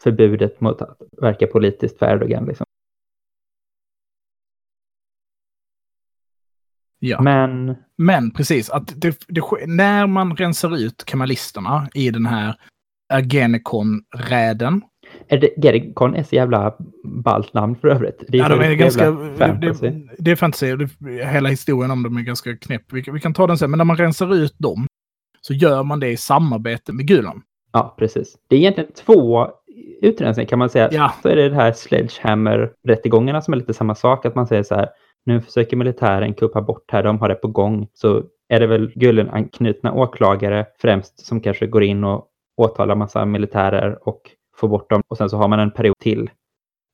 förbudet 0.04 0.62
mot 0.62 0.82
att 0.82 0.98
verka 1.22 1.48
politiskt 1.48 2.00
för 2.00 2.06
Erdogan. 2.06 2.46
Liksom. 2.46 2.66
Ja. 7.04 7.22
Men 7.22 7.76
Men 7.98 8.32
precis, 8.32 8.70
att 8.70 9.02
det, 9.02 9.26
det, 9.28 9.42
när 9.68 10.08
man 10.08 10.36
rensar 10.36 10.78
ut 10.78 11.04
kemalisterna 11.08 11.90
i 11.94 12.10
den 12.12 12.26
här 12.26 12.56
Ergenekon-räden. 13.14 14.82
är 15.28 15.38
det, 15.38 15.50
Gerikon 15.64 16.16
är 16.16 16.24
så 16.24 16.36
jävla 16.36 16.76
ballt 17.04 17.54
namn 17.54 17.76
för 17.76 17.88
övrigt. 17.88 18.24
Det 18.28 18.38
är, 18.38 18.42
Ja, 18.42 18.50
de 18.50 18.60
är 18.62 18.74
ganska, 18.74 19.18
fantasy. 19.38 19.90
det, 19.90 20.02
det 20.18 20.32
är 20.32 20.36
fantasy. 20.36 20.76
Det, 20.76 20.90
hela 21.26 21.50
historien 21.50 21.92
om 21.92 22.04
dem 22.04 22.18
är 22.18 22.22
ganska 22.22 22.58
knäpp. 22.58 22.94
Vi, 22.94 23.04
kan- 23.04 23.14
vi 23.14 23.20
kan 23.20 23.34
ta 23.34 23.48
den 23.48 23.58
sen. 23.58 23.72
Men 23.72 23.78
när 23.78 23.86
man 23.86 23.98
rensar 23.98 24.34
ut 24.36 24.56
dem 24.58 24.88
så 25.42 25.54
gör 25.54 25.84
man 25.84 26.00
det 26.00 26.10
i 26.10 26.18
samarbete 26.18 26.94
med 26.94 27.08
Gulen. 27.08 27.42
Ja, 27.74 27.96
precis. 28.00 28.36
Det 28.50 28.56
är 28.56 28.60
egentligen 28.60 28.92
två 29.06 29.48
utrensningar 30.02 30.48
kan 30.50 30.60
man 30.60 30.70
säga. 30.70 30.90
Ja. 30.92 31.14
Så 31.22 31.30
är 31.30 31.36
det 31.36 31.50
det 31.50 31.56
här 31.56 31.72
Sledgehammer-rättegångarna 31.72 33.42
som 33.42 33.54
är 33.54 33.58
lite 33.58 33.74
samma 33.74 33.96
sak. 33.96 34.26
Att 34.26 34.36
man 34.36 34.48
säger 34.48 34.64
så 34.64 34.76
här, 34.76 34.90
nu 35.26 35.42
försöker 35.42 35.78
militären 35.78 36.34
kuppa 36.34 36.62
bort 36.62 36.92
här, 36.92 37.04
de 37.04 37.20
har 37.20 37.30
det 37.30 37.36
på 37.36 37.48
gång. 37.48 37.88
Så 37.94 38.24
är 38.50 38.60
det 38.60 38.68
väl 38.68 38.92
Gulen-anknutna 38.96 39.94
åklagare 39.94 40.66
främst 40.80 41.26
som 41.26 41.42
kanske 41.42 41.68
går 41.68 41.84
in 41.84 42.04
och 42.04 42.28
åtalar 42.58 42.96
massa 42.96 43.26
militärer 43.26 44.08
och 44.08 44.22
får 44.56 44.68
bort 44.68 44.90
dem. 44.90 45.02
Och 45.08 45.18
sen 45.18 45.30
så 45.30 45.38
har 45.38 45.48
man 45.48 45.60
en 45.60 45.72
period 45.72 45.98
till. 46.00 46.30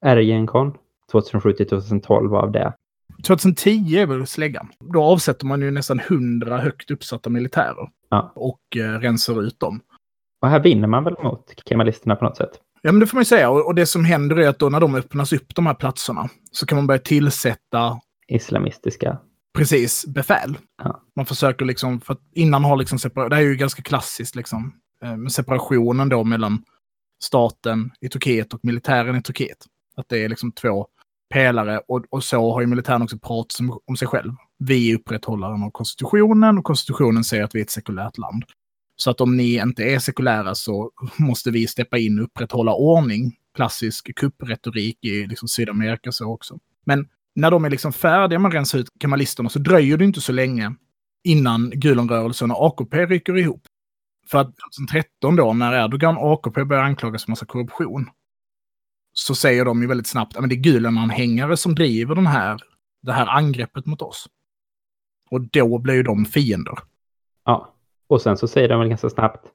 Ergenkon 0.06 0.74
2007 1.12 1.54
till 1.54 1.68
2012 1.68 2.36
av 2.36 2.52
det. 2.52 2.74
2010 3.28 3.98
är 3.98 4.06
väl 4.06 4.28
släggan. 4.28 4.68
Då 4.94 5.04
avsätter 5.04 5.46
man 5.46 5.62
ju 5.62 5.72
nästan 5.72 6.00
100 6.00 6.58
högt 6.58 6.92
uppsatta 6.92 7.30
militärer. 7.30 7.90
Ja. 8.10 8.32
Och 8.36 8.78
eh, 8.78 9.00
rensar 9.00 9.44
ut 9.44 9.60
dem. 9.60 9.80
Och 10.42 10.50
här 10.50 10.60
vinner 10.60 10.88
man 10.88 11.04
väl 11.04 11.16
mot 11.24 11.54
kemalisterna 11.66 12.16
på 12.16 12.26
något 12.26 12.38
sätt. 12.38 12.52
Ja, 12.82 12.92
men 12.92 13.00
det 13.00 13.08
får 13.08 13.16
man 13.16 13.22
ju 13.22 13.26
säga. 13.26 13.50
Och, 13.50 13.66
och 13.66 13.76
det 13.76 13.86
som 13.86 14.06
händer 14.06 14.40
är 14.40 14.50
att 14.50 14.60
då 14.60 14.70
när 14.70 14.80
de 14.80 14.96
öppnas 14.96 15.34
upp, 15.34 15.56
de 15.56 15.66
här 15.66 15.74
platserna, 15.74 16.30
så 16.52 16.66
kan 16.66 16.76
man 16.76 16.88
börja 16.88 17.00
tillsätta 17.00 18.00
Islamistiska. 18.28 19.18
precis 19.58 20.06
befäl. 20.06 20.58
Ja. 20.84 21.04
Man 21.16 21.26
försöker 21.26 21.66
liksom, 21.66 22.02
för 22.02 22.14
att 22.14 22.22
innan 22.34 22.64
har 22.64 22.78
liksom 22.78 23.00
separat, 23.00 23.30
det 23.30 23.36
här 23.36 23.44
är 23.44 23.48
ju 23.48 23.56
ganska 23.56 23.82
klassiskt 23.82 24.36
liksom, 24.36 24.74
eh, 25.04 25.18
med 25.18 25.32
separationen 25.32 26.10
då 26.10 26.24
mellan 26.24 26.64
staten 27.24 27.92
i 28.02 28.10
Turkiet 28.10 28.54
och 28.54 28.60
militären 28.64 29.16
i 29.16 29.22
Turkiet. 29.22 29.58
Att 29.96 30.10
det 30.10 30.24
är 30.24 30.30
liksom 30.30 30.52
två 30.52 30.88
pelare 31.34 31.82
och, 31.88 32.06
och 32.10 32.24
så 32.24 32.54
har 32.54 32.62
ju 32.62 32.68
militären 32.68 33.02
också 33.02 33.18
pratat 33.18 33.60
om, 33.60 33.80
om 33.86 33.98
sig 33.98 34.08
själv. 34.08 34.34
Vi 34.60 34.92
är 34.92 34.96
upprätthållaren 34.96 35.64
av 35.64 35.72
konstitutionen 35.72 36.58
och 36.58 36.64
konstitutionen 36.64 37.24
säger 37.24 37.44
att 37.44 37.56
vi 37.56 37.60
är 37.60 37.64
ett 37.64 37.70
sekulärt 37.70 38.18
land. 38.18 38.44
Så 38.96 39.12
att 39.12 39.22
om 39.22 39.38
ni 39.38 39.56
inte 39.56 39.84
är 39.84 40.00
sekulära 40.00 40.56
så 40.56 40.92
måste 41.18 41.52
vi 41.52 41.68
steppa 41.68 41.98
in 41.98 42.20
och 42.20 42.26
upprätthålla 42.26 42.74
ordning. 42.74 43.36
Klassisk 43.56 44.16
kuppretorik 44.16 45.06
i 45.06 45.28
liksom 45.28 45.48
Sydamerika 45.48 46.12
så 46.12 46.34
också. 46.34 46.60
Men 46.86 47.08
när 47.38 47.52
de 47.52 47.66
är 47.66 47.70
liksom 47.70 47.94
färdiga 47.94 48.40
med 48.40 48.50
att 48.50 48.56
rensa 48.56 48.78
ut 48.78 48.88
kemalisterna 49.02 49.50
så 49.50 49.60
dröjer 49.60 49.98
det 49.98 50.06
inte 50.06 50.22
så 50.22 50.32
länge 50.32 50.76
innan 51.24 51.70
Gulenrörelsen 51.70 52.52
och 52.52 52.66
AKP 52.66 53.06
rycker 53.06 53.38
ihop. 53.38 53.62
För 54.28 54.38
att 54.38 54.56
2013 54.78 55.36
då, 55.36 55.54
när 55.54 55.86
Erdogan 55.86 56.18
och 56.18 56.32
AKP 56.32 56.64
börjar 56.64 56.84
anklagas 56.84 57.24
för 57.24 57.32
massa 57.32 57.46
korruption, 57.46 58.10
så 59.14 59.36
säger 59.36 59.66
de 59.66 59.82
ju 59.82 59.88
väldigt 59.88 60.08
snabbt 60.08 60.38
att 60.38 60.50
det 60.50 60.56
är 60.56 60.60
Gülenanhängare 60.60 61.56
som 61.56 61.76
driver 61.76 62.16
den 62.16 62.28
här, 62.28 62.60
det 63.02 63.12
här 63.12 63.28
angreppet 63.28 63.86
mot 63.86 64.02
oss. 64.02 64.28
Och 65.32 65.42
då 65.42 65.78
blir 65.78 65.96
ju 65.96 66.04
de 66.04 66.26
fiender. 66.26 66.78
Ja, 67.46 67.74
och 68.08 68.22
sen 68.22 68.38
så 68.38 68.48
säger 68.48 68.70
de 68.70 68.80
väl 68.80 68.90
ganska 68.90 69.10
snabbt. 69.10 69.48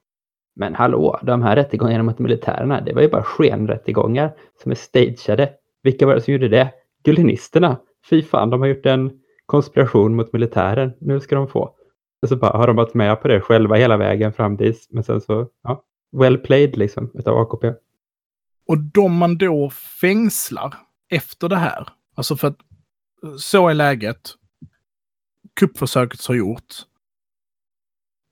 Men 0.55 0.75
hallå, 0.75 1.19
de 1.23 1.41
här 1.41 1.55
rättegångarna 1.55 2.03
mot 2.03 2.19
militärerna, 2.19 2.81
det 2.81 2.93
var 2.93 3.01
ju 3.01 3.09
bara 3.09 3.23
skenrättegångar 3.23 4.33
som 4.61 4.71
är 4.71 4.75
stageade. 4.75 5.53
Vilka 5.81 6.05
var 6.05 6.15
det 6.15 6.21
som 6.21 6.33
gjorde 6.33 6.49
det? 6.49 6.73
Gulenisterna. 7.03 7.79
Fy 8.09 8.23
fan, 8.23 8.49
de 8.49 8.61
har 8.61 8.67
gjort 8.67 8.85
en 8.85 9.11
konspiration 9.45 10.15
mot 10.15 10.33
militären. 10.33 10.93
Nu 11.01 11.19
ska 11.19 11.35
de 11.35 11.47
få. 11.47 11.75
Och 12.21 12.29
så 12.29 12.35
bara 12.35 12.57
har 12.57 12.67
de 12.67 12.75
varit 12.75 12.93
med 12.93 13.21
på 13.21 13.27
det 13.27 13.41
själva 13.41 13.75
hela 13.75 13.97
vägen 13.97 14.33
fram 14.33 14.57
dit. 14.57 14.87
Men 14.89 15.03
sen 15.03 15.21
så, 15.21 15.47
ja, 15.63 15.83
well 16.17 16.37
played 16.37 16.77
liksom 16.77 17.11
utav 17.13 17.37
AKP. 17.37 17.73
Och 18.67 18.77
de 18.77 19.17
man 19.17 19.37
då 19.37 19.69
fängslar 20.01 20.73
efter 21.09 21.49
det 21.49 21.55
här, 21.55 21.87
alltså 22.15 22.35
för 22.35 22.47
att 22.47 22.57
så 23.37 23.67
är 23.67 23.73
läget, 23.73 24.29
kuppförsöket 25.59 26.25
har 26.25 26.35
gjort, 26.35 26.73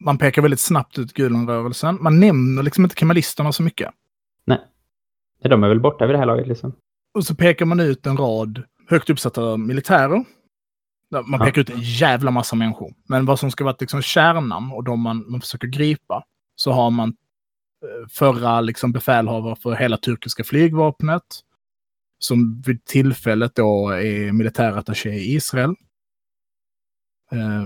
man 0.03 0.17
pekar 0.17 0.41
väldigt 0.41 0.59
snabbt 0.59 0.99
ut 0.99 1.13
Gülenrörelsen, 1.13 1.97
man 2.01 2.19
nämner 2.19 2.63
liksom 2.63 2.83
inte 2.83 2.95
kemalisterna 2.95 3.51
så 3.51 3.63
mycket. 3.63 3.93
Nej, 4.45 4.59
de 5.41 5.63
är 5.63 5.67
väl 5.67 5.79
borta 5.79 6.05
vid 6.05 6.13
det 6.13 6.19
här 6.19 6.25
laget 6.25 6.47
liksom. 6.47 6.73
Och 7.13 7.25
så 7.25 7.35
pekar 7.35 7.65
man 7.65 7.79
ut 7.79 8.05
en 8.05 8.17
rad 8.17 8.63
högt 8.89 9.09
uppsatta 9.09 9.57
militärer. 9.57 10.25
Man 11.11 11.39
Ja. 11.39 11.45
pekar 11.45 11.61
ut 11.61 11.69
en 11.69 11.81
jävla 11.81 12.31
massa 12.31 12.55
människor. 12.55 12.93
Men 13.09 13.25
vad 13.25 13.39
som 13.39 13.51
ska 13.51 13.63
vara 13.63 13.75
liksom 13.79 14.01
kärnan 14.01 14.71
och 14.71 14.83
de 14.83 14.99
man, 14.99 15.31
man 15.31 15.41
försöker 15.41 15.67
gripa, 15.67 16.23
så 16.55 16.71
har 16.71 16.89
man 16.91 17.09
eh, 17.09 18.07
förra 18.09 18.61
liksom 18.61 18.91
befälhavare 18.91 19.55
för 19.55 19.75
hela 19.75 19.97
turkiska 19.97 20.43
flygvapnet. 20.43 21.23
Som 22.19 22.61
vid 22.61 22.85
tillfället 22.85 23.55
då 23.55 23.89
är 23.89 24.31
militärattaché 24.31 25.09
i 25.09 25.35
Israel. 25.35 25.75
Eh, 27.31 27.65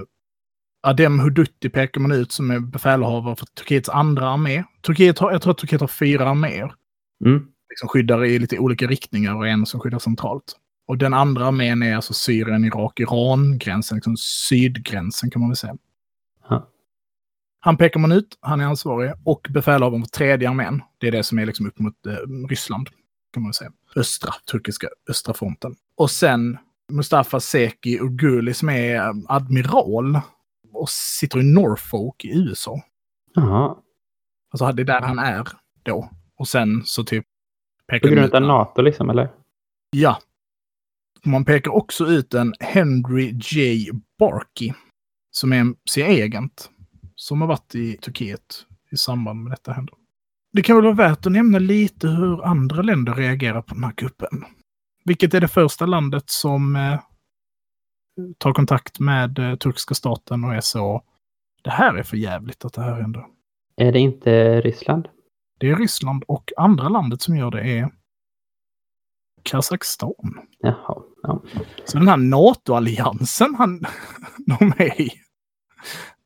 Adem 0.87 1.19
Hudutti 1.19 1.69
pekar 1.69 2.01
man 2.01 2.11
ut 2.11 2.31
som 2.31 2.51
är 2.51 2.59
befälhavare 2.59 3.35
för 3.35 3.45
Turkiets 3.45 3.89
andra 3.89 4.29
armé. 4.29 4.63
Turkiet 4.81 5.19
har, 5.19 5.31
jag 5.31 5.41
tror 5.41 5.51
att 5.51 5.57
Turkiet 5.57 5.81
har 5.81 5.87
fyra 5.87 6.29
arméer. 6.29 6.73
Mm. 7.25 7.47
Liksom 7.75 7.89
skyddar 7.89 8.25
i 8.25 8.39
lite 8.39 8.59
olika 8.59 8.87
riktningar 8.87 9.35
och 9.35 9.47
en 9.47 9.65
som 9.65 9.79
skyddar 9.79 9.99
centralt. 9.99 10.55
Och 10.87 10.97
den 10.97 11.13
andra 11.13 11.45
armén 11.45 11.83
är 11.83 11.95
alltså 11.95 12.13
Syrien, 12.13 12.65
Irak, 12.65 12.99
Iran-gränsen, 12.99 13.95
liksom 13.95 14.17
sydgränsen 14.17 15.31
kan 15.31 15.39
man 15.39 15.49
väl 15.49 15.55
säga. 15.55 15.77
Ja. 16.49 16.69
Han 17.59 17.77
pekar 17.77 17.99
man 17.99 18.11
ut, 18.11 18.37
han 18.39 18.61
är 18.61 18.65
ansvarig, 18.65 19.11
och 19.23 19.47
befälhavaren 19.49 20.03
för 20.03 20.09
tredje 20.09 20.49
armén. 20.49 20.81
Det 20.97 21.07
är 21.07 21.11
det 21.11 21.23
som 21.23 21.39
är 21.39 21.45
liksom 21.45 21.67
upp 21.67 21.79
mot 21.79 22.05
eh, 22.05 22.47
Ryssland, 22.49 22.89
kan 23.33 23.43
man 23.43 23.47
väl 23.47 23.53
säga. 23.53 23.71
Östra, 23.95 24.33
turkiska 24.51 24.87
östra 25.09 25.33
fronten. 25.33 25.75
Och 25.97 26.11
sen 26.11 26.57
Mustafa 26.91 27.39
Seki 27.39 27.99
Uguli 27.99 28.53
som 28.53 28.69
är 28.69 28.95
eh, 28.95 29.13
admiral 29.27 30.19
och 30.73 30.89
sitter 30.89 31.39
i 31.39 31.43
Norfolk 31.43 32.25
i 32.25 32.37
USA. 32.37 32.81
Jaha. 33.33 33.75
Alltså 34.51 34.71
det 34.71 34.83
är 34.83 34.85
där 34.85 35.01
han 35.01 35.19
är 35.19 35.47
då. 35.83 36.09
Och 36.37 36.47
sen 36.47 36.83
så 36.85 37.03
typ... 37.03 37.25
På 37.87 37.91
Pekar 37.91 38.09
de 38.09 38.15
grund 38.15 38.35
av 38.35 38.41
NATO 38.41 38.81
liksom, 38.81 39.09
eller? 39.09 39.29
Ja. 39.89 40.19
Man 41.23 41.45
pekar 41.45 41.71
också 41.71 42.05
ut 42.05 42.33
en 42.33 42.53
Henry 42.59 43.39
J. 43.41 43.91
Barkey. 44.19 44.73
Som 45.31 45.53
är 45.53 45.57
en 45.57 45.75
CIA-agent. 45.89 46.69
Som 47.15 47.41
har 47.41 47.47
varit 47.47 47.75
i 47.75 47.97
Turkiet 47.97 48.65
i 48.91 48.97
samband 48.97 49.43
med 49.43 49.51
detta 49.51 49.71
händer. 49.71 49.95
Det 50.53 50.61
kan 50.61 50.75
väl 50.75 50.85
vara 50.85 51.09
värt 51.09 51.25
att 51.25 51.31
nämna 51.31 51.59
lite 51.59 52.07
hur 52.07 52.45
andra 52.45 52.81
länder 52.81 53.13
reagerar 53.13 53.61
på 53.61 53.73
den 53.73 53.83
här 53.83 53.91
kuppen. 53.91 54.45
Vilket 55.05 55.33
är 55.33 55.41
det 55.41 55.47
första 55.47 55.85
landet 55.85 56.29
som 56.29 56.75
eh, 56.75 56.99
tar 58.37 58.53
kontakt 58.53 58.99
med 58.99 59.39
eh, 59.39 59.55
turkiska 59.55 59.95
staten 59.95 60.43
och 60.43 60.55
är 60.55 60.61
så. 60.61 61.03
Det 61.63 61.69
här 61.69 61.95
är 61.95 62.03
för 62.03 62.17
jävligt 62.17 62.65
att 62.65 62.73
det 62.73 62.81
här 62.81 63.01
händer. 63.01 63.25
Är 63.75 63.91
det 63.91 63.99
inte 63.99 64.61
Ryssland? 64.61 65.07
Det 65.57 65.69
är 65.69 65.75
Ryssland 65.75 66.23
och 66.27 66.51
andra 66.57 66.89
landet 66.89 67.21
som 67.21 67.37
gör 67.37 67.51
det 67.51 67.79
är 67.79 67.89
Kazakstan. 69.43 70.39
Jaha. 70.59 71.03
Ja. 71.21 71.43
Så 71.85 71.97
den 71.97 72.07
här 72.07 72.17
NATO-alliansen 72.17 73.55
han, 73.55 73.79
de 74.59 74.73
är 74.77 75.01
i, 75.01 75.09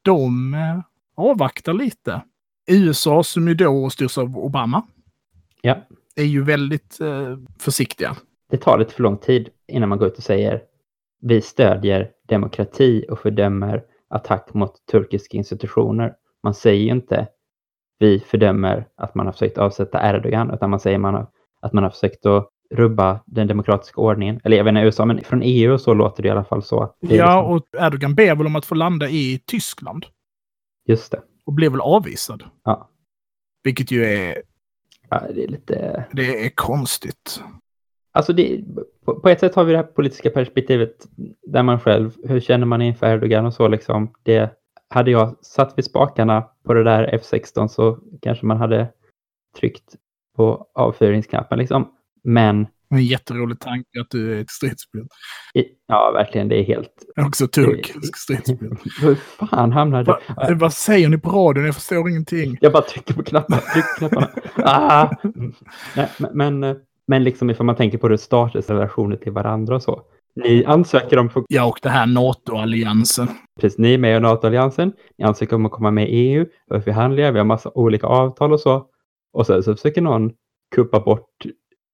de 0.02 0.54
eh, 0.54 0.80
avvaktar 1.16 1.74
lite. 1.74 2.22
USA 2.68 3.24
som 3.24 3.48
ju 3.48 3.54
då 3.54 3.90
styrs 3.90 4.18
av 4.18 4.38
Obama 4.38 4.88
ja. 5.62 5.88
är 6.16 6.24
ju 6.24 6.44
väldigt 6.44 7.02
eh, 7.02 7.38
försiktiga. 7.60 8.16
Det 8.50 8.58
tar 8.58 8.80
lite 8.80 8.94
för 8.94 9.04
lång 9.04 9.18
tid 9.18 9.50
innan 9.68 9.90
man 9.90 9.98
går 9.98 10.08
ut 10.08 10.18
och 10.18 10.24
säger 10.24 10.62
vi 11.22 11.42
stödjer 11.42 12.12
demokrati 12.28 13.06
och 13.10 13.20
fördömer 13.20 13.84
attack 14.10 14.54
mot 14.54 14.86
turkiska 14.92 15.38
institutioner. 15.38 16.14
Man 16.44 16.54
säger 16.54 16.84
ju 16.84 16.92
inte 16.92 17.28
vi 18.00 18.20
fördömer 18.20 18.88
att 18.96 19.16
man 19.16 19.26
har 19.26 19.34
försökt 19.34 19.58
avsätta 19.58 20.10
Erdogan, 20.10 20.52
utan 20.54 20.70
man 20.70 20.80
säger 20.80 20.98
man 20.98 21.14
har, 21.14 21.28
att 21.62 21.74
man 21.74 21.84
har 21.84 21.92
försökt 21.92 22.26
att 22.26 22.50
rubba 22.72 23.20
den 23.26 23.48
demokratiska 23.48 24.02
ordningen. 24.02 24.40
Eller 24.44 24.58
jag 24.58 24.64
vet 24.64 24.72
inte 24.72 24.82
USA, 24.82 25.06
men 25.06 25.24
från 25.24 25.42
EU 25.44 25.74
och 25.74 25.82
så 25.82 25.94
låter 25.94 26.24
det 26.24 26.28
i 26.28 26.32
alla 26.32 26.44
fall 26.44 26.64
så. 26.64 26.96
Ja, 27.00 27.08
liksom- 27.10 27.46
och 27.46 27.86
Erdogan 27.86 28.16
ber 28.16 28.36
väl 28.36 28.46
om 28.46 28.56
att 28.56 28.66
få 28.66 28.76
landa 28.76 29.10
i 29.10 29.42
Tyskland 29.46 30.06
Just 30.86 31.12
det. 31.12 31.22
och 31.46 31.54
blev 31.54 31.72
väl 31.72 31.82
avvisad. 31.82 32.44
Ja. 32.64 32.90
Vilket 33.64 33.92
ju 33.92 34.06
är, 34.06 34.42
ja, 35.10 35.24
det 35.36 35.44
är 35.44 35.48
lite... 35.48 36.06
det 36.12 36.46
är 36.46 36.50
konstigt. 36.56 37.44
Alltså 38.12 38.34
det, 38.34 38.62
på, 39.06 39.20
på 39.20 39.30
ett 39.30 39.40
sätt 39.40 39.56
har 39.56 39.64
vi 39.64 39.72
det 39.72 39.78
här 39.78 39.86
politiska 39.86 40.30
perspektivet 40.30 41.08
där 41.48 41.64
man 41.64 41.80
själv, 41.80 42.12
hur 42.24 42.40
känner 42.40 42.66
man 42.66 42.82
inför 42.82 43.08
Erdogan 43.08 43.46
och 43.46 43.54
så 43.54 43.68
liksom. 43.68 44.14
Det, 44.24 44.59
hade 44.90 45.12
jag 45.12 45.36
satt 45.42 45.78
vid 45.78 45.86
spakarna 45.86 46.44
på 46.66 46.74
det 46.74 46.84
där 46.84 47.20
F16 47.24 47.68
så 47.68 48.00
kanske 48.22 48.46
man 48.46 48.58
hade 48.58 48.92
tryckt 49.60 49.96
på 50.36 50.68
avfyringsknappen 50.74 51.60
liksom. 51.60 51.92
Men 52.24 52.68
En 52.90 53.06
jätterolig 53.06 53.60
tanke 53.60 54.02
att 54.02 54.10
du 54.10 54.38
är 54.38 54.42
ett 54.42 54.50
stridsspel. 54.50 55.08
ja, 55.88 56.12
verkligen, 56.14 56.48
det 56.48 56.56
är 56.56 56.64
helt... 56.64 56.94
Också 57.28 57.48
turkisk 57.48 58.18
stridsspel. 58.18 58.78
Hur 59.02 59.16
fan 59.16 59.72
hamnade 59.72 60.04
Va, 60.04 60.20
vad 60.56 60.74
säger 60.74 61.10
ni 61.10 61.18
på 61.18 61.30
radion? 61.30 61.66
Jag 61.66 61.76
förstår 61.76 62.10
ingenting. 62.10 62.58
Jag 62.62 62.72
bara 62.72 62.84
trycker 62.84 63.14
på 63.14 63.24
knapparna. 63.24 63.62
Tryck 63.62 63.86
på 64.00 64.10
knapparna. 64.10 64.32
Ah! 64.56 65.10
Nej, 65.96 66.10
men, 66.18 66.60
men, 66.60 66.80
men 67.08 67.24
liksom 67.24 67.50
ifall 67.50 67.66
man 67.66 67.76
tänker 67.76 67.98
på 67.98 68.08
det 68.08 68.18
statusrelationer 68.18 69.16
till 69.16 69.32
varandra 69.32 69.76
och 69.76 69.84
så. 69.84 70.04
Ni 70.36 70.66
ansöker 70.66 71.18
om 71.20 71.30
för, 71.30 71.44
Ja, 71.50 71.66
och 71.66 71.80
det 71.82 71.90
här 71.90 72.06
NATO-alliansen. 72.08 73.28
precis, 73.62 73.80
ni 73.80 73.94
är 73.94 73.98
med 73.98 74.18
i 74.18 74.20
NATO-alliansen. 74.20 74.92
Ni 75.18 75.26
ansöker 75.26 75.56
om 75.56 75.66
att 75.66 75.72
komma 75.72 75.92
med 75.92 76.10
i 76.10 76.12
EU. 76.16 76.46
Vi 76.70 76.76
har 76.76 76.82
förhandlingar, 76.82 77.32
vi 77.32 77.38
har 77.38 77.46
massa 77.46 77.72
olika 77.76 78.08
avtal 78.08 78.54
och 78.54 78.60
så. 78.60 78.86
Och 79.34 79.46
sen 79.46 79.64
så 79.64 79.76
försöker 79.76 80.02
någon 80.02 80.32
kuppa 80.76 81.00
bort 81.00 81.30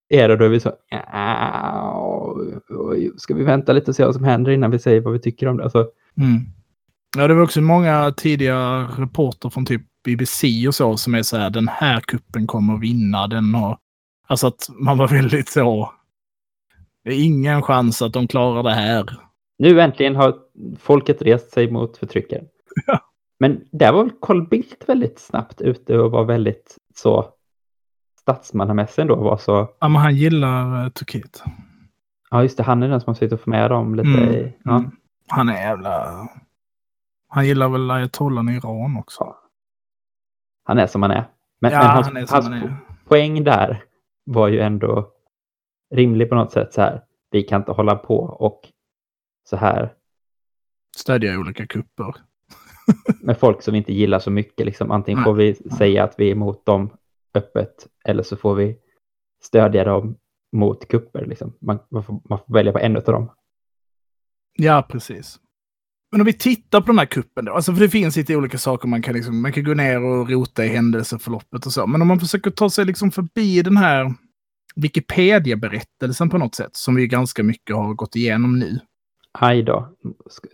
er 0.09 0.29
och 0.29 0.37
då 0.37 0.45
är 0.45 0.49
vi 0.49 0.59
så, 0.59 0.71
"Ja, 0.89 2.35
oj, 2.69 3.11
ska 3.17 3.33
vi 3.33 3.43
vänta 3.43 3.73
lite 3.73 3.91
och 3.91 3.95
se 3.95 4.05
vad 4.05 4.15
som 4.15 4.23
händer 4.23 4.51
innan 4.51 4.71
vi 4.71 4.79
säger 4.79 5.01
vad 5.01 5.13
vi 5.13 5.19
tycker 5.19 5.47
om 5.47 5.57
det? 5.57 5.63
Alltså, 5.63 5.87
Mm. 6.17 6.39
Ja, 7.17 7.27
det 7.27 7.33
var 7.33 7.43
också 7.43 7.61
många 7.61 8.11
tidiga 8.17 8.87
reporter 8.97 9.49
från 9.49 9.65
typ 9.65 9.81
BBC 10.05 10.67
och 10.67 10.75
så 10.75 10.97
som 10.97 11.15
är 11.15 11.23
så 11.23 11.37
här, 11.37 11.49
den 11.49 11.67
här 11.67 11.99
kuppen 11.99 12.47
kommer 12.47 12.73
att 12.73 12.81
vinna. 12.81 13.27
Den 13.27 13.53
har... 13.55 13.77
Alltså 14.27 14.47
att 14.47 14.69
man 14.79 14.97
var 14.97 15.07
väldigt 15.07 15.49
så... 15.49 15.91
Det 17.05 17.11
är 17.11 17.25
ingen 17.25 17.61
chans 17.61 18.01
att 18.01 18.13
de 18.13 18.27
klarar 18.27 18.63
det 18.63 18.73
här. 18.73 19.05
Nu 19.57 19.81
äntligen 19.81 20.15
har 20.15 20.35
folket 20.79 21.21
rest 21.21 21.51
sig 21.51 21.71
mot 21.71 21.97
förtryckaren. 21.97 22.45
Ja. 22.87 22.99
Men 23.39 23.61
där 23.71 23.91
var 23.93 24.03
väl 24.03 24.13
Carl 24.21 24.47
Bildt 24.47 24.89
väldigt 24.89 25.19
snabbt 25.19 25.61
ute 25.61 25.97
och 25.97 26.11
var 26.11 26.23
väldigt 26.25 26.77
så 26.95 27.29
statsmannamässig 28.21 29.01
ändå. 29.01 29.15
Var 29.15 29.37
så, 29.37 29.69
Ja, 29.79 29.87
men 29.87 30.01
han 30.01 30.15
gillar 30.15 30.83
eh, 30.83 30.89
Turkiet. 30.89 31.43
ja 32.31 32.41
just 32.43 32.57
det, 32.57 32.63
han 32.63 32.83
är 32.83 32.87
den 32.89 33.01
som 33.01 33.09
har 33.09 33.15
suttit 33.15 33.33
och 33.33 33.39
få 33.41 33.49
med 33.49 33.71
dem 33.71 33.95
lite. 33.95 34.09
Mm, 34.09 34.29
i, 34.33 34.53
ja. 34.63 34.75
mm. 34.77 34.91
Han 35.27 35.49
är 35.49 35.53
jävla... 35.53 36.27
Han 37.27 37.45
gillar 37.47 37.69
väl 37.69 37.91
ayatollan 37.91 38.49
i 38.49 38.55
Iran 38.55 38.97
också. 38.97 39.35
Han 40.63 40.77
är 40.79 40.87
som 40.87 41.01
han 41.01 41.11
är. 41.11 41.29
Men, 41.61 41.71
Ja, 41.71 41.79
men 41.79 41.87
hans, 41.89 42.07
han 42.07 42.17
är 42.17 42.25
som 42.25 42.33
hans 42.35 42.45
han 42.47 42.53
är. 42.53 42.75
poäng 43.07 43.43
där 43.43 43.83
var 44.25 44.47
ju 44.47 44.59
ändå 44.59 45.11
rimlig 45.93 46.29
på 46.29 46.35
något 46.35 46.51
sätt. 46.51 46.73
Så 46.73 46.81
här, 46.81 47.01
vi 47.31 47.43
kan 47.43 47.61
inte 47.61 47.71
hålla 47.71 47.95
på 47.95 48.17
och 48.19 48.61
så 49.49 49.55
här 49.55 49.93
Stödja 50.95 51.39
olika 51.39 51.65
kupper. 51.67 52.15
med 53.21 53.37
folk 53.37 53.61
som 53.61 53.71
vi 53.71 53.77
inte 53.77 53.93
gillar 53.93 54.19
så 54.19 54.31
mycket. 54.31 54.65
Liksom. 54.65 54.91
Antingen 54.91 55.23
får 55.23 55.33
vi 55.33 55.55
säga 55.55 56.03
att 56.03 56.15
vi 56.17 56.27
är 56.27 56.31
emot 56.31 56.65
dem 56.65 56.89
öppet 57.33 57.87
eller 58.05 58.23
så 58.23 58.37
får 58.37 58.55
vi 58.55 58.77
stödja 59.43 59.83
dem 59.83 60.17
mot 60.51 60.87
kupper. 60.87 61.25
Liksom. 61.25 61.53
Man, 61.61 61.79
man, 61.91 62.03
får, 62.03 62.21
man 62.29 62.39
får 62.39 62.53
välja 62.53 62.71
på 62.71 62.79
en 62.79 62.97
av 62.97 63.03
dem. 63.03 63.31
Ja, 64.57 64.87
precis. 64.89 65.39
Men 66.11 66.21
om 66.21 66.25
vi 66.25 66.33
tittar 66.33 66.81
på 66.81 66.87
den 66.87 66.99
här 66.99 67.05
kuppen 67.05 67.45
då, 67.45 67.53
alltså 67.53 67.73
för 67.73 67.81
det 67.81 67.89
finns 67.89 68.15
lite 68.15 68.35
olika 68.35 68.57
saker 68.57 68.87
man 68.87 69.01
kan 69.01 69.13
liksom, 69.13 69.41
man 69.41 69.53
kan 69.53 69.63
gå 69.63 69.73
ner 69.73 70.03
och 70.03 70.29
rota 70.29 70.65
i 70.65 70.67
händelseförloppet 70.67 71.65
och 71.65 71.71
så. 71.71 71.87
Men 71.87 72.01
om 72.01 72.07
man 72.07 72.19
försöker 72.19 72.51
ta 72.51 72.69
sig 72.69 72.85
liksom 72.85 73.11
förbi 73.11 73.61
den 73.61 73.77
här 73.77 74.13
Wikipedia-berättelsen 74.75 76.29
på 76.29 76.37
något 76.37 76.55
sätt, 76.55 76.75
som 76.75 76.95
vi 76.95 77.07
ganska 77.07 77.43
mycket 77.43 77.75
har 77.75 77.93
gått 77.93 78.15
igenom 78.15 78.59
nu. 78.59 78.79
Aj 79.31 79.63
då, 79.63 79.89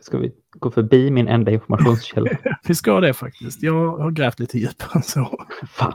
ska, 0.01 0.17
vi 0.17 0.31
gå 0.51 0.71
förbi 0.71 1.11
min 1.11 1.27
enda 1.27 1.51
informationskälla? 1.51 2.29
Vi 2.67 2.75
ska 2.75 2.99
det 2.99 3.13
faktiskt. 3.13 3.63
Jag 3.63 3.97
har 3.97 4.11
grävt 4.11 4.39
lite 4.39 4.57
djupare 4.57 4.89
än 4.95 5.03
så. 5.03 5.45
Fan. 5.67 5.93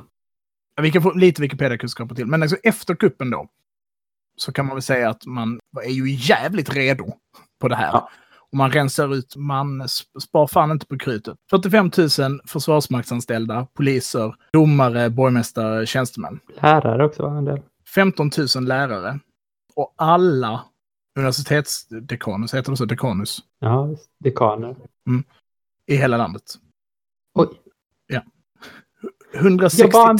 Vi 0.82 0.90
kan 0.90 1.02
få 1.02 1.12
lite 1.12 1.42
Wikipedia-kunskaper 1.42 2.14
till. 2.14 2.26
Men 2.26 2.42
alltså 2.42 2.56
efter 2.62 2.94
kuppen 2.94 3.30
då, 3.30 3.48
så 4.36 4.52
kan 4.52 4.66
man 4.66 4.74
väl 4.76 4.82
säga 4.82 5.10
att 5.10 5.26
man 5.26 5.60
är 5.84 5.90
ju 5.90 6.10
jävligt 6.10 6.74
redo 6.74 7.12
på 7.60 7.68
det 7.68 7.76
här. 7.76 7.90
Ja. 7.92 8.08
Och 8.52 8.56
man 8.58 8.70
rensar 8.70 9.14
ut, 9.14 9.36
man 9.36 9.82
sp- 9.82 10.20
spar 10.20 10.46
fan 10.46 10.70
inte 10.70 10.86
på 10.86 10.98
krutet. 10.98 11.36
45 11.50 11.90
000 12.18 12.40
försvarsmaktsanställda, 12.46 13.66
poliser, 13.74 14.34
domare, 14.52 15.10
borgmästare, 15.10 15.86
tjänstemän. 15.86 16.40
Lärare 16.62 17.04
också 17.04 17.22
var 17.22 17.38
en 17.38 17.44
del. 17.44 17.60
15 17.96 18.30
000 18.56 18.64
lärare. 18.64 19.20
Och 19.74 19.94
alla 19.96 20.64
universitetsdekanus, 21.18 22.54
heter 22.54 22.70
det 22.70 22.76
så? 22.76 22.84
Dekanus? 22.84 23.38
Ja, 23.58 23.88
dekaner. 24.18 24.76
I 25.86 25.96
hela 25.96 26.16
landet. 26.16 26.42
Oj. 27.34 27.48
163, 29.34 29.84
Jag 29.86 29.92
var 29.92 30.10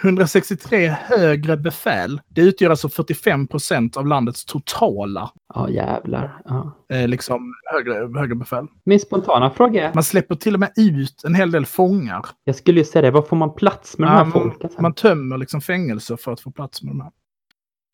163 0.00 0.88
högre 0.88 1.56
befäl. 1.56 2.20
Det 2.28 2.40
utgör 2.40 2.70
alltså 2.70 2.88
45 2.88 3.46
procent 3.48 3.96
av 3.96 4.06
landets 4.06 4.44
totala 4.44 5.30
Ja, 5.54 5.68
jävlar. 5.70 6.42
Ja. 6.44 6.76
eh, 6.92 7.08
liksom, 7.08 7.54
högre, 7.72 8.18
högre 8.20 8.34
befäl. 8.34 8.66
Min 8.84 9.00
spontana 9.00 9.50
fråga 9.50 9.88
är, 9.88 9.94
Man 9.94 10.02
släpper 10.04 10.34
till 10.34 10.54
och 10.54 10.60
med 10.60 10.72
ut 10.76 11.24
en 11.24 11.34
hel 11.34 11.50
del 11.50 11.66
fångar. 11.66 12.26
jag 12.44 12.56
skulle 12.56 12.78
ju 12.80 12.84
säga 12.84 13.02
det, 13.02 13.10
var 13.10 13.22
får 13.22 13.36
man 13.36 13.54
plats 13.54 13.98
med 13.98 14.08
de 14.08 14.12
Ja, 14.12 14.16
här 14.18 14.24
man, 14.24 14.32
folken? 14.32 14.70
sen? 14.70 14.82
man 14.82 14.94
tömmer 14.94 15.38
liksom 15.38 15.60
fängelser 15.60 16.16
för 16.16 16.32
att 16.32 16.40
få 16.40 16.50
plats 16.50 16.82
med 16.82 16.90
de 16.94 17.00
här. 17.00 17.10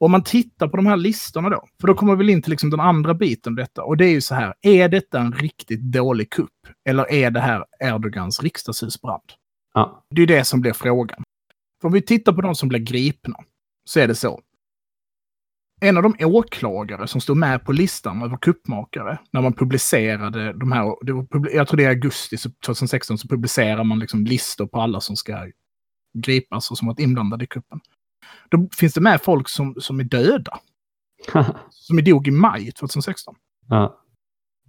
Om 0.00 0.10
man 0.10 0.24
tittar 0.24 0.68
på 0.68 0.76
de 0.76 0.86
här 0.86 0.96
listorna 0.96 1.48
då, 1.50 1.64
för 1.80 1.86
då 1.88 1.94
kommer 1.94 2.16
vi 2.16 2.32
in 2.32 2.42
till 2.42 2.50
liksom 2.50 2.70
den 2.70 2.80
andra 2.80 3.14
biten 3.14 3.52
av 3.52 3.56
detta. 3.56 3.82
Och 3.82 3.96
det 3.96 4.04
är 4.06 4.10
ju 4.10 4.20
så 4.20 4.34
här, 4.34 4.54
är 4.62 4.88
detta 4.88 5.20
en 5.20 5.32
riktigt 5.32 5.80
dålig 5.92 6.30
kupp? 6.30 6.48
Eller 6.88 7.12
är 7.12 7.30
det 7.30 7.40
här 7.40 7.64
Erdogans 7.84 8.42
riksdagshusbrand? 8.42 9.22
Ja. 9.74 10.02
Det 10.14 10.22
är 10.22 10.26
det 10.26 10.44
som 10.44 10.60
blir 10.60 10.72
frågan. 10.72 11.22
För 11.80 11.88
om 11.88 11.92
vi 11.92 12.02
tittar 12.02 12.32
på 12.32 12.40
de 12.40 12.54
som 12.54 12.68
blir 12.68 12.80
gripna, 12.80 13.36
så 13.84 14.00
är 14.00 14.08
det 14.08 14.14
så. 14.14 14.40
En 15.80 15.96
av 15.96 16.02
de 16.02 16.14
åklagare 16.24 17.06
som 17.06 17.20
stod 17.20 17.36
med 17.36 17.64
på 17.64 17.72
listan 17.72 18.22
över 18.22 18.36
kuppmakare 18.36 19.18
när 19.30 19.42
man 19.42 19.52
publicerade 19.52 20.52
de 20.52 20.72
här, 20.72 20.84
var, 20.84 21.54
jag 21.54 21.68
tror 21.68 21.76
det 21.76 21.84
är 21.84 21.88
augusti 21.88 22.36
så 22.36 22.50
2016, 22.66 23.18
så 23.18 23.28
publicerar 23.28 23.84
man 23.84 23.98
liksom 23.98 24.24
listor 24.24 24.66
på 24.66 24.80
alla 24.80 25.00
som 25.00 25.16
ska 25.16 25.50
gripas 26.18 26.70
och 26.70 26.78
som 26.78 26.88
varit 26.88 27.00
inblandade 27.00 27.44
i 27.44 27.46
kuppen. 27.46 27.80
Då 28.48 28.68
finns 28.76 28.94
det 28.94 29.00
med 29.00 29.22
folk 29.22 29.48
som, 29.48 29.74
som 29.80 30.00
är 30.00 30.04
döda, 30.04 30.60
som 31.70 32.04
dog 32.04 32.28
i 32.28 32.30
maj 32.30 32.72
2016. 32.72 33.34
ja. 33.68 34.04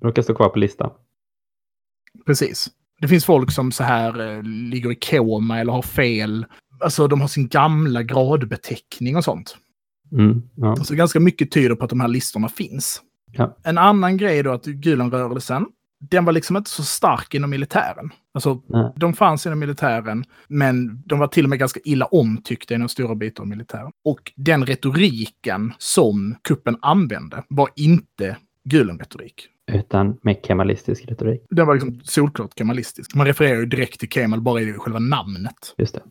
Råkar 0.02 0.22
stå 0.22 0.36
kvar 0.36 0.50
på 0.50 0.60
listan. 0.60 0.92
Precis. 2.26 2.70
Det 3.02 3.08
finns 3.08 3.26
folk 3.26 3.52
som 3.52 3.72
så 3.72 3.84
här 3.84 4.20
eh, 4.20 4.44
ligger 4.44 4.92
i 4.92 4.96
koma 4.96 5.60
eller 5.60 5.74
har 5.74 5.82
fel. 5.82 6.46
Alltså 6.80 7.08
de 7.08 7.22
har 7.22 7.28
sin 7.28 7.48
gamla 7.48 8.04
gradbeteckning 8.04 9.18
och 9.18 9.24
sånt. 9.24 9.58
Mm. 10.12 10.42
Ja. 10.56 10.76
Så 10.76 10.96
ganska 10.96 11.20
mycket 11.20 11.52
tyder 11.52 11.76
på 11.76 11.84
att 11.84 11.90
de 11.90 12.00
här 12.00 12.08
listorna 12.08 12.50
finns. 12.50 13.02
Ja. 13.32 13.58
En 13.64 13.78
annan 13.78 14.18
grej 14.18 14.44
då 14.44 14.52
att 14.52 14.68
Gülenrörelsen, 14.68 15.66
den 16.10 16.26
var 16.26 16.34
liksom 16.34 16.58
inte 16.58 16.70
så 16.70 16.84
stark 16.84 17.34
inom 17.34 17.50
militären. 17.50 18.10
Alltså, 18.34 18.62
Nej. 18.68 18.94
de 18.96 19.14
fanns 19.14 19.46
inom 19.46 19.60
militären, 19.60 20.24
men 20.48 21.04
de 21.06 21.20
var 21.20 21.28
till 21.28 21.44
och 21.44 21.50
med 21.50 21.60
ganska 21.60 21.80
illa 21.84 22.06
omtyckta 22.06 22.76
inom 22.76 22.90
stora 22.90 23.16
bitar 23.16 23.44
av 23.44 23.48
militären. 23.48 23.92
Och 24.06 24.32
den 24.36 24.66
retoriken 24.66 25.74
som 25.78 26.36
kuppen 26.44 26.78
använde 26.82 27.44
var 27.48 27.70
inte 27.76 28.38
Gülen-retorik. 28.70 29.48
Utan 29.72 30.18
med 30.22 30.38
kemalistisk 30.48 31.06
retorik. 31.08 31.46
Den 31.50 31.68
var 31.68 31.74
liksom 31.74 32.00
solklart 32.04 32.58
kemalistisk. 32.58 33.16
Man 33.16 33.26
refererar 33.26 33.60
ju 33.60 33.66
direkt 33.66 34.00
till 34.00 34.10
Kemal 34.10 34.42
bara 34.42 34.62
i 34.62 34.74
själva 34.74 35.00
namnet. 35.00 35.76
Just 35.78 35.96
det. 35.96 36.02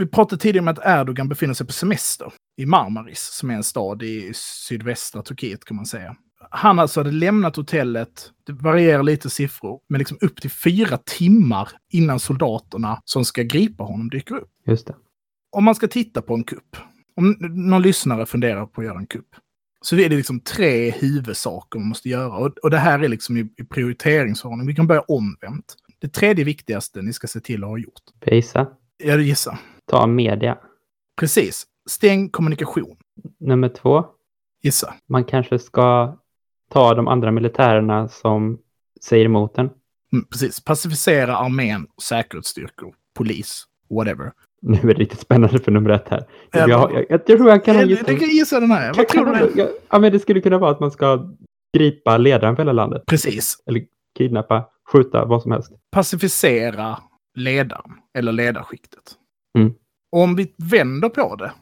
Vi 0.00 0.06
pratade 0.06 0.42
tidigare 0.42 0.62
om 0.62 0.68
att 0.68 0.78
Erdogan 0.84 1.28
befinner 1.28 1.54
sig 1.54 1.66
på 1.66 1.72
semester 1.72 2.32
i 2.56 2.66
Marmaris, 2.66 3.30
som 3.32 3.50
är 3.50 3.54
en 3.54 3.64
stad 3.64 4.02
i 4.02 4.32
sydvästra 4.34 5.22
Turkiet 5.22 5.64
kan 5.64 5.76
man 5.76 5.86
säga. 5.86 6.16
Han 6.50 6.78
alltså 6.78 7.00
hade 7.00 7.10
lämnat 7.10 7.56
hotellet, 7.56 8.30
det 8.46 8.52
varierar 8.52 9.02
lite 9.02 9.30
siffror, 9.30 9.80
men 9.88 9.98
liksom 9.98 10.18
upp 10.20 10.40
till 10.40 10.50
fyra 10.50 10.96
timmar 10.96 11.68
innan 11.92 12.20
soldaterna 12.20 13.02
som 13.04 13.24
ska 13.24 13.42
gripa 13.42 13.84
honom 13.84 14.10
dyker 14.10 14.34
upp. 14.34 14.50
Just 14.66 14.86
det. 14.86 14.94
Om 15.50 15.64
man 15.64 15.74
ska 15.74 15.88
titta 15.88 16.22
på 16.22 16.34
en 16.34 16.44
kupp, 16.44 16.76
om 17.16 17.36
någon 17.40 17.82
lyssnare 17.82 18.26
funderar 18.26 18.66
på 18.66 18.80
att 18.80 18.86
göra 18.86 18.98
en 18.98 19.06
kupp, 19.06 19.36
så 19.80 19.96
är 19.96 20.08
det 20.08 20.16
liksom 20.16 20.40
tre 20.40 20.90
huvudsaker 20.90 21.78
man 21.78 21.88
måste 21.88 22.08
göra. 22.08 22.36
Och, 22.36 22.58
och 22.58 22.70
det 22.70 22.78
här 22.78 22.98
är 22.98 23.08
liksom 23.08 23.36
i, 23.36 23.40
i 23.40 23.64
prioriteringsordning. 23.64 24.66
Vi 24.66 24.74
kan 24.74 24.86
börja 24.86 25.00
omvänt. 25.00 25.76
Det 25.98 26.08
tredje 26.08 26.44
viktigaste 26.44 27.02
ni 27.02 27.12
ska 27.12 27.26
se 27.26 27.40
till 27.40 27.64
att 27.64 27.70
ha 27.70 27.78
gjort. 27.78 28.02
Pejsa. 28.20 28.66
Jag 29.04 29.20
gissar. 29.20 29.58
Ta 29.90 30.06
media. 30.06 30.58
Precis. 31.20 31.66
Stäng 31.88 32.28
kommunikation. 32.28 32.96
Nummer 33.40 33.68
två. 33.68 34.04
Gissa. 34.62 34.94
Man 35.08 35.24
kanske 35.24 35.58
ska 35.58 36.16
ta 36.72 36.94
de 36.94 37.08
andra 37.08 37.30
militärerna 37.32 38.08
som 38.08 38.58
säger 39.00 39.24
emot 39.24 39.58
en. 39.58 39.70
Mm, 40.12 40.24
precis. 40.24 40.64
Pacificera 40.64 41.36
armén, 41.36 41.86
säkerhetsstyrkor, 42.02 42.94
polis, 43.14 43.64
whatever. 43.90 44.32
Nu 44.62 44.78
är 44.78 44.82
det 44.86 44.92
riktigt 44.94 45.20
spännande 45.20 45.58
för 45.58 45.72
nummer 45.72 45.90
ett 45.90 46.08
här. 46.08 46.24
Ja, 46.52 46.68
Jag, 46.68 46.92
jag, 46.94 47.04
jag, 47.08 47.26
tror 47.26 47.48
jag 47.48 47.64
kan 47.64 47.74
ha 47.74 47.82
Jag, 47.82 47.90
gissat. 47.90 48.08
jag 48.08 48.18
kan 48.20 48.28
gissa 48.28 48.60
den 48.60 48.70
här. 48.70 48.94
Vad 48.94 49.08
tror 49.08 49.26
du? 49.26 49.52
jag- 49.60 49.68
Ja, 49.90 49.98
men 49.98 50.12
det 50.12 50.18
skulle 50.18 50.40
kunna 50.40 50.58
vara 50.58 50.70
att 50.70 50.80
man 50.80 50.90
ska 50.90 51.30
gripa 51.76 52.16
ledaren 52.18 52.56
för 52.56 52.62
hela 52.62 52.72
landet. 52.72 53.02
Precis. 53.06 53.56
Kidnappa, 54.18 54.68
skjuta, 54.92 55.24
vad 55.24 55.42
som 55.42 55.52
helst. 55.52 55.72
Pacificera 55.90 56.98
ledaren 57.34 57.90
eller 58.18 58.32
ledarskiktet. 58.32 59.02
Mm. 59.58 59.74
Om 60.10 60.36
vi 60.36 60.54
vänder 60.58 61.08
på 61.08 61.36
det 61.36 61.52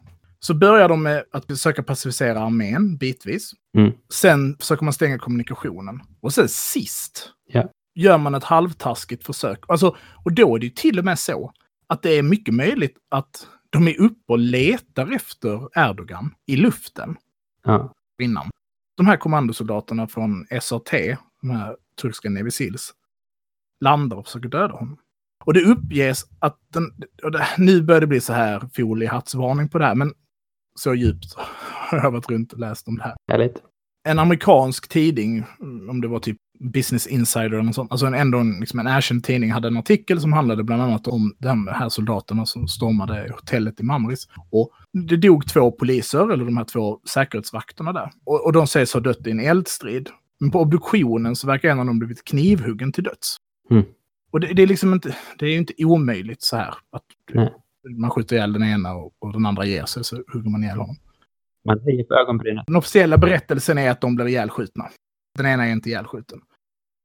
så 0.40 0.54
börjar 0.54 0.88
de 0.88 1.02
med 1.02 1.24
att 1.32 1.46
försöka 1.46 1.82
pacificera 1.82 2.40
armén 2.40 2.96
bitvis. 2.96 3.52
Mm. 3.76 3.92
Sen 4.14 4.56
försöker 4.58 4.84
man 4.84 4.92
stänga 4.92 5.18
kommunikationen. 5.18 6.00
Och 6.20 6.32
sen 6.34 6.48
sist 6.48 7.32
Ja. 7.46 7.70
gör 7.94 8.18
man 8.18 8.34
ett 8.34 8.44
halvtaskigt 8.44 9.26
försök. 9.26 9.64
Alltså, 9.68 9.96
och 10.24 10.32
då 10.32 10.54
är 10.56 10.58
det 10.58 10.66
ju 10.66 10.72
till 10.72 10.98
och 10.98 11.04
med 11.04 11.18
så 11.18 11.52
att 11.86 12.02
det 12.02 12.10
är 12.18 12.22
mycket 12.22 12.54
möjligt 12.54 12.96
att 13.10 13.46
de 13.70 13.88
är 13.88 14.00
uppe 14.00 14.32
och 14.32 14.38
letar 14.38 15.12
efter 15.12 15.78
Erdogan 15.78 16.34
i 16.46 16.56
luften 16.56 17.16
Ja. 17.64 17.92
innan. 18.22 18.50
De 18.96 19.06
här 19.06 19.16
kommandosoldaterna 19.16 20.06
från 20.06 20.46
SAT, 20.60 20.90
de 21.40 21.50
här 21.50 21.76
turkiska 22.02 22.30
Navy 22.30 22.50
Seals, 22.50 22.94
landar 23.80 24.16
och 24.16 24.26
försöker 24.26 24.48
döda 24.48 24.74
honom. 24.74 24.96
Och 25.48 25.54
det 25.54 25.64
uppges 25.64 26.24
att 26.38 26.58
den, 26.72 26.84
det, 27.32 27.46
nu 27.58 27.82
börjar 27.82 28.00
det 28.00 28.06
bli 28.06 28.20
så 28.20 28.32
här 28.32 28.68
foliehattsvarning 28.76 29.68
på 29.68 29.78
det 29.78 29.84
här, 29.84 29.94
men 29.94 30.12
så 30.78 30.94
djupt 30.94 31.34
har 31.90 31.98
jag 31.98 32.10
varit 32.10 32.30
runt 32.30 32.52
och 32.52 32.58
läst 32.58 32.88
om 32.88 32.96
det 32.96 33.02
här. 33.02 33.14
Härligt. 33.32 33.62
En 34.08 34.18
amerikansk 34.18 34.88
tidning, 34.88 35.44
om 35.90 36.00
det 36.00 36.08
var 36.08 36.18
typ 36.18 36.36
Business 36.60 37.06
Insider 37.06 37.46
eller 37.46 37.62
något 37.62 37.74
sånt, 37.74 37.92
alltså 37.92 38.06
en, 38.06 38.14
ändå 38.14 38.38
en, 38.38 38.60
liksom 38.60 38.78
en 38.78 38.86
erkänd 38.86 39.24
tidning, 39.24 39.52
hade 39.52 39.68
en 39.68 39.76
artikel 39.76 40.20
som 40.20 40.32
handlade 40.32 40.64
bland 40.64 40.82
annat 40.82 41.06
om 41.06 41.34
de 41.38 41.66
här 41.66 41.88
soldaterna 41.88 42.46
som 42.46 42.68
stormade 42.68 43.28
hotellet 43.30 43.80
i 43.80 43.82
Mamris. 43.82 44.28
Och 44.50 44.70
det 45.08 45.16
dog 45.16 45.46
två 45.46 45.70
poliser, 45.70 46.32
eller 46.32 46.44
de 46.44 46.56
här 46.56 46.64
två 46.64 46.98
säkerhetsvakterna 47.08 47.92
där. 47.92 48.10
Och, 48.26 48.46
och 48.46 48.52
de 48.52 48.66
sägs 48.66 48.94
ha 48.94 49.00
dött 49.00 49.26
i 49.26 49.30
en 49.30 49.40
eldstrid. 49.40 50.08
Men 50.40 50.50
på 50.50 50.60
obduktionen 50.60 51.36
så 51.36 51.46
verkar 51.46 51.68
en 51.68 51.80
av 51.80 51.86
dem 51.86 51.98
blivit 51.98 52.24
knivhuggen 52.24 52.92
till 52.92 53.04
döds. 53.04 53.36
Mm. 53.70 53.84
Och 54.30 54.40
det, 54.40 54.54
det 54.54 54.62
är 54.62 54.66
liksom 54.66 54.92
inte, 54.92 55.16
det 55.38 55.46
är 55.46 55.50
ju 55.50 55.58
inte 55.58 55.84
omöjligt 55.84 56.42
så 56.42 56.56
här. 56.56 56.74
Att 56.92 57.04
Nej. 57.32 57.54
man 57.96 58.10
skjuter 58.10 58.36
ihjäl 58.36 58.52
den 58.52 58.64
ena 58.64 58.94
och, 58.94 59.12
och 59.18 59.32
den 59.32 59.46
andra 59.46 59.64
ger 59.64 59.84
sig 59.84 60.04
så 60.04 60.16
hugger 60.32 60.50
man 60.50 60.64
ihjäl 60.64 60.78
honom. 60.78 60.96
Man 61.64 61.80
höjer 61.80 62.04
på 62.04 62.14
ögonbrynen. 62.14 62.64
Den 62.66 62.76
officiella 62.76 63.18
berättelsen 63.18 63.78
är 63.78 63.90
att 63.90 64.00
de 64.00 64.14
blev 64.14 64.28
ihjälskjutna. 64.28 64.88
Den 65.36 65.46
ena 65.46 65.66
är 65.66 65.72
inte 65.72 65.88
ihjälskjuten. 65.88 66.40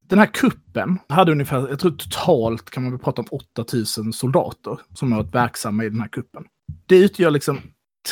Den 0.09 0.19
här 0.19 0.25
kuppen 0.25 0.99
hade 1.07 1.31
ungefär, 1.31 1.69
jag 1.69 1.79
tror 1.79 1.91
totalt 1.91 2.69
kan 2.69 2.83
man 2.83 2.91
väl 2.91 3.01
prata 3.01 3.21
om 3.21 3.27
8000 3.31 4.13
soldater 4.13 4.79
som 4.93 5.11
har 5.11 5.23
varit 5.23 5.35
verksamma 5.35 5.83
i 5.83 5.89
den 5.89 5.99
här 6.01 6.07
kuppen. 6.07 6.45
Det 6.85 6.97
utgör 6.97 7.31
liksom 7.31 7.59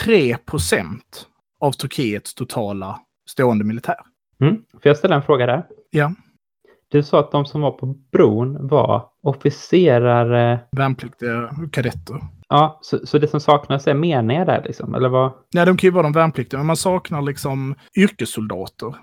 3% 0.06 1.00
av 1.60 1.72
Turkiets 1.72 2.34
totala 2.34 3.00
stående 3.30 3.66
militär. 3.66 4.00
Mm. 4.42 4.56
Får 4.72 4.82
jag 4.84 4.98
ställa 4.98 5.16
en 5.16 5.24
fråga 5.24 5.46
där? 5.46 5.66
Ja. 5.90 6.14
Du 6.92 7.04
sa 7.04 7.20
att 7.20 7.32
de 7.32 7.46
som 7.46 7.62
var 7.62 7.72
på 7.72 7.86
bron 8.12 8.68
var 8.68 9.10
officerare. 9.24 10.60
Värnpliktiga 10.72 11.50
kadetter. 11.72 12.22
Ja, 12.50 12.80
så, 12.82 13.08
så 13.08 13.18
det 13.18 13.28
som 13.28 13.40
saknas 13.40 13.88
är 13.88 13.94
meniga 13.94 14.46
där 14.46 14.64
liksom? 14.66 14.96
Eller 14.96 15.10
vad? 15.10 15.32
Nej, 15.54 15.66
de 15.66 15.78
kan 15.78 15.88
ju 15.88 15.92
vara 15.92 16.04
de 16.04 16.12
värnpliktiga, 16.12 16.58
men 16.60 16.68
man 16.68 16.78
saknar 16.78 17.22
liksom 17.22 17.76
yrkessoldater. 17.98 18.96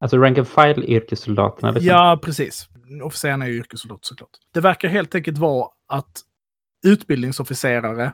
Alltså 0.00 0.16
rank 0.18 0.38
and 0.38 0.48
file 0.48 0.84
yrkessoldaterna? 0.86 1.70
Liksom. 1.70 1.88
Ja, 1.88 2.18
precis. 2.22 2.68
Officerarna 3.02 3.44
är 3.44 3.48
ju 3.48 3.56
yrkessoldater 3.58 4.04
såklart. 4.06 4.30
Det 4.54 4.60
verkar 4.60 4.88
helt 4.88 5.14
enkelt 5.14 5.38
vara 5.38 5.68
att 5.88 6.20
utbildningsofficerare 6.86 8.12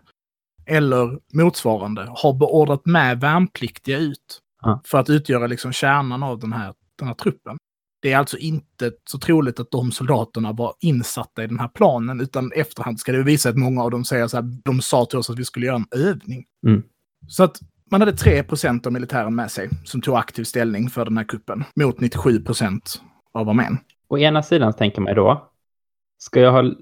eller 0.67 1.19
motsvarande 1.35 2.07
har 2.17 2.33
beordrat 2.33 2.87
med 2.87 3.21
värnpliktiga 3.21 3.99
ut 3.99 4.41
Ja. 4.63 4.81
för 4.87 4.99
att 4.99 5.11
utgöra 5.11 5.47
liksom 5.47 5.73
kärnan 5.73 6.23
av 6.23 6.39
den 6.39 6.53
här, 6.53 6.75
den 6.99 7.09
här 7.09 7.15
truppen. 7.15 7.57
Det 8.03 8.13
är 8.13 8.19
alltså 8.19 8.37
inte 8.37 8.93
så 9.11 9.19
troligt 9.19 9.61
att 9.61 9.71
de 9.71 9.93
soldaterna 9.93 10.53
var 10.53 10.75
insatta 10.81 11.45
i 11.45 11.47
den 11.47 11.61
här 11.61 11.69
planen, 11.69 12.21
utan 12.21 12.53
efterhand 12.53 13.01
ska 13.01 13.13
det 13.13 13.23
visa 13.23 13.49
att 13.49 13.57
många 13.57 13.83
av 13.83 13.91
dem 13.91 14.05
säger 14.05 14.29
så 14.29 14.37
här, 14.37 14.45
de 14.65 14.81
sa 14.81 15.05
till 15.05 15.19
oss 15.19 15.31
att 15.31 15.39
vi 15.39 15.45
skulle 15.45 15.67
göra 15.67 15.77
en 15.77 16.01
övning. 16.07 16.45
Mm. 16.67 16.83
Så 17.29 17.45
att 17.45 17.61
man 17.91 18.01
hade 18.01 18.13
3% 18.13 18.87
av 18.87 18.93
militären 18.93 19.35
med 19.35 19.51
sig 19.51 19.69
som 19.85 20.01
tog 20.01 20.17
aktiv 20.17 20.45
ställning 20.45 20.91
för 20.91 21.05
den 21.05 21.17
här 21.17 21.25
kuppen 21.25 21.65
mot 21.77 21.99
97% 21.99 22.81
av 23.33 23.49
armén. 23.49 23.79
Å 24.09 24.19
ena 24.19 24.43
sidan 24.43 24.73
tänker 24.73 25.01
man 25.01 25.15
då, 25.15 25.51
ska 26.19 26.41
jag 26.41 26.53
ha, 26.53 26.73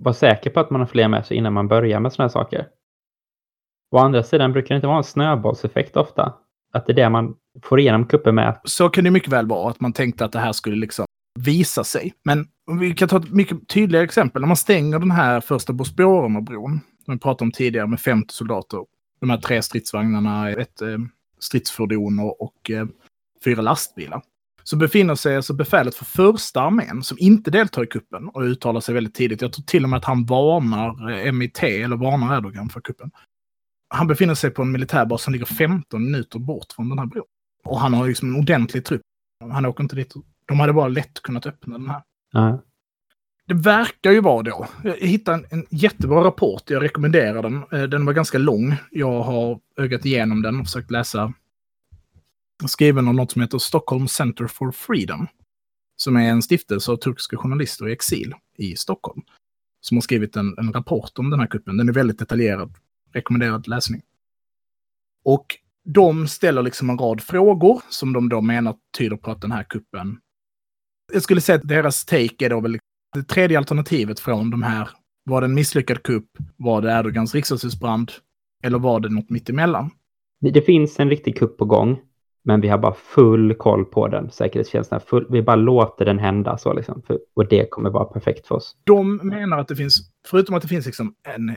vara 0.00 0.14
säker 0.14 0.50
på 0.50 0.60
att 0.60 0.70
man 0.70 0.80
har 0.80 0.88
fler 0.88 1.08
med 1.08 1.26
sig 1.26 1.36
innan 1.36 1.52
man 1.52 1.68
börjar 1.68 2.00
med 2.00 2.12
sådana 2.12 2.28
här 2.28 2.32
saker? 2.32 2.68
Å 3.90 3.98
andra 3.98 4.22
sidan 4.22 4.52
brukar 4.52 4.68
det 4.68 4.76
inte 4.76 4.86
vara 4.86 4.98
en 4.98 5.04
snöbollseffekt 5.04 5.96
ofta. 5.96 6.34
Att 6.72 6.86
det 6.86 6.92
är 6.92 6.96
det 6.96 7.10
man 7.10 7.36
får 7.62 7.80
igenom 7.80 8.06
kuppen 8.06 8.34
med. 8.34 8.60
Så 8.64 8.88
kan 8.88 9.04
det 9.04 9.10
mycket 9.10 9.32
väl 9.32 9.46
vara, 9.46 9.70
att 9.70 9.80
man 9.80 9.92
tänkte 9.92 10.24
att 10.24 10.32
det 10.32 10.38
här 10.38 10.52
skulle 10.52 10.76
liksom 10.76 11.06
visa 11.38 11.84
sig. 11.84 12.14
Men 12.24 12.46
vi 12.80 12.94
kan 12.94 13.08
ta 13.08 13.16
ett 13.16 13.30
mycket 13.30 13.68
tydligare 13.68 14.04
exempel. 14.04 14.42
När 14.42 14.46
man 14.46 14.56
stänger 14.56 14.98
den 14.98 15.10
här 15.10 15.40
första 15.40 15.72
Bosporerna-bron 15.72 16.80
som 17.04 17.14
vi 17.14 17.20
pratade 17.20 17.44
om 17.44 17.52
tidigare 17.52 17.86
med 17.86 18.00
50 18.00 18.34
soldater. 18.34 18.84
De 19.20 19.30
här 19.30 19.38
tre 19.38 19.62
stridsvagnarna, 19.62 20.50
ett 20.50 20.82
eh, 20.82 20.98
stridsfordon 21.38 22.18
och, 22.18 22.42
och 22.42 22.70
eh, 22.70 22.86
fyra 23.44 23.62
lastbilar. 23.62 24.22
Så 24.62 24.76
befinner 24.76 25.14
sig 25.14 25.36
alltså 25.36 25.54
befälet 25.54 25.94
för 25.94 26.04
första 26.04 26.60
armén, 26.60 27.02
som 27.02 27.16
inte 27.20 27.50
deltar 27.50 27.84
i 27.84 27.86
kuppen 27.86 28.28
och 28.28 28.42
uttalar 28.42 28.80
sig 28.80 28.94
väldigt 28.94 29.14
tidigt. 29.14 29.42
Jag 29.42 29.52
tror 29.52 29.64
till 29.64 29.84
och 29.84 29.90
med 29.90 29.96
att 29.96 30.04
han 30.04 30.24
varnar 30.24 31.10
eh, 31.10 31.32
MIT, 31.32 31.62
eller 31.62 31.96
varnar 31.96 32.36
Erdogan 32.36 32.68
för 32.68 32.80
kuppen. 32.80 33.10
Han 33.88 34.06
befinner 34.06 34.34
sig 34.34 34.50
på 34.50 34.62
en 34.62 34.72
militärbas 34.72 35.22
som 35.22 35.32
ligger 35.32 35.46
15 35.46 36.04
minuter 36.04 36.38
bort 36.38 36.72
från 36.76 36.88
den 36.88 36.98
här 36.98 37.06
bron. 37.06 37.24
Och 37.66 37.80
han 37.80 37.94
har 37.94 38.08
liksom 38.08 38.28
en 38.34 38.40
ordentlig 38.40 38.84
trupp. 38.84 39.02
Han 39.40 39.66
åker 39.66 39.82
inte 39.82 39.96
dit. 39.96 40.14
De 40.46 40.60
hade 40.60 40.72
bara 40.72 40.88
lätt 40.88 41.22
kunnat 41.22 41.46
öppna 41.46 41.78
den 41.78 41.88
här. 41.88 42.02
Ja. 42.32 42.62
Det 43.46 43.54
verkar 43.54 44.10
ju 44.10 44.20
vara 44.20 44.42
då. 44.42 44.66
Jag 44.84 44.96
hittade 44.96 45.38
en, 45.38 45.46
en 45.50 45.66
jättebra 45.70 46.24
rapport. 46.24 46.70
Jag 46.70 46.82
rekommenderar 46.82 47.42
den. 47.42 47.64
Eh, 47.72 47.82
Den 47.82 48.06
var 48.06 48.12
ganska 48.12 48.38
lång. 48.38 48.74
Jag 48.90 49.22
har 49.22 49.60
ögat 49.76 50.04
igenom 50.06 50.42
den 50.42 50.60
och 50.60 50.66
försökt 50.66 50.90
läsa. 50.90 51.32
Skriven 52.66 53.08
av 53.08 53.14
något 53.14 53.30
som 53.30 53.42
heter 53.42 53.58
Stockholm 53.58 54.08
Center 54.08 54.46
for 54.46 54.70
Freedom. 54.72 55.26
Som 55.96 56.16
är 56.16 56.30
en 56.30 56.42
stiftelse 56.42 56.92
av 56.92 56.96
turkiska 56.96 57.36
journalister 57.36 57.88
i 57.88 57.92
exil 57.92 58.34
i 58.56 58.76
Stockholm. 58.76 59.22
Som 59.80 59.96
har 59.96 60.02
skrivit 60.02 60.36
en, 60.36 60.58
en 60.58 60.72
rapport 60.72 61.18
om 61.18 61.30
den 61.30 61.40
här 61.40 61.46
kuppen. 61.46 61.76
Den 61.76 61.88
är 61.88 61.92
väldigt 61.92 62.18
detaljerad. 62.18 62.74
Rekommenderad 63.12 63.68
läsning. 63.68 64.02
Och 65.24 65.46
de 65.86 66.28
ställer 66.28 66.62
liksom 66.62 66.90
en 66.90 66.98
rad 66.98 67.20
frågor 67.20 67.82
som 67.88 68.12
de 68.12 68.28
då 68.28 68.40
menar 68.40 68.74
tyder 68.98 69.16
på 69.16 69.30
att 69.30 69.40
den 69.40 69.52
här 69.52 69.62
kuppen... 69.62 70.18
Jag 71.12 71.22
skulle 71.22 71.40
säga 71.40 71.56
att 71.56 71.68
deras 71.68 72.04
take 72.04 72.46
är 72.46 72.50
då 72.50 72.60
väl 72.60 72.78
det 73.14 73.22
tredje 73.22 73.58
alternativet 73.58 74.20
från 74.20 74.50
de 74.50 74.62
här. 74.62 74.88
Var 75.24 75.40
det 75.40 75.44
en 75.44 75.54
misslyckad 75.54 76.02
kupp? 76.02 76.28
Var 76.56 76.82
det 76.82 76.92
Erdogans 76.92 77.34
riksdagshusbrand? 77.34 78.12
Eller 78.64 78.78
var 78.78 79.00
det 79.00 79.08
något 79.08 79.30
mittemellan? 79.30 79.90
Det, 80.40 80.50
det 80.50 80.62
finns 80.62 81.00
en 81.00 81.10
riktig 81.10 81.38
kupp 81.38 81.58
på 81.58 81.64
gång, 81.64 82.00
men 82.44 82.60
vi 82.60 82.68
har 82.68 82.78
bara 82.78 82.94
full 82.94 83.54
koll 83.54 83.84
på 83.84 84.08
den. 84.08 84.30
Säkerhetstjänsten, 84.30 85.00
full, 85.00 85.26
vi 85.30 85.42
bara 85.42 85.56
låter 85.56 86.04
den 86.04 86.18
hända 86.18 86.58
så 86.58 86.72
liksom. 86.72 87.02
För, 87.06 87.18
och 87.34 87.48
det 87.48 87.70
kommer 87.70 87.90
vara 87.90 88.04
perfekt 88.04 88.46
för 88.46 88.54
oss. 88.54 88.76
De 88.84 89.16
menar 89.16 89.58
att 89.58 89.68
det 89.68 89.76
finns, 89.76 90.10
förutom 90.26 90.54
att 90.54 90.62
det 90.62 90.68
finns 90.68 90.86
liksom 90.86 91.14
en 91.28 91.56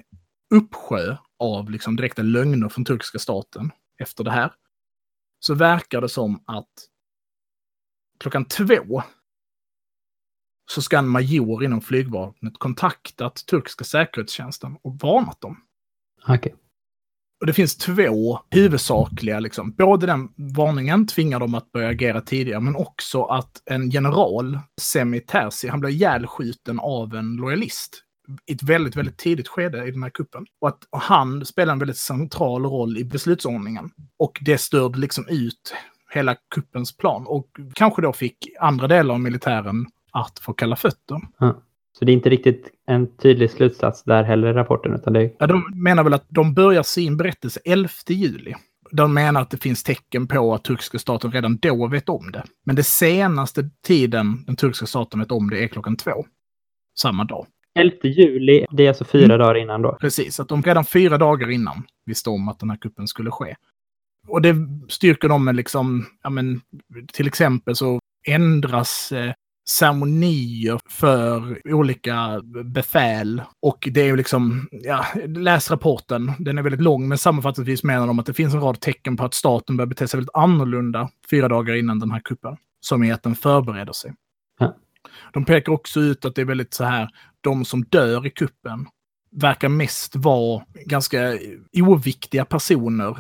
uppsjö 0.55 1.15
av 1.39 1.69
liksom 1.69 1.95
direkta 1.95 2.21
lögner 2.21 2.69
från 2.69 2.85
turkiska 2.85 3.19
staten 3.19 3.71
efter 3.99 4.23
det 4.23 4.31
här, 4.31 4.53
så 5.39 5.53
verkar 5.53 6.01
det 6.01 6.09
som 6.09 6.43
att 6.45 6.69
klockan 8.19 8.45
två 8.45 9.03
så 10.71 10.81
ska 10.81 10.97
en 10.97 11.07
major 11.07 11.63
inom 11.63 11.81
flygvapnet 11.81 12.53
kontaktat 12.57 13.35
turkiska 13.35 13.83
säkerhetstjänsten 13.83 14.77
och 14.81 14.99
varnat 14.99 15.41
dem. 15.41 15.61
Okej. 16.27 16.55
Och 17.39 17.45
det 17.45 17.53
finns 17.53 17.77
två 17.77 18.39
huvudsakliga, 18.49 19.39
liksom. 19.39 19.71
Både 19.71 20.05
den 20.05 20.33
varningen 20.35 21.07
tvingar 21.07 21.39
dem 21.39 21.55
att 21.55 21.71
börja 21.71 21.89
agera 21.89 22.21
tidigare, 22.21 22.59
men 22.59 22.75
också 22.75 23.23
att 23.23 23.61
en 23.65 23.89
general, 23.89 24.59
Semi 24.81 25.19
Terzi, 25.19 25.67
han 25.67 25.79
blev 25.79 25.91
ihjälskjuten 25.91 26.79
av 26.79 27.15
en 27.15 27.35
lojalist 27.35 28.03
i 28.45 28.53
ett 28.53 28.63
väldigt, 28.63 28.95
väldigt 28.95 29.17
tidigt 29.17 29.47
skede 29.47 29.87
i 29.87 29.91
den 29.91 30.03
här 30.03 30.09
kuppen. 30.09 30.45
Och 30.61 30.67
att 30.67 30.87
han 30.91 31.45
spelar 31.45 31.73
en 31.73 31.79
väldigt 31.79 31.97
central 31.97 32.65
roll 32.65 32.97
i 32.97 33.03
beslutsordningen. 33.03 33.89
Och 34.17 34.39
det 34.41 34.57
störde 34.57 34.99
liksom 34.99 35.27
ut 35.27 35.75
hela 36.11 36.35
kuppens 36.55 36.97
plan 36.97 37.25
och 37.27 37.47
kanske 37.73 38.01
då 38.01 38.13
fick 38.13 38.37
andra 38.59 38.87
delar 38.87 39.13
av 39.13 39.19
militären 39.19 39.85
att 40.11 40.39
få 40.39 40.53
kalla 40.53 40.75
fötter. 40.75 41.21
Så 41.99 42.05
det 42.05 42.11
är 42.11 42.13
inte 42.13 42.29
riktigt 42.29 42.69
en 42.87 43.17
tydlig 43.17 43.51
slutsats 43.51 44.03
där 44.03 44.23
heller 44.23 44.47
i 44.47 44.53
rapporten, 44.53 44.93
utan 44.93 45.13
det. 45.13 45.35
Ja, 45.39 45.47
de 45.47 45.83
menar 45.83 46.03
väl 46.03 46.13
att 46.13 46.25
de 46.29 46.53
börjar 46.53 46.83
sin 46.83 47.17
berättelse 47.17 47.59
11 47.65 47.89
juli. 48.07 48.53
De 48.91 49.13
menar 49.13 49.41
att 49.41 49.49
det 49.49 49.57
finns 49.57 49.83
tecken 49.83 50.27
på 50.27 50.53
att 50.53 50.63
turkiska 50.63 50.99
staten 50.99 51.31
redan 51.31 51.57
då 51.57 51.87
vet 51.87 52.09
om 52.09 52.31
det. 52.31 52.43
Men 52.65 52.75
det 52.75 52.83
senaste 52.83 53.69
tiden 53.87 54.43
den 54.45 54.55
turkiska 54.55 54.85
staten 54.85 55.19
vet 55.19 55.31
om 55.31 55.49
det 55.49 55.63
är 55.63 55.67
klockan 55.67 55.95
två. 55.95 56.25
Samma 56.99 57.23
dag. 57.23 57.47
11 57.79 57.95
juli, 58.03 58.65
det 58.71 58.83
är 58.83 58.87
alltså 58.87 59.05
fyra 59.05 59.25
Mm. 59.25 59.39
dagar 59.39 59.55
innan 59.55 59.81
då. 59.81 59.97
Precis, 60.01 60.39
att 60.39 60.49
de 60.49 60.61
redan 60.63 60.85
fyra 60.85 61.17
dagar 61.17 61.49
innan 61.51 61.83
visste 62.05 62.29
om 62.29 62.49
att 62.49 62.59
den 62.59 62.69
här 62.69 62.77
kuppen 62.77 63.07
skulle 63.07 63.31
ske. 63.31 63.55
Och 64.27 64.41
det 64.41 64.55
styrker 64.89 65.29
de 65.29 65.45
med 65.45 65.55
liksom, 65.55 66.05
ja 66.23 66.29
men, 66.29 66.61
till 67.13 67.27
exempel 67.27 67.75
så 67.75 67.99
ändras 68.27 69.11
eh, 69.11 69.33
ceremonier 69.69 70.79
för 70.89 71.61
olika 71.73 72.41
befäl. 72.65 73.41
Och 73.61 73.87
det 73.91 74.01
är 74.01 74.05
ju 74.05 74.15
liksom, 74.15 74.67
ja, 74.71 75.05
läs 75.27 75.71
rapporten, 75.71 76.31
den 76.39 76.57
är 76.57 76.61
väldigt 76.61 76.81
lång, 76.81 77.07
men 77.07 77.17
sammanfattningsvis 77.17 77.83
menar 77.83 78.07
de 78.07 78.19
att 78.19 78.25
det 78.25 78.33
finns 78.33 78.53
en 78.53 78.61
rad 78.61 78.79
tecken 78.81 79.17
på 79.17 79.25
att 79.25 79.33
staten 79.33 79.77
börjar 79.77 79.87
bete 79.87 80.07
sig 80.07 80.17
väldigt 80.17 80.35
annorlunda 80.35 81.09
fyra 81.29 81.47
dagar 81.47 81.75
innan 81.75 81.99
den 81.99 82.11
här 82.11 82.19
kuppen. 82.19 82.57
Som 82.81 83.03
är 83.03 83.13
att 83.13 83.23
den 83.23 83.35
förbereder 83.35 83.93
sig. 83.93 84.13
Ja. 84.59 84.75
De 85.33 85.45
pekar 85.45 85.71
också 85.71 85.99
ut 85.99 86.25
att 86.25 86.35
det 86.35 86.41
är 86.41 86.45
väldigt 86.45 86.73
så 86.73 86.83
här, 86.83 87.09
de 87.41 87.65
som 87.65 87.83
dör 87.83 88.27
i 88.27 88.29
kuppen 88.29 88.87
verkar 89.31 89.69
mest 89.69 90.15
vara 90.15 90.63
ganska 90.85 91.37
oviktiga 91.73 92.45
personer 92.45 93.17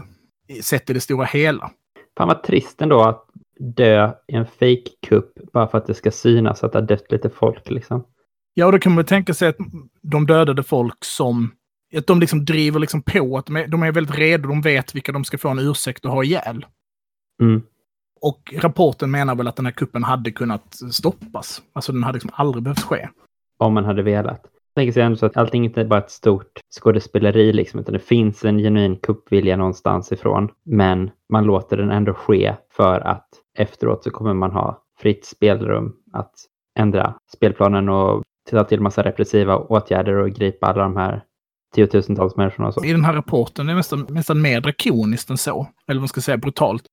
sett 0.61 0.89
i 0.89 0.93
det 0.93 1.01
stora 1.01 1.25
hela. 1.25 1.71
Fan 2.17 2.27
vad 2.27 2.43
trist 2.43 2.81
ändå 2.81 3.01
att 3.01 3.25
dö 3.59 4.11
i 4.27 4.35
en 4.35 4.45
fake-kupp 4.45 5.33
bara 5.53 5.67
för 5.67 5.77
att 5.77 5.87
det 5.87 5.93
ska 5.93 6.11
synas 6.11 6.63
att 6.63 6.71
det 6.71 6.79
har 6.79 6.87
dött 6.87 7.11
lite 7.11 7.29
folk 7.29 7.69
liksom. 7.69 8.05
Ja, 8.53 8.65
och 8.65 8.71
då 8.71 8.79
kan 8.79 8.95
man 8.95 9.05
tänka 9.05 9.33
sig 9.33 9.47
att 9.47 9.57
de 10.01 10.25
dödade 10.25 10.63
folk 10.63 11.05
som... 11.05 11.51
Att 11.95 12.07
de 12.07 12.19
liksom 12.19 12.45
driver 12.45 12.79
liksom 12.79 13.01
på, 13.01 13.37
att 13.37 13.45
de 13.45 13.55
är, 13.55 13.67
de 13.67 13.83
är 13.83 13.91
väldigt 13.91 14.15
redo, 14.15 14.49
de 14.49 14.61
vet 14.61 14.95
vilka 14.95 15.11
de 15.11 15.23
ska 15.23 15.37
få 15.37 15.49
en 15.49 15.59
ursäkt 15.59 16.05
att 16.05 16.11
ha 16.11 16.23
ihjäl. 16.23 16.65
Mm. 17.41 17.61
Och 18.21 18.53
rapporten 18.57 19.11
menar 19.11 19.35
väl 19.35 19.47
att 19.47 19.55
den 19.55 19.65
här 19.65 19.73
kuppen 19.73 20.03
hade 20.03 20.31
kunnat 20.31 20.79
stoppas. 20.91 21.61
Alltså 21.73 21.91
den 21.91 22.03
hade 22.03 22.15
liksom 22.15 22.31
aldrig 22.33 22.63
behövt 22.63 22.83
ske. 22.83 23.09
Om 23.59 23.73
man 23.73 23.85
hade 23.85 24.01
velat. 24.01 24.41
Jag 24.43 24.81
tänker 24.81 24.93
sig 24.93 25.03
ändå 25.03 25.17
så 25.17 25.25
att 25.25 25.37
allting 25.37 25.65
inte 25.65 25.81
är 25.81 25.85
bara 25.85 25.99
ett 25.99 26.11
stort 26.11 26.59
skådespeleri 26.79 27.53
liksom, 27.53 27.79
utan 27.79 27.93
det 27.93 27.99
finns 27.99 28.45
en 28.45 28.57
genuin 28.57 28.95
kuppvilja 28.95 29.57
någonstans 29.57 30.11
ifrån. 30.11 30.49
Men 30.63 31.11
man 31.29 31.43
låter 31.43 31.77
den 31.77 31.91
ändå 31.91 32.13
ske 32.13 32.55
för 32.71 32.99
att 32.99 33.27
efteråt 33.57 34.03
så 34.03 34.11
kommer 34.11 34.33
man 34.33 34.51
ha 34.51 34.83
fritt 34.99 35.25
spelrum 35.25 35.95
att 36.13 36.33
ändra 36.79 37.13
spelplanen 37.35 37.89
och 37.89 38.23
ta 38.49 38.63
till 38.63 38.81
massa 38.81 39.03
repressiva 39.03 39.57
åtgärder 39.57 40.13
och 40.13 40.29
gripa 40.29 40.67
alla 40.67 40.83
de 40.83 40.97
här 40.97 41.23
tiotusentals 41.75 42.35
människorna 42.35 42.67
och 42.67 42.73
så. 42.73 42.85
I 42.85 42.91
den 42.91 43.05
här 43.05 43.13
rapporten 43.13 43.69
är 43.69 43.73
det 43.73 43.77
nästan, 43.77 44.05
nästan 44.09 44.41
mer 44.41 44.61
drakoniskt 44.61 45.29
än 45.29 45.37
så. 45.37 45.67
Eller 45.87 45.99
vad 45.99 46.01
man 46.01 46.07
ska 46.07 46.21
säga, 46.21 46.37
brutalt. 46.37 46.83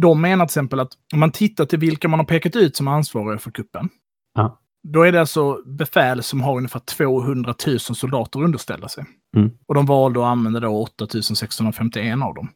De 0.00 0.20
menar 0.20 0.44
till 0.44 0.48
exempel 0.48 0.80
att 0.80 0.92
om 1.14 1.20
man 1.20 1.30
tittar 1.30 1.64
till 1.64 1.78
vilka 1.78 2.08
man 2.08 2.18
har 2.18 2.26
pekat 2.26 2.56
ut 2.56 2.76
som 2.76 2.88
ansvariga 2.88 3.38
för 3.38 3.50
kuppen. 3.50 3.88
Ja. 4.34 4.60
Då 4.92 5.02
är 5.02 5.12
det 5.12 5.20
alltså 5.20 5.62
befäl 5.66 6.22
som 6.22 6.40
har 6.40 6.56
ungefär 6.56 6.80
200 6.80 7.54
000 7.66 7.78
soldater 7.80 8.42
underställda 8.42 8.88
sig. 8.88 9.04
Mm. 9.36 9.50
Och 9.68 9.74
de 9.74 9.86
valde 9.86 10.20
att 10.20 10.26
använda 10.26 10.60
då 10.60 10.68
8 10.68 11.06
651 11.06 12.22
av 12.22 12.34
dem. 12.34 12.48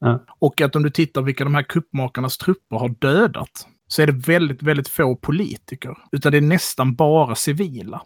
Ja. 0.00 0.24
Och 0.38 0.60
att 0.60 0.76
om 0.76 0.82
du 0.82 0.90
tittar 0.90 1.22
vilka 1.22 1.44
de 1.44 1.54
här 1.54 1.62
kuppmakarnas 1.62 2.38
trupper 2.38 2.76
har 2.76 2.88
dödat, 2.88 3.66
så 3.88 4.02
är 4.02 4.06
det 4.06 4.12
väldigt, 4.12 4.62
väldigt 4.62 4.88
få 4.88 5.16
politiker. 5.16 5.98
Utan 6.12 6.32
det 6.32 6.38
är 6.38 6.42
nästan 6.42 6.94
bara 6.94 7.34
civila. 7.34 8.02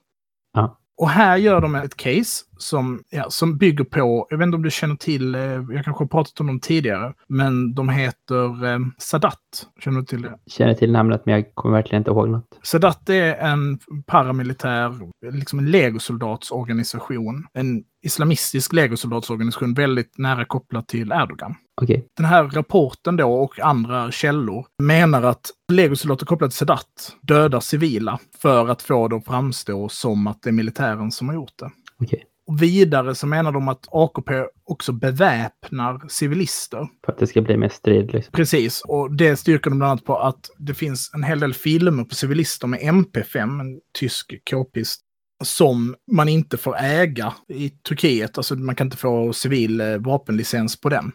Ja. 0.52 0.78
Och 1.02 1.10
här 1.10 1.36
gör 1.36 1.60
de 1.60 1.74
ett 1.74 1.96
case 1.96 2.44
som, 2.58 3.02
ja, 3.10 3.30
som 3.30 3.58
bygger 3.58 3.84
på, 3.84 4.26
jag 4.30 4.38
vet 4.38 4.46
inte 4.46 4.56
om 4.56 4.62
du 4.62 4.70
känner 4.70 4.96
till, 4.96 5.34
eh, 5.34 5.40
jag 5.40 5.84
kanske 5.84 6.04
har 6.04 6.06
pratat 6.06 6.40
om 6.40 6.46
dem 6.46 6.60
tidigare, 6.60 7.12
men 7.28 7.74
de 7.74 7.88
heter 7.88 8.66
eh, 8.66 8.78
Sadat. 8.98 9.38
Känner 9.84 10.00
du 10.00 10.06
till 10.06 10.22
det? 10.22 10.38
Känner 10.46 10.74
till 10.74 10.92
namnet 10.92 11.22
men 11.26 11.34
jag 11.34 11.54
kommer 11.54 11.76
verkligen 11.76 12.00
inte 12.00 12.10
ihåg 12.10 12.28
något. 12.28 12.58
Sadat 12.62 13.08
är 13.08 13.34
en 13.34 13.78
paramilitär, 14.06 14.98
liksom 15.32 15.58
en 15.58 15.70
legosoldatsorganisation. 15.70 17.46
En 17.52 17.84
islamistisk 18.02 18.72
legosoldatsorganisation 18.72 19.74
väldigt 19.74 20.18
nära 20.18 20.44
kopplad 20.44 20.86
till 20.88 21.12
Erdogan. 21.12 21.54
Okej. 21.80 22.06
Den 22.16 22.26
här 22.26 22.44
rapporten 22.44 23.16
då 23.16 23.34
och 23.34 23.60
andra 23.60 24.10
källor 24.10 24.66
menar 24.82 25.22
att 25.22 25.50
legosoldater 25.72 26.26
kopplade 26.26 26.50
till 26.50 26.58
Sadat 26.58 27.16
dödar 27.22 27.60
civila 27.60 28.18
för 28.42 28.68
att 28.68 28.82
få 28.82 29.08
det 29.08 29.16
att 29.16 29.24
framstå 29.24 29.88
som 29.88 30.26
att 30.26 30.42
det 30.42 30.50
är 30.50 30.52
militären 30.52 31.10
som 31.10 31.28
har 31.28 31.34
gjort 31.34 31.58
det. 31.58 31.70
Okej. 32.00 32.26
Och 32.46 32.62
vidare 32.62 33.14
så 33.14 33.26
menar 33.26 33.52
de 33.52 33.68
att 33.68 33.86
AKP 33.90 34.44
också 34.64 34.92
beväpnar 34.92 36.08
civilister. 36.08 36.88
För 37.04 37.12
att 37.12 37.18
det 37.18 37.26
ska 37.26 37.40
bli 37.40 37.56
mer 37.56 37.68
strid 37.68 38.12
liksom. 38.12 38.32
Precis, 38.32 38.82
och 38.84 39.16
det 39.16 39.36
styrker 39.36 39.70
de 39.70 39.78
bland 39.78 39.90
annat 39.90 40.04
på 40.04 40.18
att 40.18 40.50
det 40.58 40.74
finns 40.74 41.10
en 41.14 41.22
hel 41.22 41.40
del 41.40 41.54
filmer 41.54 42.04
på 42.04 42.14
civilister 42.14 42.66
med 42.66 42.80
MP5, 42.80 43.60
en 43.60 43.80
tysk 43.98 44.34
k-pist, 44.50 45.02
som 45.44 45.94
man 46.12 46.28
inte 46.28 46.56
får 46.56 46.76
äga 46.78 47.34
i 47.48 47.68
Turkiet. 47.68 48.38
Alltså 48.38 48.54
man 48.54 48.74
kan 48.74 48.86
inte 48.86 48.96
få 48.96 49.32
civil 49.32 49.80
eh, 49.80 49.96
vapenlicens 49.98 50.80
på 50.80 50.88
den. 50.88 51.12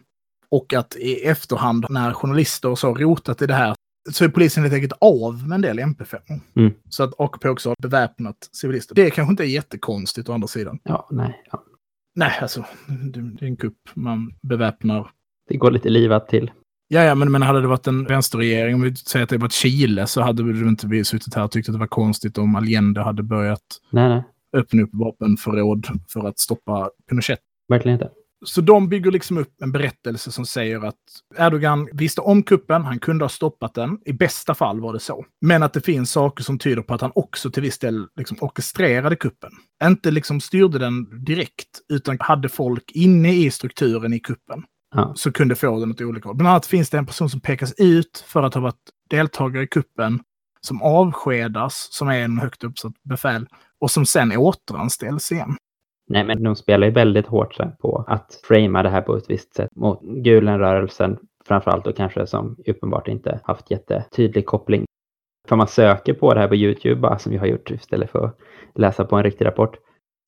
Och 0.50 0.74
att 0.74 0.96
i 0.96 1.14
efterhand 1.14 1.86
när 1.90 2.12
journalister 2.12 2.68
och 2.68 2.78
så 2.78 2.94
rotat 2.94 3.42
i 3.42 3.46
det 3.46 3.54
här 3.54 3.74
så 4.10 4.24
är 4.24 4.28
polisen 4.28 4.62
helt 4.62 4.74
enkelt 4.74 4.92
av 5.00 5.48
med 5.48 5.54
en 5.54 5.62
del 5.62 5.78
MP5. 5.78 6.40
Mm. 6.56 6.72
Så 6.88 7.02
att 7.02 7.20
AKP 7.20 7.48
också 7.48 7.68
har 7.68 7.76
beväpnat 7.82 8.36
civilister. 8.52 8.94
Det 8.94 9.10
kanske 9.10 9.30
inte 9.30 9.44
är 9.44 9.48
jättekonstigt 9.48 10.28
å 10.28 10.32
andra 10.32 10.48
sidan. 10.48 10.78
Ja, 10.82 11.08
nej. 11.10 11.42
Ja. 11.52 11.64
Nej, 12.14 12.38
alltså, 12.42 12.64
det, 12.86 13.20
det 13.20 13.44
är 13.44 13.48
en 13.48 13.56
kupp. 13.56 13.78
Man 13.94 14.34
beväpnar. 14.42 15.10
Det 15.48 15.56
går 15.56 15.70
lite 15.70 15.88
livat 15.88 16.28
till. 16.28 16.50
Ja, 16.90 17.04
ja, 17.04 17.14
men, 17.14 17.32
men 17.32 17.42
hade 17.42 17.60
det 17.60 17.66
varit 17.66 17.86
en 17.86 18.04
vänsterregering, 18.04 18.74
om 18.74 18.82
vi 18.82 18.96
säger 18.96 19.22
att 19.22 19.30
det 19.30 19.38
varit 19.38 19.52
Chile, 19.52 20.06
så 20.06 20.22
hade 20.22 20.42
du 20.42 20.68
inte 20.68 20.86
vi 20.86 21.04
suttit 21.04 21.34
här 21.34 21.44
och 21.44 21.50
tyckt 21.50 21.68
att 21.68 21.74
det 21.74 21.78
var 21.78 21.86
konstigt 21.86 22.38
om 22.38 22.56
Allende 22.56 23.02
hade 23.02 23.22
börjat 23.22 23.62
Nej, 23.90 24.08
nej, 24.08 24.24
öppna 24.52 24.82
upp 24.82 24.90
vapenförråd 24.92 25.86
för 26.08 26.28
att 26.28 26.38
stoppa 26.38 26.90
Pinochet. 27.08 27.40
verkligen 27.68 27.94
inte. 27.94 28.10
Så 28.44 28.60
de 28.60 28.88
bygger 28.88 29.10
liksom 29.10 29.38
upp 29.38 29.62
en 29.62 29.72
berättelse 29.72 30.32
som 30.32 30.46
säger 30.46 30.84
att 30.84 30.94
Erdogan 31.38 31.88
visste 31.92 32.20
om 32.20 32.42
kuppen, 32.42 32.84
han 32.84 32.98
kunde 32.98 33.24
ha 33.24 33.28
stoppat 33.28 33.74
den. 33.74 33.98
I 34.04 34.12
bästa 34.12 34.54
fall 34.54 34.80
var 34.80 34.92
det 34.92 35.00
så. 35.00 35.24
Men 35.40 35.62
att 35.62 35.72
det 35.72 35.80
finns 35.80 36.10
saker 36.10 36.44
som 36.44 36.58
tyder 36.58 36.82
på 36.82 36.94
att 36.94 37.00
han 37.00 37.12
också 37.14 37.50
till 37.50 37.62
viss 37.62 37.78
del 37.78 38.06
liksom 38.16 38.36
orkestrerade 38.40 39.16
kuppen. 39.16 39.50
Inte 39.84 40.10
liksom 40.10 40.40
styrde 40.40 40.78
den 40.78 41.24
direkt, 41.24 41.68
utan 41.88 42.16
hade 42.20 42.48
folk 42.48 42.90
inne 42.94 43.34
i 43.34 43.50
strukturen 43.50 44.12
i 44.12 44.20
kuppen. 44.20 44.62
Ja. 44.94 45.12
Så 45.16 45.32
kunde 45.32 45.54
få 45.54 45.80
den 45.80 45.90
åt 45.90 46.00
olika 46.00 46.28
håll. 46.28 46.36
Bland 46.36 46.50
annat 46.50 46.66
finns 46.66 46.90
det 46.90 46.98
en 46.98 47.06
person 47.06 47.30
som 47.30 47.40
pekas 47.40 47.74
ut 47.78 48.24
för 48.26 48.42
att 48.42 48.54
ha 48.54 48.60
varit 48.60 48.90
deltagare 49.10 49.62
i 49.62 49.66
kuppen, 49.66 50.20
som 50.60 50.82
avskedas, 50.82 51.88
som 51.90 52.08
är 52.08 52.18
en 52.18 52.38
högt 52.38 52.64
uppsatt 52.64 52.92
befäl, 53.02 53.46
och 53.80 53.90
som 53.90 54.06
sen 54.06 54.36
återanställs 54.36 55.32
igen. 55.32 55.56
Nej, 56.08 56.24
men 56.24 56.42
de 56.42 56.56
spelar 56.56 56.86
ju 56.86 56.92
väldigt 56.92 57.26
hårt 57.26 57.58
på 57.78 58.04
att 58.08 58.40
framea 58.44 58.82
det 58.82 58.88
här 58.88 59.02
på 59.02 59.16
ett 59.16 59.30
visst 59.30 59.54
sätt 59.54 59.70
mot 59.76 60.02
Gulenrörelsen, 60.02 61.18
framförallt 61.44 61.86
och 61.86 61.96
kanske 61.96 62.26
som 62.26 62.56
uppenbart 62.66 63.08
inte 63.08 63.40
haft 63.44 63.70
jättetydlig 63.70 64.46
koppling. 64.46 64.84
För 65.48 65.56
man 65.56 65.68
söker 65.68 66.14
på 66.14 66.34
det 66.34 66.40
här 66.40 66.48
på 66.48 66.56
YouTube, 66.56 67.00
bara, 67.00 67.18
som 67.18 67.32
vi 67.32 67.38
har 67.38 67.46
gjort 67.46 67.70
istället 67.70 68.10
för 68.10 68.24
att 68.24 68.38
läsa 68.74 69.04
på 69.04 69.16
en 69.16 69.22
riktig 69.22 69.44
rapport, 69.44 69.76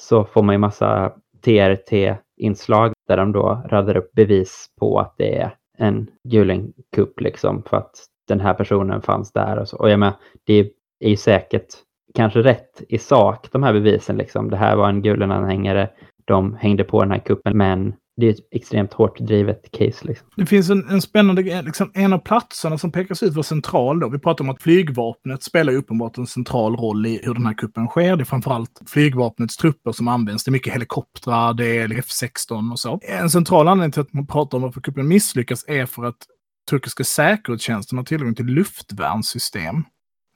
så 0.02 0.24
får 0.24 0.42
man 0.42 0.54
ju 0.54 0.58
massa 0.58 1.12
TRT-inslag 1.44 2.92
där 3.10 3.16
de 3.16 3.32
då 3.32 3.62
radar 3.66 3.96
upp 3.96 4.12
bevis 4.12 4.66
på 4.80 4.98
att 4.98 5.14
det 5.18 5.38
är 5.38 5.54
en 5.78 6.10
Gulenkupp 6.28 7.20
liksom, 7.20 7.62
för 7.62 7.76
att 7.76 7.90
den 8.28 8.40
här 8.40 8.54
personen 8.54 9.02
fanns 9.02 9.32
där 9.32 9.58
och 9.58 9.68
så. 9.68 9.76
Och 9.76 9.90
jag 9.90 9.98
menar, 10.00 10.14
det 10.44 10.72
är 11.00 11.08
ju 11.10 11.16
säkert 11.16 11.66
kanske 12.14 12.42
rätt 12.42 12.82
i 12.88 12.98
sak, 12.98 13.48
de 13.52 13.62
här 13.62 13.72
bevisen. 13.72 14.16
Liksom. 14.16 14.50
Det 14.50 14.56
här 14.56 14.76
var 14.76 14.88
en 14.88 15.02
Gulen-anhängare, 15.02 15.88
de 16.24 16.54
hängde 16.54 16.84
på 16.84 17.02
den 17.02 17.10
här 17.10 17.18
kuppen, 17.18 17.56
men 17.56 17.94
det 18.16 18.26
är 18.26 18.30
ett 18.30 18.48
extremt 18.50 18.92
hårt 18.92 19.18
drivet 19.18 19.70
case. 19.70 20.04
Liksom. 20.06 20.28
Det 20.36 20.46
finns 20.46 20.70
en, 20.70 20.88
en 20.88 21.02
spännande 21.02 21.62
liksom 21.62 21.90
en 21.94 22.12
av 22.12 22.18
platserna 22.18 22.78
som 22.78 22.92
pekas 22.92 23.22
ut 23.22 23.34
var 23.34 23.42
central 23.42 24.00
då. 24.00 24.08
Vi 24.08 24.18
pratar 24.18 24.44
om 24.44 24.50
att 24.50 24.62
flygvapnet 24.62 25.42
spelar 25.42 25.72
ju 25.72 25.78
uppenbart 25.78 26.18
en 26.18 26.26
central 26.26 26.76
roll 26.76 27.06
i 27.06 27.20
hur 27.22 27.34
den 27.34 27.46
här 27.46 27.54
kuppen 27.54 27.86
sker. 27.86 28.16
Det 28.16 28.22
är 28.22 28.24
framförallt 28.24 28.80
flygvapnets 28.86 29.56
trupper 29.56 29.92
som 29.92 30.08
används. 30.08 30.44
Det 30.44 30.48
är 30.48 30.52
mycket 30.52 30.74
helikoptrar, 30.74 31.54
det 31.54 31.78
är 31.78 31.88
F16 31.88 32.72
och 32.72 32.78
så. 32.78 33.00
En 33.02 33.30
central 33.30 33.68
anledning 33.68 33.92
till 33.92 34.02
att 34.02 34.12
man 34.12 34.26
pratar 34.26 34.58
om 34.58 34.62
varför 34.62 34.80
kuppen 34.80 35.08
misslyckas 35.08 35.64
är 35.68 35.86
för 35.86 36.04
att 36.04 36.26
turkiska 36.70 37.04
säkerhetstjänsten 37.04 37.98
har 37.98 38.04
tillgång 38.04 38.34
till 38.34 38.46
luftvärnssystem. 38.46 39.84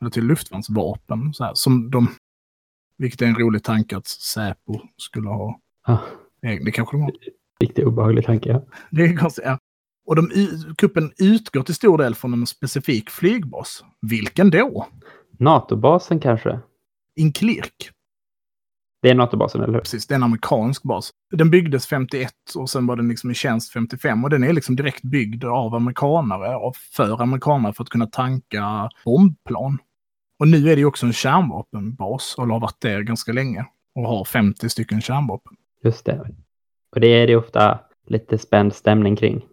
Eller 0.01 0.11
till 0.11 0.25
luftvärnsvapen. 0.25 1.35
Så 1.35 1.45
här, 1.45 1.55
som 1.55 1.91
de, 1.91 2.09
vilket 2.99 3.23
är 3.23 3.27
en 3.27 3.39
rolig 3.39 3.65
tanke 3.65 3.97
att 3.97 4.07
Säpo 4.07 4.81
skulle 4.97 5.29
ha. 5.29 5.61
Ah, 5.87 5.99
Det 6.41 6.71
kanske 6.73 6.97
de 6.97 7.03
har. 7.03 7.13
Riktigt 7.61 7.87
obehaglig 7.87 8.25
tanke. 8.25 8.49
Ja. 8.49 8.65
Det 8.91 9.03
är 9.03 9.17
konstigt, 9.17 9.45
ja. 9.45 9.59
Och 10.07 10.17
de, 10.17 10.31
kuppen 10.79 11.13
utgår 11.19 11.63
till 11.63 11.75
stor 11.75 11.99
del 11.99 12.15
från 12.15 12.33
en 12.33 12.47
specifik 12.47 13.11
flygbas. 13.11 13.85
Vilken 14.03 14.51
då? 14.51 14.87
NATO-basen 15.39 16.21
kanske? 16.21 16.61
Inkirk. 17.17 17.91
Det 19.03 19.11
är 19.11 19.15
NATO-basen, 19.15 19.61
eller 19.61 19.73
hur? 19.73 19.81
Precis, 19.81 20.07
det 20.07 20.15
är 20.15 20.17
en 20.17 20.23
amerikansk 20.23 20.83
bas. 20.83 21.11
Den 21.31 21.51
byggdes 21.51 21.87
51 21.87 22.33
och 22.57 22.71
sen 22.71 22.87
var 22.87 22.97
den 22.97 23.09
liksom 23.09 23.31
i 23.31 23.35
tjänst 23.35 23.73
55 23.73 24.25
och 24.25 24.31
den 24.31 24.45
är 24.45 24.53
liksom 24.53 24.77
direkt 24.77 25.03
byggd 25.03 25.45
av 25.45 25.75
amerikanare, 25.75 26.57
av, 26.57 26.73
för 26.93 27.23
amerikanare 27.23 27.73
för 27.73 27.83
att 27.83 27.89
kunna 27.89 28.07
tanka 28.07 28.91
bombplan. 29.05 29.79
Och 30.39 30.49
nu 30.49 30.71
är 30.71 30.77
det 30.77 30.81
ju 30.81 30.85
också 30.85 31.07
en 31.07 31.13
kärnvapenbas, 31.13 32.35
och 32.39 32.47
har 32.47 32.61
varit 32.61 32.81
det 32.81 33.03
ganska 33.03 33.33
länge, 33.33 33.67
och 33.95 34.03
har 34.03 34.25
50 34.25 34.69
stycken 34.69 35.01
kärnvapen. 35.01 35.57
Just 35.83 36.05
det. 36.05 36.35
Och 36.95 37.01
det 37.01 37.07
är 37.07 37.27
det 37.27 37.37
ofta 37.37 37.79
lite 38.07 38.39
spänd 38.39 38.75
stämning 38.75 39.17
kring. 39.17 39.45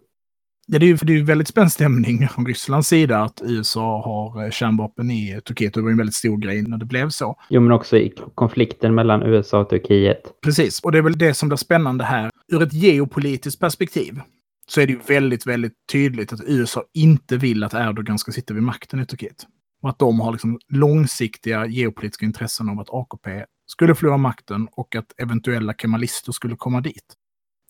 Ja, 0.66 0.78
det 0.78 0.86
är 0.86 0.88
ju 0.88 0.96
det 1.02 1.12
är 1.12 1.22
väldigt 1.22 1.48
spänd 1.48 1.72
stämning 1.72 2.28
från 2.28 2.46
Rysslands 2.46 2.88
sida 2.88 3.18
att 3.18 3.42
USA 3.44 4.02
har 4.04 4.44
eh, 4.44 4.50
kärnvapen 4.50 5.10
i 5.10 5.40
Turkiet. 5.44 5.74
Det 5.74 5.80
var 5.80 5.88
ju 5.88 5.92
en 5.92 5.98
väldigt 5.98 6.14
stor 6.14 6.36
grej 6.36 6.62
när 6.62 6.78
det 6.78 6.84
blev 6.84 7.08
så. 7.08 7.40
Jo, 7.48 7.60
men 7.60 7.72
också 7.72 7.96
i 7.96 8.12
konflikten 8.34 8.94
mellan 8.94 9.22
USA 9.22 9.60
och 9.60 9.68
Turkiet. 9.68 10.22
Precis, 10.44 10.80
och 10.80 10.92
det 10.92 10.98
är 10.98 11.02
väl 11.02 11.18
det 11.18 11.34
som 11.34 11.48
blir 11.48 11.56
spännande 11.56 12.04
här. 12.04 12.30
Ur 12.52 12.62
ett 12.62 12.72
geopolitiskt 12.72 13.60
perspektiv 13.60 14.20
så 14.68 14.80
är 14.80 14.86
det 14.86 14.92
ju 14.92 14.98
väldigt, 15.08 15.46
väldigt 15.46 15.72
tydligt 15.92 16.32
att 16.32 16.40
USA 16.46 16.84
inte 16.94 17.36
vill 17.36 17.64
att 17.64 17.74
Erdogan 17.74 18.18
ska 18.18 18.32
sitta 18.32 18.54
vid 18.54 18.62
makten 18.62 19.00
i 19.00 19.06
Turkiet. 19.06 19.46
Och 19.82 19.88
att 19.88 19.98
de 19.98 20.20
har 20.20 20.32
liksom 20.32 20.58
långsiktiga 20.68 21.66
geopolitiska 21.66 22.26
intressen 22.26 22.68
av 22.68 22.80
att 22.80 22.90
AKP 22.90 23.44
skulle 23.66 23.94
förlora 23.94 24.16
makten 24.16 24.68
och 24.72 24.96
att 24.96 25.06
eventuella 25.18 25.74
kemalister 25.74 26.32
skulle 26.32 26.56
komma 26.56 26.80
dit. 26.80 27.16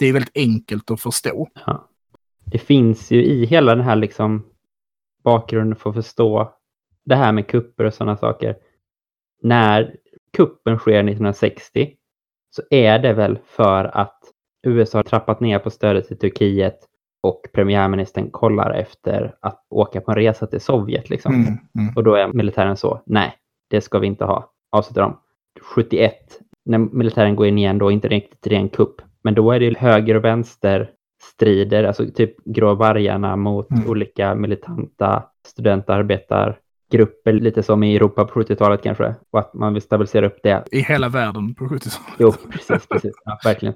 Det 0.03 0.07
är 0.09 0.13
väldigt 0.13 0.37
enkelt 0.37 0.91
att 0.91 1.01
förstå. 1.01 1.49
Ja. 1.67 1.89
Det 2.45 2.59
finns 2.59 3.11
ju 3.11 3.25
i 3.25 3.45
hela 3.45 3.75
den 3.75 3.85
här 3.85 3.97
liksom 3.97 4.47
bakgrunden 5.25 5.77
för 5.77 5.91
att 5.91 5.97
förstå 5.97 6.55
det 7.05 7.15
här 7.15 7.33
med 7.33 7.47
kupper 7.47 7.85
och 7.85 7.95
sådana 7.95 8.17
saker. 8.17 8.57
När 9.43 9.97
kuppen 10.33 10.79
sker 10.79 10.99
1960 10.99 11.95
så 12.51 12.63
är 12.71 12.99
det 12.99 13.13
väl 13.13 13.39
för 13.47 13.85
att 13.85 14.19
USA 14.67 14.99
har 14.99 15.03
trappat 15.03 15.41
ner 15.41 15.59
på 15.59 15.71
stödet 15.71 16.09
till 16.09 16.19
Turkiet 16.19 16.79
och 17.21 17.47
premiärministern 17.53 18.31
kollar 18.31 18.71
efter 18.71 19.35
att 19.41 19.67
åka 19.71 20.01
på 20.01 20.11
en 20.11 20.17
resa 20.17 20.47
till 20.47 20.61
Sovjet. 20.61 21.11
Liksom. 21.11 21.35
Mm, 21.35 21.59
mm. 21.79 21.97
Och 21.97 22.05
då 22.05 22.15
är 22.15 22.33
militären 22.33 22.77
så, 22.77 23.03
nej, 23.07 23.35
det 23.71 23.81
ska 23.81 23.99
vi 23.99 24.07
inte 24.07 24.25
ha. 24.25 24.53
Avslutar 24.71 25.03
de. 25.03 25.19
71, 25.75 26.15
när 26.65 26.79
militären 26.79 27.37
går 27.37 27.47
in 27.47 27.59
igen, 27.59 27.79
då 27.79 27.91
inte 27.91 28.09
riktigt 28.09 28.47
ren 28.47 28.69
kupp. 28.69 29.03
Men 29.25 29.35
då 29.35 29.53
är 29.53 29.61
det 29.61 29.79
höger 29.79 30.15
och 30.15 30.25
vänster 30.25 30.91
strider, 31.35 31.85
alltså 31.85 32.07
typ 32.15 32.45
grå 32.45 32.75
vargarna 32.75 33.37
mot 33.37 33.71
Mm. 33.71 33.89
olika 33.91 34.35
militanta 34.35 35.23
studentarbetargrupper, 35.47 37.33
lite 37.33 37.63
som 37.63 37.83
i 37.83 37.97
Europa 37.97 38.25
på 38.25 38.41
70-talet 38.41 38.83
kanske. 38.83 39.15
Och 39.31 39.39
att 39.39 39.55
man 39.55 39.73
vill 39.73 39.83
stabilisera 39.83 40.27
upp 40.27 40.39
det. 40.43 40.65
I 40.71 40.81
hela 40.81 41.09
världen 41.09 41.55
på 41.55 41.65
70-talet. 41.65 42.17
Jo, 42.19 42.33
precis, 42.53 42.87
precis. 42.89 43.13
Ja, 43.25 43.39
verkligen. 43.45 43.75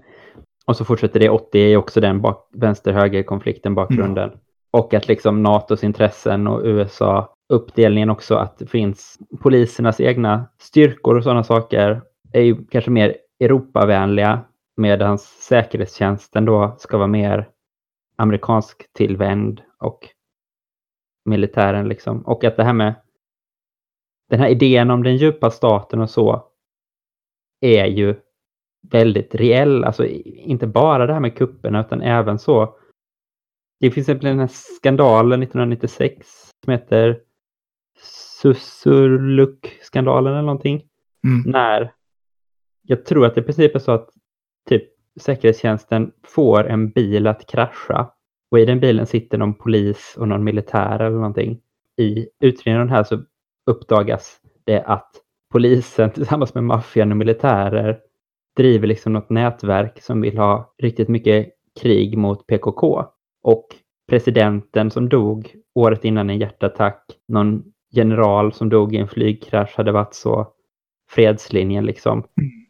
Och 0.66 0.76
så 0.76 0.84
fortsätter 0.84 1.20
det 1.20 1.28
80 1.30 1.59
är 1.59 1.76
också 1.76 2.01
den 2.01 2.20
bak- 2.22 2.49
vänster-höger-konflikten 2.55 3.74
bakgrunden. 3.74 4.30
Och 4.70 4.94
att 4.94 5.09
liksom 5.09 5.42
NATOs 5.42 5.84
intressen 5.84 6.47
och 6.47 6.61
USA 6.64 7.32
uppdelningen 7.53 8.11
också 8.11 8.34
att 8.34 8.59
det 8.59 8.66
finns 8.66 9.18
polisernas 9.40 10.01
egna 10.01 10.47
styrkor 10.61 11.16
och 11.16 11.22
sådana 11.22 11.44
saker 11.44 12.01
är 12.32 12.40
ju 12.42 12.57
kanske 12.70 12.90
mer 12.90 13.16
Europavänliga 13.40 14.40
medan 14.76 15.18
säkerhetstjänsten 15.18 16.44
då 16.44 16.76
ska 16.78 16.96
vara 16.96 17.06
mer 17.08 17.50
amerikansk 18.16 18.92
tillvänd 18.92 19.62
och 19.78 20.08
militären 21.24 21.88
liksom. 21.88 22.26
Och 22.26 22.44
att 22.44 22.56
det 22.56 22.64
här 22.64 22.72
med 22.72 22.94
den 24.28 24.40
här 24.40 24.48
idén 24.48 24.90
om 24.90 25.02
den 25.02 25.16
djupa 25.16 25.50
staten 25.50 26.00
och 26.00 26.10
så 26.10 26.48
är 27.60 27.86
ju 27.86 28.14
väldigt 28.90 29.34
reell. 29.34 29.84
Alltså 29.84 30.06
inte 30.06 30.66
bara 30.66 31.06
det 31.06 31.12
här 31.12 31.20
med 31.20 31.36
kupperna 31.36 31.80
utan 31.80 32.02
även 32.02 32.38
så. 32.38 32.76
Det 33.80 33.90
finns 33.90 34.08
exempel 34.08 34.26
den 34.26 34.38
här 34.38 34.50
skandalen 34.52 35.42
1996 35.42 36.26
som 36.64 36.72
heter 36.72 37.20
Susurluk-skandalen 38.42 40.32
eller 40.32 40.42
någonting. 40.42 40.88
Mm. 41.24 41.50
När 41.52 41.92
jag 42.82 43.04
tror 43.04 43.26
att 43.26 43.34
det 43.34 43.40
i 43.40 43.44
princip 43.44 43.74
är 43.74 43.78
så 43.78 43.92
att 43.92 44.10
typ 44.68 44.84
säkerhetstjänsten 45.20 46.12
får 46.26 46.68
en 46.68 46.90
bil 46.90 47.26
att 47.26 47.46
krascha 47.46 48.10
och 48.50 48.58
i 48.58 48.64
den 48.64 48.80
bilen 48.80 49.06
sitter 49.06 49.38
någon 49.38 49.54
polis 49.54 50.14
och 50.18 50.28
någon 50.28 50.44
militär 50.44 50.98
eller 50.98 51.16
någonting. 51.16 51.60
I 51.96 52.28
utredningen 52.40 52.80
av 52.80 52.86
den 52.86 52.96
här 52.96 53.04
så 53.04 53.22
uppdagas 53.66 54.40
det 54.64 54.82
att 54.82 55.10
polisen 55.52 56.10
tillsammans 56.14 56.54
med 56.54 56.64
maffian 56.64 57.10
och 57.10 57.16
militärer 57.16 57.98
driver 58.56 58.86
liksom 58.86 59.12
något 59.12 59.30
nätverk 59.30 60.02
som 60.02 60.20
vill 60.20 60.38
ha 60.38 60.74
riktigt 60.78 61.08
mycket 61.08 61.48
krig 61.80 62.18
mot 62.18 62.46
PKK. 62.46 63.04
Och 63.42 63.66
presidenten 64.08 64.90
som 64.90 65.08
dog 65.08 65.54
året 65.74 66.04
innan 66.04 66.30
en 66.30 66.38
hjärtattack, 66.38 67.04
någon 67.28 67.64
general 67.90 68.52
som 68.52 68.68
dog 68.68 68.94
i 68.94 68.98
en 68.98 69.08
flygkrasch 69.08 69.76
hade 69.76 69.92
varit 69.92 70.14
så 70.14 70.52
fredslinjen 71.10 71.84
liksom. 71.84 72.18
Mm. 72.18 72.65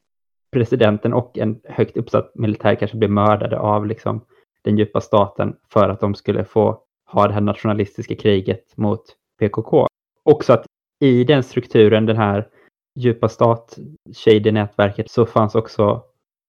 Presidenten 0.56 1.12
och 1.12 1.38
en 1.38 1.60
högt 1.64 1.96
uppsatt 1.96 2.34
militär 2.34 2.74
kanske 2.74 2.96
blev 2.96 3.10
mördade 3.10 3.58
av 3.58 3.86
liksom 3.86 4.24
den 4.62 4.78
djupa 4.78 5.00
staten 5.00 5.56
för 5.72 5.88
att 5.88 6.00
de 6.00 6.14
skulle 6.14 6.44
få 6.44 6.82
ha 7.06 7.26
det 7.26 7.34
här 7.34 7.40
nationalistiska 7.40 8.14
kriget 8.16 8.76
mot 8.76 9.02
PKK. 9.38 9.86
Också 10.22 10.52
att 10.52 10.66
i 11.00 11.24
den 11.24 11.42
strukturen, 11.42 12.06
den 12.06 12.16
här 12.16 12.48
djupa 12.94 13.28
stat 13.28 13.78
shady 14.14 14.52
nätverket 14.52 15.10
så 15.10 15.26
fanns 15.26 15.54
också 15.54 16.02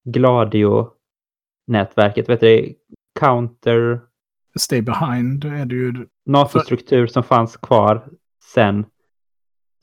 Gladio 0.03 0.91
NATO-nätverket, 1.67 2.29
vet 2.29 2.39
du, 2.39 2.75
counter 3.19 4.01
Stay 4.59 4.81
behind 4.81 5.45
är 5.45 5.65
det 5.65 5.75
ju. 5.75 6.07
NATO-struktur 6.25 7.07
som 7.07 7.23
fanns 7.23 7.57
kvar 7.57 8.09
sen 8.53 8.85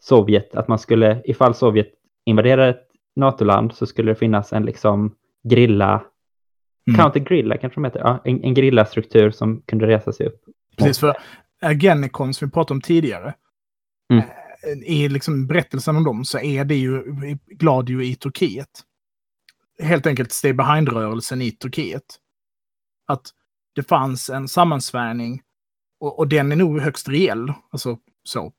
Sovjet, 0.00 0.54
att 0.54 0.68
man 0.68 0.78
skulle, 0.78 1.22
ifall 1.24 1.54
Sovjet 1.54 1.92
invaderar 2.24 2.68
ett 2.68 2.83
NATO-land 3.16 3.74
så 3.74 3.86
skulle 3.86 4.10
det 4.10 4.16
finnas 4.16 4.52
en 4.52 4.64
liksom 4.64 5.14
grilla, 5.48 6.04
Mm. 6.88 7.00
counter-grilla 7.00 7.56
kanske 7.56 7.80
de 7.80 7.84
heter, 7.84 8.00
ja, 8.00 8.20
en, 8.24 8.44
en 8.44 8.54
grillastruktur 8.54 9.30
som 9.30 9.62
kunde 9.66 9.86
resa 9.86 10.12
sig 10.12 10.26
upp. 10.26 10.44
Precis, 10.76 10.98
för 10.98 11.16
Agenicon 11.60 12.34
som 12.34 12.48
vi 12.48 12.52
pratade 12.52 12.74
om 12.74 12.80
tidigare. 12.80 13.34
Mm. 14.12 14.24
eh, 14.24 14.92
I 14.92 15.08
liksom 15.08 15.46
berättelsen 15.46 15.96
om 15.96 16.04
dem 16.04 16.24
så 16.24 16.38
är 16.38 16.64
det 16.64 16.74
ju 16.74 17.02
Gladio 17.46 18.02
i 18.02 18.14
Turkiet. 18.14 18.68
Helt 19.82 20.06
enkelt 20.06 20.32
Stay 20.32 20.52
Behind-rörelsen 20.52 21.42
i 21.42 21.50
Turkiet. 21.50 22.04
Att 23.06 23.30
det 23.74 23.82
fanns 23.82 24.30
en 24.30 24.48
sammansvärjning 24.48 25.42
och, 26.00 26.18
och 26.18 26.28
den 26.28 26.52
är 26.52 26.56
nog 26.56 26.80
högst 26.80 27.08
reell. 27.08 27.52
Alltså 27.70 27.98
så. 28.24 28.52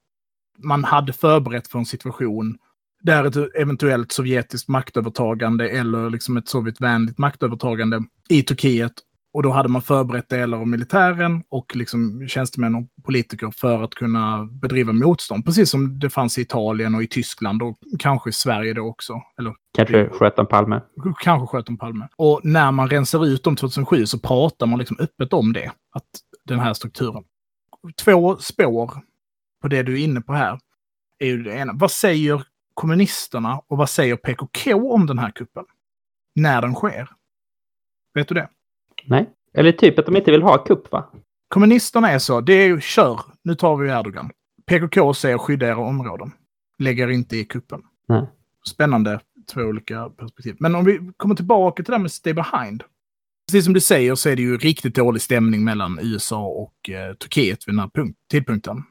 Man 0.58 0.84
hade 0.84 1.14
förberett 1.14 1.68
för 1.68 1.80
en 1.80 1.86
situation 1.86 2.58
där 3.06 3.24
ett 3.24 3.56
eventuellt 3.56 4.12
sovjetiskt 4.12 4.70
maktövertagande 4.70 5.70
eller 5.70 6.10
liksom 6.10 6.38
ett 6.38 6.48
sovjetvänligt 6.48 7.18
maktövertagande 7.18 8.04
i 8.30 8.44
Turkiet 8.44 8.94
och 9.36 9.44
då 9.44 9.52
hade 9.52 9.70
man 9.70 9.82
förberett 9.82 10.30
delar 10.30 10.58
av 10.58 10.68
militären 10.68 11.44
och 11.50 11.76
liksom 11.76 12.28
tjänstemän 12.28 12.76
och 12.76 13.04
politiker 13.04 13.52
för 13.52 13.84
att 13.84 13.94
kunna 13.96 14.46
bedriva 14.52 14.94
motstånd. 14.94 15.46
Precis 15.46 15.70
som 15.70 16.00
det 16.00 16.10
fanns 16.10 16.38
i 16.38 16.42
Italien 16.42 16.96
och 16.96 17.04
i 17.04 17.08
Tyskland 17.08 17.62
och 17.62 17.80
kanske 18.00 18.30
i 18.30 18.34
Sverige 18.34 18.74
då 18.74 18.82
också. 18.82 19.22
Eller 19.40 19.54
Kanske 19.78 20.10
sköt 20.10 20.36
de 20.36 20.48
Palme. 20.48 20.82
kanske 21.24 21.48
sköt 21.48 21.66
de 21.66 21.78
Palme. 21.78 22.08
Och 22.16 22.42
när 22.44 22.72
man 22.72 22.90
rensar 22.90 23.26
ut 23.26 23.44
dem 23.44 23.56
2007 23.56 24.06
så 24.06 24.20
pratar 24.20 24.66
man 24.66 24.80
liksom 24.80 24.98
öppet 25.00 25.34
om 25.34 25.54
det. 25.54 25.72
Att 25.92 26.06
den 26.46 26.60
här 26.60 26.74
strukturen. 26.74 27.24
Två 28.04 28.38
spår 28.38 28.92
på 29.62 29.68
det 29.68 29.84
du 29.84 29.94
är 29.94 30.04
inne 30.04 30.22
på 30.22 30.34
här. 30.34 30.60
Är 31.20 31.28
ju 31.28 31.44
det 31.44 31.54
ena. 31.54 31.74
Vad 31.76 31.92
säger 31.92 32.44
kommunisterna 32.76 33.62
och 33.68 33.78
vad 33.78 33.90
säger 33.90 34.16
PKK 34.16 34.92
om 34.92 35.06
den 35.06 35.20
här 35.20 35.32
kuppen? 35.32 35.66
När 36.36 36.62
den 36.62 36.76
sker? 36.76 37.10
Vet 38.14 38.28
du 38.28 38.36
det? 38.36 38.50
Nej. 39.06 39.30
Eller 39.54 39.72
typ 39.72 40.00
att 40.00 40.06
de 40.06 40.16
inte 40.16 40.32
vill 40.32 40.42
ha 40.42 40.58
kupp 40.58 40.92
va? 40.92 41.06
Kommunisterna 41.48 42.12
är 42.12 42.20
så, 42.20 42.42
det 42.42 42.54
är 42.54 42.68
ju 42.68 42.82
kör, 42.82 43.22
nu 43.44 43.56
tar 43.56 43.76
vi 43.78 43.90
Erdogan. 43.90 44.32
PKK 44.66 45.14
säger 45.14 45.38
skydda 45.38 45.68
era 45.68 45.78
områden. 45.78 46.32
Lägger 46.80 47.08
inte 47.08 47.38
i 47.38 47.46
kuppen. 47.46 47.82
Nej. 48.08 48.26
Spännande, 48.68 49.20
två 49.54 49.62
olika 49.62 50.10
perspektiv. 50.10 50.56
Men 50.60 50.76
om 50.76 50.86
vi 50.86 51.12
kommer 51.18 51.36
tillbaka 51.36 51.84
till 51.84 51.92
det 51.92 51.96
här 51.96 52.02
med 52.02 52.12
stay 52.12 52.34
behind. 52.34 52.84
Precis 53.48 53.66
som 53.66 53.74
du 53.74 53.82
säger 53.82 54.16
så 54.16 54.30
är 54.30 54.36
det 54.36 54.42
ju 54.42 54.58
riktigt 54.58 54.96
dålig 54.96 55.22
stämning 55.22 55.64
mellan 55.64 56.00
USA 56.02 56.46
och 56.46 56.90
eh, 56.90 57.14
Turkiet 57.14 57.68
vid 57.68 57.76
den 57.76 57.80
här 57.80 57.90
punkt, 57.94 58.18
tidpunkten. 58.32 58.84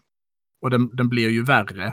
Och 0.63 0.71
den, 0.71 0.97
den 0.97 1.09
blir 1.09 1.29
ju 1.31 1.45
värre. 1.45 1.93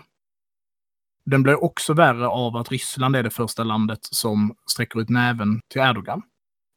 Den 1.26 1.44
blir 1.44 1.64
också 1.64 1.94
värre 1.94 2.28
av 2.28 2.56
att 2.56 2.72
Ryssland 2.72 3.16
är 3.16 3.24
det 3.24 3.30
första 3.30 3.64
landet 3.64 4.00
som 4.02 4.56
sträcker 4.72 5.02
ut 5.02 5.10
näven 5.10 5.62
till 5.68 5.82
Erdogan. 5.82 6.22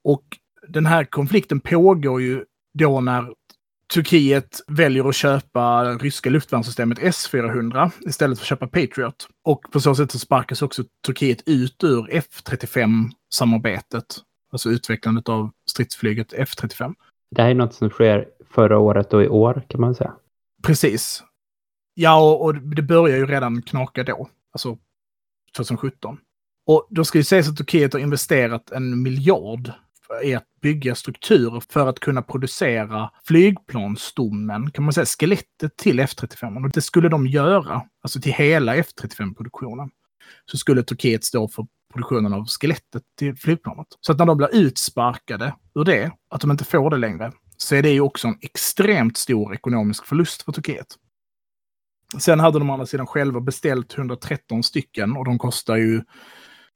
Och 0.05 0.25
den 0.69 0.87
här 0.87 1.05
konflikten 1.05 1.61
pågår 1.61 2.23
ju 2.23 2.45
då 2.75 3.01
när 3.01 3.33
Turkiet 3.95 4.61
väljer 4.67 5.09
att 5.09 5.15
köpa 5.15 5.85
ryska 5.85 6.31
luftvärnssystemet 6.31 6.99
S-400 7.03 7.91
istället 8.07 8.39
för 8.39 8.45
att 8.45 8.49
köpa 8.49 8.67
Patriot. 8.67 9.29
Och 9.45 9.63
på 9.73 9.81
så 9.81 9.95
sätt 9.95 10.13
så 10.13 10.19
sparkas 10.19 10.63
också 10.63 10.85
Turkiet 11.07 11.43
ut 11.47 11.85
ur 11.85 12.09
F35-samarbetet. 12.11 14.05
Alltså 14.53 14.71
utvecklandet 14.71 15.29
av 15.29 15.51
stridsflyget 15.67 16.33
F35. 16.33 16.95
Det 17.31 17.43
här 17.43 17.51
är 17.51 17.55
något 17.55 17.75
som 17.75 17.91
sker 17.91 18.29
förra 18.51 18.79
året 18.79 19.15
och 19.15 19.23
i 19.25 19.29
år 19.29 19.63
kan 19.69 19.81
man 19.81 19.95
säga. 19.95 20.13
Precis. 20.63 21.23
Ja, 21.95 22.21
och, 22.21 22.45
och 22.45 22.55
det 22.55 22.83
börjar 22.83 23.17
ju 23.17 23.27
redan 23.27 23.63
knaka 23.63 24.05
då. 24.05 24.29
Alltså 24.55 24.79
2017. 25.57 26.19
Och 26.67 26.87
då 26.91 27.05
ska 27.05 27.19
ju 27.19 27.25
sägas 27.25 27.49
att 27.49 27.57
Turkiet 27.57 27.93
har 27.93 28.01
investerat 28.01 28.71
en 28.71 29.03
miljard 29.03 29.73
i 30.23 30.35
att 30.35 30.45
bygga 30.63 30.95
strukturer 30.95 31.63
för 31.71 31.89
att 31.89 32.01
kunna 32.01 32.23
producera 32.23 33.11
flygplansstommen, 33.25 34.71
kan 34.71 34.85
man 34.85 34.93
säga, 34.93 35.07
skelettet 35.07 35.77
till 35.77 36.01
F35. 36.01 36.65
Och 36.65 36.71
det 36.71 36.83
skulle 36.83 37.09
de 37.09 37.27
göra, 37.27 37.83
alltså 38.03 38.21
till 38.21 38.33
hela 38.33 38.77
F35-produktionen. 38.77 39.91
Så 40.45 40.57
skulle 40.57 40.83
Turkiet 40.83 41.25
stå 41.25 41.49
för 41.49 41.67
produktionen 41.93 42.35
av 42.35 42.47
skelettet 42.47 43.03
till 43.19 43.37
flygplanet. 43.37 43.87
Så 44.01 44.13
att 44.13 44.19
när 44.19 44.27
de 44.27 44.37
blir 44.37 44.55
utsparkade 44.55 45.55
ur 45.75 45.85
det, 45.85 46.11
att 46.31 46.41
de 46.41 46.51
inte 46.51 46.65
får 46.65 46.91
det 46.91 46.97
längre, 46.97 47.33
så 47.57 47.75
är 47.75 47.83
det 47.83 47.91
ju 47.91 48.01
också 48.01 48.29
en 48.29 48.39
extremt 48.41 49.17
stor 49.17 49.55
ekonomisk 49.55 50.07
förlust 50.07 50.43
för 50.43 50.53
Turkiet. 50.53 50.87
Sen 52.19 52.41
hade 52.41 52.59
de 52.59 52.71
å 52.71 52.73
andra 52.73 52.87
sidan 52.87 53.07
själva 53.07 53.41
beställt 53.41 53.99
113 53.99 54.63
stycken 54.63 55.17
och 55.17 55.25
de 55.25 55.39
kostar 55.39 55.77
ju 55.77 56.03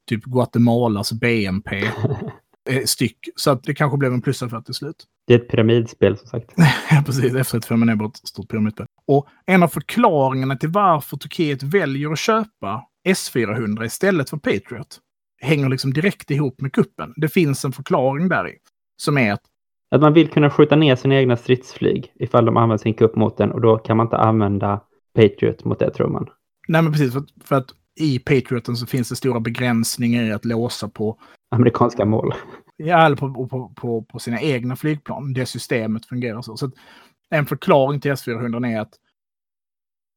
typ 0.09 0.25
Guatemalas 0.25 1.13
BNP 1.13 1.83
eh, 2.71 2.85
styck. 2.85 3.19
Så 3.37 3.51
att 3.51 3.63
det 3.63 3.75
kanske 3.75 3.99
blev 3.99 4.13
en 4.13 4.23
plusaffär 4.23 4.61
till 4.61 4.75
slut. 4.75 5.05
Det 5.27 5.35
är 5.35 5.39
ett 5.39 5.49
pyramidspel 5.49 6.17
som 6.17 6.27
sagt. 6.27 6.53
Ja, 6.91 7.03
precis. 7.07 7.33
F35 7.33 7.91
är 7.91 7.97
bara 7.97 8.09
ett 8.09 8.17
stort 8.17 8.49
pyramidspel. 8.49 8.87
Och 9.07 9.27
en 9.47 9.63
av 9.63 9.69
förklaringarna 9.69 10.57
till 10.57 10.69
varför 10.69 11.17
Turkiet 11.17 11.63
väljer 11.63 12.13
att 12.13 12.19
köpa 12.19 12.85
S-400 13.05 13.85
istället 13.85 14.31
för 14.31 14.37
Patriot 14.37 14.99
hänger 15.41 15.69
liksom 15.69 15.93
direkt 15.93 16.31
ihop 16.31 16.61
med 16.61 16.73
kuppen. 16.73 17.13
Det 17.17 17.29
finns 17.29 17.65
en 17.65 17.73
förklaring 17.73 18.29
där 18.29 18.49
i. 18.49 18.55
Som 18.97 19.19
är 19.19 19.33
att 19.33 19.43
Att 19.91 20.01
man 20.01 20.13
vill 20.13 20.29
kunna 20.29 20.51
skjuta 20.51 20.77
ner 20.77 20.97
sina 20.97 21.15
egna 21.15 21.37
stridsflyg 21.37 22.13
ifall 22.15 22.45
de 22.45 22.57
använder 22.57 22.83
sin 22.83 22.95
kupp 22.95 23.17
mot 23.17 23.37
den 23.37 23.53
och 23.53 23.61
då 23.61 23.79
kan 23.79 23.97
man 23.97 24.07
inte 24.07 24.17
använda 24.17 24.81
Patriot 25.19 25.65
mot 25.65 25.79
det 25.79 25.91
tror 25.91 26.09
man. 26.09 26.27
Nej, 26.69 26.83
men 26.83 26.93
precis. 26.93 27.13
För 27.13 27.21
att, 27.21 27.29
för 27.45 27.57
att 27.57 27.71
i 28.01 28.19
Patrioten 28.19 28.77
så 28.77 28.87
finns 28.87 29.09
det 29.09 29.17
stora 29.17 29.41
begränsningar 29.41 30.23
i 30.23 30.33
att 30.33 30.45
låsa 30.45 30.89
på, 30.89 31.19
Amerikanska 31.51 32.05
mål. 32.05 32.35
ja, 32.77 33.07
eller 33.07 33.17
på, 33.17 33.49
på, 33.49 33.73
på, 33.77 34.03
på 34.03 34.19
sina 34.19 34.41
egna 34.41 34.77
flygplan. 34.77 35.33
Det 35.33 35.47
systemet 35.47 36.07
fungerar 36.07 36.43
så. 36.43 36.57
så 36.57 36.71
en 37.31 37.47
förklaring 37.47 38.01
till 38.01 38.11
S-400 38.11 38.67
är 38.67 38.81
att 38.81 38.95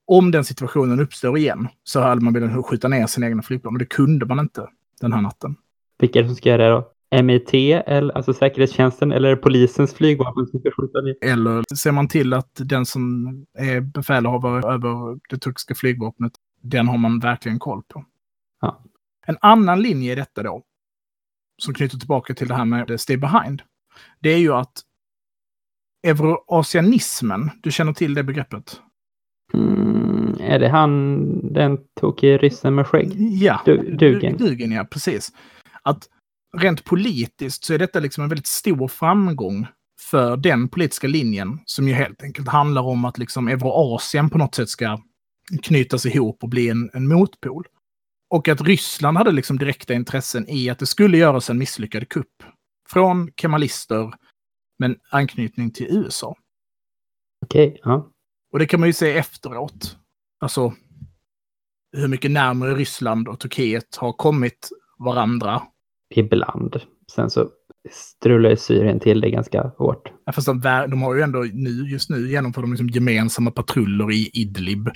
om 0.07 0.31
den 0.31 0.43
situationen 0.43 0.99
uppstår 0.99 1.37
igen 1.37 1.67
så 1.83 1.99
hade 1.99 2.21
man 2.21 2.33
velat 2.33 2.65
skjuta 2.65 2.87
ner 2.87 3.07
sina 3.07 3.27
egna 3.27 3.41
flygplan. 3.41 3.73
Men 3.73 3.79
det 3.79 3.85
kunde 3.85 4.25
man 4.25 4.39
inte 4.39 4.67
den 5.01 5.13
här 5.13 5.21
natten. 5.21 5.55
Vilka 5.99 6.19
är 6.19 6.23
det 6.23 6.29
som 6.29 6.35
ska 6.35 6.49
göra 6.49 6.63
det 6.63 6.69
då? 6.69 6.91
MIT, 7.11 7.53
eller, 7.85 8.13
alltså 8.13 8.33
säkerhetstjänsten, 8.33 9.11
eller 9.11 9.35
polisens 9.35 9.93
flygvapen 9.93 10.47
som 10.47 10.59
ska 10.59 10.71
skjuta 10.71 11.01
ner? 11.01 11.15
Eller 11.21 11.75
ser 11.75 11.91
man 11.91 12.07
till 12.07 12.33
att 12.33 12.51
den 12.55 12.85
som 12.85 13.27
är 13.57 13.81
befälhavare 13.81 14.73
över 14.73 15.19
det 15.29 15.37
turkiska 15.37 15.75
flygvapnet, 15.75 16.31
den 16.61 16.87
har 16.87 16.97
man 16.97 17.19
verkligen 17.19 17.59
koll 17.59 17.81
på. 17.87 18.05
Ja. 18.61 18.83
En 19.25 19.37
annan 19.41 19.81
linje 19.81 20.11
i 20.11 20.15
detta 20.15 20.43
då, 20.43 20.63
som 21.63 21.73
knyter 21.73 21.97
tillbaka 21.97 22.33
till 22.33 22.47
det 22.47 22.55
här 22.55 22.65
med 22.65 22.99
stay 23.01 23.17
behind, 23.17 23.61
det 24.19 24.29
är 24.29 24.37
ju 24.37 24.53
att 24.53 24.73
euroasianismen, 26.07 27.49
du 27.63 27.71
känner 27.71 27.93
till 27.93 28.13
det 28.13 28.23
begreppet? 28.23 28.81
Mm, 29.53 30.35
är 30.39 30.59
det 30.59 30.69
han, 30.69 31.53
den 31.53 31.77
tokiga 31.99 32.37
ryssen 32.37 32.75
med 32.75 32.87
skägg? 32.87 33.11
Ja, 33.17 33.61
Du- 33.65 33.95
Dugen. 33.97 34.37
Dugen, 34.37 34.71
ja, 34.71 34.83
precis. 34.91 35.31
Att 35.81 36.09
rent 36.57 36.83
politiskt 36.83 37.63
så 37.63 37.73
är 37.73 37.77
detta 37.77 37.99
liksom 37.99 38.23
en 38.23 38.29
väldigt 38.29 38.47
stor 38.47 38.87
framgång 38.87 39.67
för 40.01 40.37
den 40.37 40.69
politiska 40.69 41.07
linjen 41.07 41.59
som 41.65 41.87
ju 41.87 41.93
helt 41.93 42.23
enkelt 42.23 42.47
handlar 42.47 42.81
om 42.81 43.05
att 43.05 43.17
liksom 43.17 43.47
Euroasien 43.47 44.29
på 44.29 44.37
något 44.37 44.55
sätt 44.55 44.69
ska 44.69 44.99
knytas 45.63 46.05
ihop 46.05 46.43
och 46.43 46.49
bli 46.49 46.69
en, 46.69 46.89
en 46.93 47.07
motpol. 47.07 47.65
Och 48.29 48.47
att 48.47 48.61
Ryssland 48.61 49.17
hade 49.17 49.31
liksom 49.31 49.57
direkta 49.57 49.93
intressen 49.93 50.49
i 50.49 50.69
att 50.69 50.79
det 50.79 50.85
skulle 50.85 51.17
göras 51.17 51.49
en 51.49 51.57
misslyckad 51.57 52.09
kupp 52.09 52.43
från 52.89 53.31
kemalister 53.35 54.13
men 54.79 54.95
anknytning 55.09 55.71
till 55.71 55.87
USA. 55.89 56.35
Okej, 57.45 57.79
ja. 57.83 58.11
Och 58.51 58.59
det 58.59 58.65
kan 58.65 58.79
man 58.79 58.89
ju 58.89 58.93
se 58.93 59.17
efteråt. 59.17 59.97
Alltså 60.39 60.73
hur 61.91 62.07
mycket 62.07 62.31
närmare 62.31 62.75
Ryssland 62.75 63.27
och 63.27 63.39
Turkiet 63.39 63.95
har 63.95 64.13
kommit 64.13 64.69
varandra. 64.97 65.61
Ibland. 66.17 66.81
Sen 67.15 67.29
så 67.29 67.49
strular 67.91 68.49
ju 68.49 68.55
Syrien 68.55 68.99
till 68.99 69.21
det 69.21 69.29
ganska 69.29 69.71
hårt. 69.77 70.11
Ja, 70.25 70.31
Fast 70.31 70.47
de, 70.47 70.61
de 70.89 71.01
har 71.01 71.15
ju 71.15 71.21
ändå 71.21 71.45
nu, 71.53 71.69
just 71.69 72.09
nu 72.09 72.29
genomför 72.29 72.61
de 72.61 72.71
liksom 72.71 72.89
gemensamma 72.89 73.51
patruller 73.51 74.11
i 74.11 74.29
Idlib. 74.33 74.89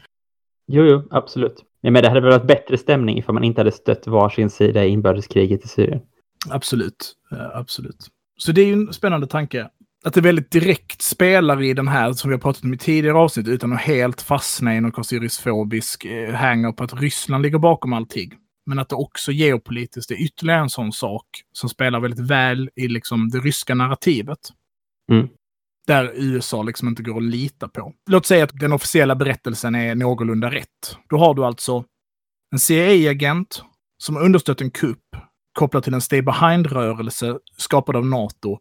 Jo, 0.68 0.84
jo, 0.84 1.08
absolut. 1.12 1.64
Ja, 1.82 1.92
men 1.92 2.04
det 2.04 2.10
hade 2.10 2.22
väl 2.22 2.32
varit 2.32 2.48
bättre 2.48 2.78
stämning 2.78 3.18
ifall 3.18 3.34
man 3.34 3.44
inte 3.44 3.62
hade 3.62 3.72
stött 3.72 4.08
varsin 4.08 4.50
sida 4.50 4.86
i 4.86 4.90
inbördeskriget 4.90 5.66
i 5.66 5.68
Syrien. 5.68 6.02
Absolut. 6.50 7.14
Eh, 7.32 7.58
absolut. 7.58 8.08
Så 8.38 8.52
det 8.52 8.62
är 8.62 8.66
ju 8.66 8.74
en 8.74 8.94
spännande 8.94 9.28
tanke. 9.28 9.70
Att 10.04 10.14
det 10.14 10.22
väldigt 10.22 10.52
direkt 10.52 11.02
spelar 11.02 11.62
i 11.62 11.74
den 11.74 11.88
här 11.88 12.14
som 12.14 12.30
vi 12.30 12.36
har 12.36 12.42
pratat 12.42 12.64
om 12.64 12.74
i 12.74 12.78
tidigare 12.78 13.18
avsnitt 13.18 13.48
utan 13.48 13.74
att 13.74 13.82
helt 13.82 14.22
fastna 14.22 14.76
i 14.76 14.82
någon 14.82 14.92
konspiratorisfobisk 14.92 16.06
eh, 16.06 16.72
på 16.72 16.84
att 16.84 17.02
Ryssland 17.02 17.44
ligger 17.44 17.58
bakom 17.58 17.94
allting. 17.94 18.34
Men 18.66 18.80
att 18.80 18.90
det 18.90 18.96
också 18.96 19.32
geopolitiskt 19.32 20.12
är 20.12 20.16
ytterligare 20.16 20.62
en 20.62 20.70
sån 20.70 20.92
sak 20.92 21.26
som 21.52 21.70
spelar 21.70 22.00
väldigt 22.00 22.20
väl 22.20 22.70
i 22.76 22.88
liksom 22.88 23.30
det 23.30 23.40
ryska 23.40 23.76
narrativet. 23.76 24.40
Mm. 25.12 25.28
Där 25.88 26.12
USA 26.16 26.64
liksom 26.64 26.88
inte 26.88 27.04
går 27.04 27.18
att 27.18 27.24
lita 27.24 27.68
på. 27.68 27.94
Låt 28.10 28.26
säga 28.26 28.44
att 28.44 28.60
den 28.60 28.74
officiella 28.74 29.16
berättelsen 29.16 29.76
är 29.76 29.96
någorlunda 29.96 30.52
rätt. 30.52 30.98
Då 31.10 31.18
har 31.18 31.34
du 31.34 31.46
alltså 31.46 31.84
en 32.52 32.60
CIA-agent 32.60 33.64
som 33.98 34.16
har 34.16 34.24
understött 34.24 34.62
en 34.62 34.72
kupp 34.72 35.16
kopplad 35.60 35.84
till 35.84 35.94
en 35.94 36.02
Stay 36.02 36.22
Behind-rörelse 36.22 37.40
skapad 37.58 37.96
av 37.96 38.06
NATO. 38.06 38.60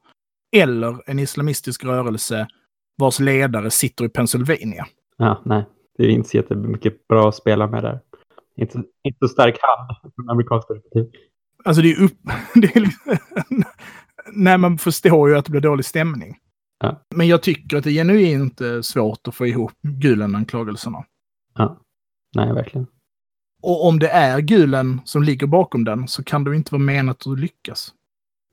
Eller 0.56 1.10
en 1.10 1.18
islamistisk 1.18 1.84
rörelse 1.84 2.48
vars 2.96 3.20
ledare 3.20 3.70
sitter 3.70 4.04
i 4.04 4.08
Pennsylvania. 4.08 4.86
Ja, 5.16 5.42
nej. 5.44 5.64
Det 5.98 6.04
är 6.04 6.08
inte 6.08 6.28
så 6.28 6.36
jättemycket 6.36 7.08
bra 7.08 7.28
att 7.28 7.34
spela 7.34 7.66
med 7.66 7.82
där. 7.82 8.00
Inte, 8.56 8.78
inte 9.02 9.18
så 9.20 9.28
stark 9.28 9.58
hand 9.62 10.14
från 10.14 10.30
amerikanskt 10.30 10.68
perspektiv. 10.68 11.10
Alltså 11.64 11.82
det 11.82 11.92
är 11.92 12.02
upp... 12.02 12.18
Det 12.54 12.76
är 12.76 12.80
liksom, 12.80 13.16
nej, 14.32 14.58
man 14.58 14.78
förstår 14.78 15.30
ju 15.30 15.36
att 15.36 15.44
det 15.44 15.50
blir 15.50 15.60
dålig 15.60 15.84
stämning. 15.84 16.38
Ja. 16.78 17.02
Men 17.14 17.28
jag 17.28 17.42
tycker 17.42 17.76
att 17.76 17.84
det 17.84 17.90
är 17.90 17.92
genuint 17.92 18.60
eh, 18.60 18.80
svårt 18.80 19.28
att 19.28 19.34
få 19.34 19.46
ihop 19.46 19.72
Gulen-anklagelserna. 19.82 21.04
Ja, 21.54 21.80
nej 22.36 22.52
verkligen. 22.52 22.86
Och 23.62 23.86
om 23.88 23.98
det 23.98 24.08
är 24.08 24.40
Gulen 24.40 25.00
som 25.04 25.22
ligger 25.22 25.46
bakom 25.46 25.84
den 25.84 26.08
så 26.08 26.24
kan 26.24 26.44
det 26.44 26.56
inte 26.56 26.74
vara 26.74 26.82
menat 26.82 27.26
att 27.26 27.38
lyckas. 27.38 27.94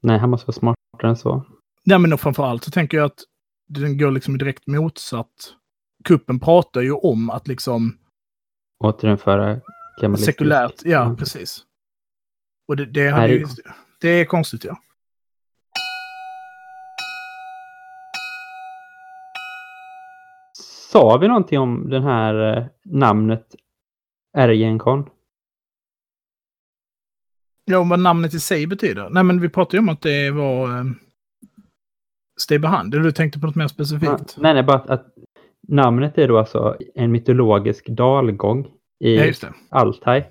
Nej, 0.03 0.19
han 0.19 0.29
måste 0.29 0.47
vara 0.47 0.53
smartare 0.53 1.09
än 1.09 1.15
så. 1.15 1.45
Nej, 1.83 1.99
men 1.99 2.17
framför 2.17 2.43
allt 2.43 2.63
så 2.63 2.71
tänker 2.71 2.97
jag 2.97 3.05
att 3.05 3.23
den 3.69 3.97
går 3.97 4.11
liksom 4.11 4.37
direkt 4.37 4.67
motsatt. 4.67 5.53
Kuppen 6.03 6.39
pratar 6.39 6.81
ju 6.81 6.91
om 6.91 7.29
att 7.29 7.47
liksom 7.47 7.97
Återinföra 8.83 9.61
gamalistisk- 10.01 10.25
sekulärt, 10.25 10.81
ja 10.85 11.01
Mm. 11.03 11.17
precis. 11.17 11.65
Och 12.67 12.75
det, 12.77 12.85
det, 12.85 13.11
Nej, 13.11 13.31
ju, 13.31 13.45
det 14.01 14.09
är 14.09 14.25
konstigt 14.25 14.63
ja. 14.63 14.77
Sa 20.91 21.17
vi 21.17 21.27
någonting 21.27 21.59
om 21.59 21.89
den 21.89 22.03
här 22.03 22.57
eh, 22.57 22.65
namnet 22.85 23.55
Ergenkon? 24.37 25.09
Ja, 27.65 27.79
och 27.79 27.87
vad 27.89 27.99
namnet 27.99 28.33
i 28.33 28.39
sig 28.39 28.67
betyder. 28.67 29.09
Nej, 29.09 29.23
men 29.23 29.41
vi 29.41 29.49
pratade 29.49 29.77
ju 29.77 29.79
om 29.81 29.89
att 29.89 30.01
det 30.01 30.31
var 30.31 30.77
eh, 30.77 30.83
Stay 32.41 32.59
Behind. 32.59 32.93
Eller 32.93 33.03
du 33.03 33.11
tänkte 33.11 33.39
på 33.39 33.45
något 33.47 33.55
mer 33.55 33.67
specifikt? 33.67 34.37
Nej, 34.37 34.53
nej, 34.53 34.63
bara 34.63 34.77
att, 34.77 34.89
att 34.89 35.05
namnet 35.67 36.17
är 36.17 36.27
då 36.27 36.37
alltså 36.37 36.77
en 36.95 37.11
mytologisk 37.11 37.87
dalgång 37.89 38.67
i 39.01 39.33
Ja. 39.41 39.47
Altaj. 39.69 40.29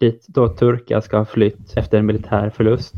Dit 0.00 0.26
då 0.28 0.48
turkar 0.48 1.00
ska 1.00 1.18
ha 1.18 1.24
flytt 1.24 1.76
efter 1.76 1.98
en 1.98 2.06
militär 2.06 2.50
förlust. 2.50 2.94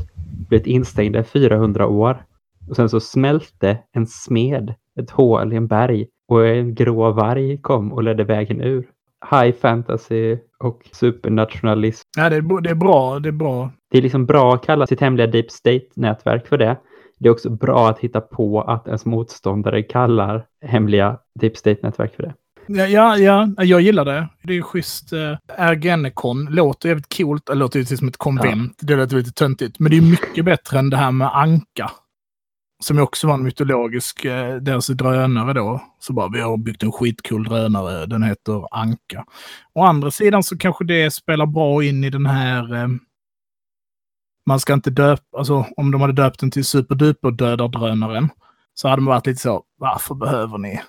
Blivit 0.49 0.67
instängda 0.67 1.21
i 1.21 1.25
400 1.25 1.87
år. 1.87 2.25
Och 2.69 2.77
sen 2.77 2.89
så 2.89 3.01
smälte 3.01 3.79
en 3.93 4.07
smed 4.07 4.75
ett 5.01 5.11
hål 5.11 5.53
i 5.53 5.57
en 5.57 5.67
berg 5.67 6.07
och 6.29 6.47
en 6.47 6.75
grå 6.75 7.13
varg 7.13 7.59
kom 7.59 7.93
och 7.93 8.03
ledde 8.03 8.25
vägen 8.25 8.61
ur. 8.61 8.87
High 9.31 9.57
fantasy 9.57 10.37
och 10.59 10.89
supernationalism. 10.93 12.09
Ja, 12.17 12.31
det 12.31 12.37
är, 12.37 12.61
det 12.61 12.71
är 12.71 12.75
bra. 12.75 13.19
Det 13.19 13.29
är 13.29 13.33
bra. 13.33 13.71
Det 13.91 13.99
är 13.99 14.03
liksom 14.03 14.27
bra 14.27 14.55
att 14.55 14.65
kalla 14.65 14.87
sitt 14.87 15.01
hemliga 15.01 15.27
deep 15.27 15.51
state-nätverk 15.51 16.47
för 16.47 16.59
det. 16.59 16.77
Det 17.19 17.29
är 17.29 17.33
också 17.33 17.51
bra 17.51 17.89
att 17.89 17.99
hitta 17.99 18.21
på 18.21 18.61
att 18.61 18.87
ens 18.87 19.07
motståndare 19.07 19.83
kallar 19.83 20.47
hemliga 20.63 21.19
deep 21.41 21.57
state-nätverk 21.57 22.17
för 22.17 22.23
det. 22.23 22.35
Ja, 22.73 22.87
ja, 22.87 23.17
ja, 23.17 23.65
jag 23.65 23.81
gillar 23.81 24.05
det. 24.05 24.29
Det 24.43 24.57
är 24.57 24.63
schysst. 24.63 25.13
Uh, 25.13 25.37
Ergenekon 25.49 26.45
låter 26.45 26.89
jävligt 26.89 27.17
coolt. 27.17 27.47
Det 27.47 27.55
låter 27.55 27.79
ju 27.79 27.97
som 27.97 28.09
ett 28.09 28.17
konvent. 28.17 28.79
Det 28.81 28.97
låter 28.97 29.17
lite 29.17 29.33
töntigt. 29.33 29.79
Men 29.79 29.91
det 29.91 29.97
är 29.97 30.01
mycket 30.03 30.45
bättre 30.45 30.79
än 30.79 30.91
det 30.91 30.97
här 30.97 31.11
med 31.11 31.37
Anka. 31.37 31.91
Som 32.83 32.99
också 32.99 33.27
var 33.27 33.35
en 33.35 33.43
mytologisk, 33.43 34.25
eh, 34.25 34.57
deras 34.57 34.87
drönare 34.87 35.53
då. 35.53 35.83
Så 35.99 36.13
bara, 36.13 36.29
vi 36.29 36.41
har 36.41 36.57
byggt 36.57 36.83
en 36.83 36.93
skitcool 36.93 37.45
drönare, 37.45 38.07
den 38.07 38.23
heter 38.23 38.67
Anka. 38.71 39.25
Å 39.75 39.85
andra 39.85 40.11
sidan 40.11 40.43
så 40.43 40.59
kanske 40.59 40.85
det 40.85 41.11
spelar 41.11 41.47
bra 41.47 41.85
in 41.85 42.05
i 42.05 42.11
den 42.11 42.27
här... 42.27 42.75
Eh, 42.75 42.89
man 44.47 44.61
ska 44.61 44.73
inte 44.73 44.91
döpa, 44.91 45.39
alltså 45.39 45.67
om 45.77 45.91
de 45.91 46.01
hade 46.01 46.13
döpt 46.13 46.41
den 46.41 46.51
till 46.51 46.65
superduper 46.65 47.31
dödardrönaren. 47.31 48.29
Så 48.75 48.89
hade 48.89 49.03
man 49.03 49.15
varit 49.15 49.27
lite 49.27 49.41
så, 49.41 49.65
varför 49.79 50.15
behöver 50.15 50.59
ni? 50.59 50.81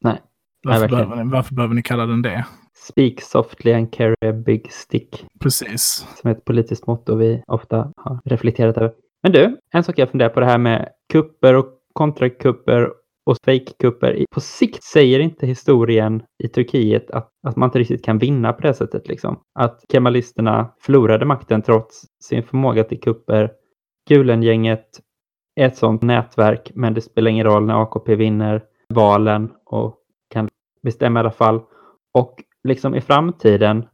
Nej. 0.00 0.22
Varför, 0.66 0.80
Nej, 0.80 0.88
behöver 0.88 1.24
ni, 1.24 1.30
varför 1.30 1.54
behöver 1.54 1.74
ni 1.74 1.82
kalla 1.82 2.06
den 2.06 2.22
det? 2.22 2.46
Speak 2.74 3.20
softly 3.20 3.72
and 3.72 3.92
carry 3.94 4.14
a 4.26 4.32
big 4.32 4.72
stick. 4.72 5.24
Precis. 5.40 6.06
Som 6.16 6.30
är 6.30 6.34
ett 6.34 6.44
politiskt 6.44 6.86
motto 6.86 7.16
vi 7.16 7.42
ofta 7.46 7.92
har 7.96 8.20
reflekterat 8.24 8.76
över. 8.76 8.92
Men 9.22 9.32
du, 9.32 9.58
en 9.72 9.84
sak 9.84 9.98
jag 9.98 10.10
funderar 10.10 10.28
på 10.28 10.40
det 10.40 10.46
här 10.46 10.58
med 10.58 10.88
kupper 11.12 11.54
och 11.54 11.66
kontrakupper 11.92 12.90
och 13.26 13.36
fake-kupper. 13.44 14.24
På 14.30 14.40
sikt 14.40 14.82
säger 14.82 15.20
inte 15.20 15.46
historien 15.46 16.22
i 16.44 16.48
Turkiet 16.48 17.10
att, 17.10 17.30
att 17.46 17.56
man 17.56 17.66
inte 17.66 17.78
riktigt 17.78 18.04
kan 18.04 18.18
vinna 18.18 18.52
på 18.52 18.62
det 18.62 18.74
sättet. 18.74 19.08
Liksom. 19.08 19.40
Att 19.58 19.84
kemalisterna 19.92 20.74
förlorade 20.80 21.24
makten 21.24 21.62
trots 21.62 22.04
sin 22.24 22.42
förmåga 22.42 22.84
till 22.84 23.00
kupper. 23.00 23.50
Gulengänget 24.08 24.86
är 25.56 25.66
ett 25.66 25.76
sånt 25.76 26.02
nätverk, 26.02 26.70
men 26.74 26.94
det 26.94 27.00
spelar 27.00 27.30
ingen 27.30 27.46
roll 27.46 27.66
när 27.66 27.82
AKP 27.82 28.14
vinner 28.14 28.62
valen 28.94 29.50
och 29.66 29.97
bestämma 30.82 31.18
i 31.18 31.20
alla 31.20 31.30
fall. 31.30 31.60
Och 32.14 32.42
liksom 32.64 32.94
i 32.94 33.00
framtiden, 33.00 33.84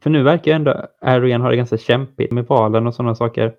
för 0.00 0.10
nu 0.10 0.22
verkar 0.22 0.50
ju 0.50 0.54
ändå 0.54 0.86
Erdogan 1.02 1.40
ha 1.40 1.50
det 1.50 1.56
ganska 1.56 1.78
kämpigt 1.78 2.32
med 2.32 2.46
valen 2.46 2.86
och 2.86 2.94
sådana 2.94 3.14
saker. 3.14 3.54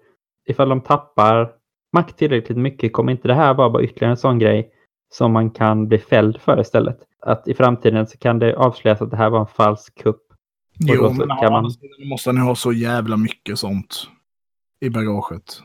Ifall 0.48 0.70
de 0.70 0.82
tappar 0.82 1.52
makt 1.94 2.18
tillräckligt 2.18 2.58
mycket 2.58 2.94
kommer 2.94 3.12
inte 3.12 3.28
det 3.28 3.34
här 3.34 3.54
vara 3.54 3.70
bara 3.70 3.84
ytterligare 3.84 4.12
en 4.12 4.18
sån 4.18 4.40
grej 4.40 4.72
som 5.14 5.32
man 5.32 5.50
kan 5.50 5.88
bli 5.88 5.98
fälld 5.98 6.42
för 6.42 6.62
istället. 6.62 6.98
Att 7.22 7.48
i 7.48 7.54
framtiden 7.54 8.08
så 8.08 8.18
kan 8.18 8.40
det 8.40 8.56
avslöjas 8.56 9.02
att 9.02 9.12
det 9.12 9.18
här 9.18 9.30
var 9.30 9.40
en 9.40 9.48
falsk 9.48 10.04
kupp. 10.04 10.22
Jo, 10.80 11.14
men 11.14 11.28
kan 11.38 11.52
man- 11.52 11.72
måste 12.10 12.32
ni 12.32 12.40
ha 12.40 12.56
så 12.56 12.72
jävla 12.74 13.18
mycket 13.18 13.60
sånt 13.60 14.08
i 14.82 14.90
bagaget. 14.90 15.62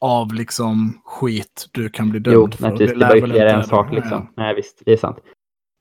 Av 0.00 0.34
liksom 0.34 1.00
skit 1.04 1.68
du 1.72 1.88
kan 1.88 2.10
bli 2.10 2.20
dömd 2.20 2.34
Jo, 2.36 2.48
för. 2.56 2.62
naturligtvis. 2.62 2.90
Det 2.90 2.96
lär 2.98 3.06
var 3.08 3.14
väl 3.14 3.24
ytterligare 3.30 3.50
en 3.50 3.64
sak 3.64 3.86
ja. 3.90 3.94
liksom. 3.94 4.28
Nej, 4.36 4.54
visst, 4.54 4.82
det 4.84 4.92
är 4.92 4.96
sant. 4.96 5.16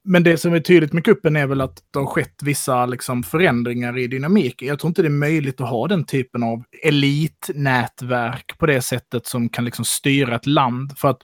Men 0.04 0.24
det 0.24 0.38
som 0.38 0.54
är 0.54 0.60
tydligt 0.60 0.93
med 0.93 1.06
kuppen 1.06 1.36
är 1.36 1.47
väl 1.47 1.62
att 1.62 1.84
det 1.91 1.99
har 1.99 2.06
skett 2.06 2.43
vissa 2.43 2.86
liksom, 2.86 3.24
förändringar 3.24 3.97
i 3.97 4.08
dynamiken. 4.08 4.68
Jag 4.68 4.80
tror 4.80 4.89
inte 4.89 5.02
det 5.02 5.08
är 5.08 5.10
möjligt 5.10 5.62
att 5.62 5.70
ha 5.70 5.88
den 5.88 6.06
typen 6.06 6.43
av 6.43 6.64
elitnätverk 6.84 8.58
på 8.58 8.66
det 8.66 8.82
sättet 8.82 9.26
som 9.26 9.49
kan 9.49 9.66
liksom 9.66 9.86
styra 9.86 10.36
ett 10.36 10.45
land. 10.45 10.97
För 10.97 11.08
att 11.10 11.22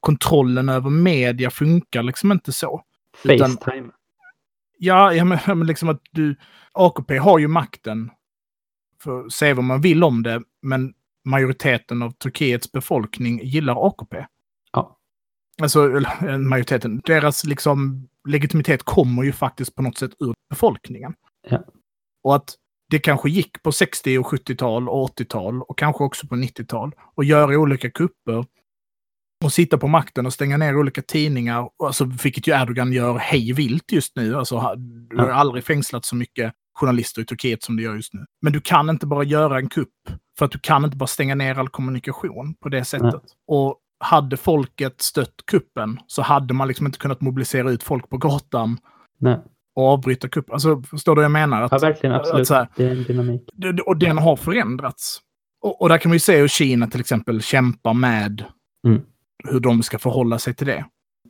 kontrollen 0.00 0.68
över 0.68 0.90
media 0.90 1.50
funkar 1.50 2.02
liksom 2.02 2.32
inte 2.32 2.52
så. 2.52 2.82
Utan- 3.24 3.50
Facetime. 3.50 3.90
Ja, 4.78 5.12
ja 5.12 5.24
men, 5.24 5.38
men 5.46 5.66
liksom 5.66 5.88
att 5.88 6.02
du... 6.10 6.36
AKP 6.72 7.18
har 7.18 7.38
ju 7.38 7.48
makten. 7.48 8.10
För 9.02 9.20
att 9.26 9.32
säga 9.32 9.54
vad 9.54 9.64
man 9.64 9.80
vill 9.80 10.04
om 10.04 10.22
det, 10.22 10.42
men 10.62 10.92
majoriteten 11.24 12.02
av 12.02 12.10
Turkiets 12.10 12.72
befolkning 12.72 13.40
gillar 13.42 13.86
AKP. 13.86 14.26
Alltså, 15.60 16.00
eh, 16.22 16.38
majoriteten. 16.38 17.00
Deras 17.04 17.44
liksom 17.44 18.08
legitimitet 18.28 18.82
kommer 18.82 19.22
ju 19.22 19.32
faktiskt 19.32 19.74
på 19.74 19.82
något 19.82 19.98
sätt 19.98 20.10
ur 20.18 20.34
befolkningen. 20.50 21.14
Ja. 21.48 21.64
Och 22.24 22.36
att 22.36 22.54
det 22.90 22.98
kanske 22.98 23.30
gick 23.30 23.62
på 23.62 23.72
60 23.72 24.18
och 24.18 24.26
70-tal 24.26 24.88
och 24.88 25.10
80-tal 25.10 25.62
och 25.62 25.78
kanske 25.78 26.04
också 26.04 26.26
på 26.26 26.34
90-tal 26.34 26.92
och 27.14 27.24
göra 27.24 27.58
olika 27.58 27.90
kupper 27.90 28.44
och 29.44 29.52
sitta 29.52 29.78
på 29.78 29.88
makten 29.88 30.26
och 30.26 30.32
stänga 30.32 30.56
ner 30.56 30.76
olika 30.76 31.02
tidningar. 31.02 31.70
Alltså, 31.84 32.04
vilket 32.22 32.46
ju 32.46 32.52
Erdogan 32.52 32.92
gör 32.92 33.18
hej 33.18 33.52
vilt 33.52 33.92
just 33.92 34.16
nu. 34.16 34.36
Alltså, 34.36 34.74
du 35.10 35.16
har 35.16 35.28
aldrig 35.28 35.64
fängslat 35.64 36.04
så 36.04 36.16
mycket 36.16 36.52
journalister 36.74 37.22
i 37.22 37.24
Turkiet 37.24 37.62
som 37.62 37.76
du 37.76 37.82
gör 37.82 37.94
just 37.94 38.14
nu. 38.14 38.24
Men 38.42 38.52
du 38.52 38.60
kan 38.60 38.90
inte 38.90 39.06
bara 39.06 39.24
göra 39.24 39.58
en 39.58 39.68
kupp. 39.68 39.88
För 40.38 40.44
att 40.44 40.52
du 40.52 40.58
kan 40.58 40.84
inte 40.84 40.96
bara 40.96 41.06
stänga 41.06 41.34
ner 41.34 41.58
all 41.58 41.68
kommunikation 41.68 42.54
på 42.54 42.68
det 42.68 42.84
sättet. 42.84 43.22
Och 43.46 43.76
hade 44.00 44.36
folket 44.36 45.00
stött 45.02 45.34
kuppen 45.46 45.98
så 46.06 46.22
hade 46.22 46.54
man 46.54 46.68
liksom 46.68 46.86
inte 46.86 46.98
kunnat 46.98 47.20
mobilisera 47.20 47.70
ut 47.70 47.82
folk 47.82 48.08
på 48.08 48.18
gatan 48.18 48.78
Nej. 49.20 49.38
och 49.76 49.84
avbryta 49.88 50.28
kuppen. 50.28 50.52
Alltså, 50.52 50.82
förstår 50.82 51.14
du 51.14 51.18
vad 51.18 51.24
jag 51.24 51.30
menar? 51.32 51.62
Att, 51.62 51.72
Ja, 51.72 51.78
verkligen. 51.78 52.14
Absolut. 52.14 52.50
här, 52.50 52.68
Det 52.76 52.84
är 52.84 52.90
en 52.90 53.02
dynamik. 53.02 53.42
och 53.86 53.96
den 53.96 54.18
har 54.18 54.36
förändrats. 54.36 55.20
Och, 55.62 55.82
och 55.82 55.88
där 55.88 55.98
kan 55.98 56.08
man 56.08 56.14
ju 56.14 56.20
se 56.20 56.36
hur 56.40 56.48
Kina 56.48 56.86
till 56.86 57.00
exempel 57.00 57.42
kämpar 57.42 57.94
med 57.94 58.44
Mm. 58.86 59.00
hur 59.48 59.60
de 59.60 59.82
ska 59.82 59.98
förhålla 59.98 60.38
sig 60.38 60.54
till 60.54 60.66
det. 60.66 60.84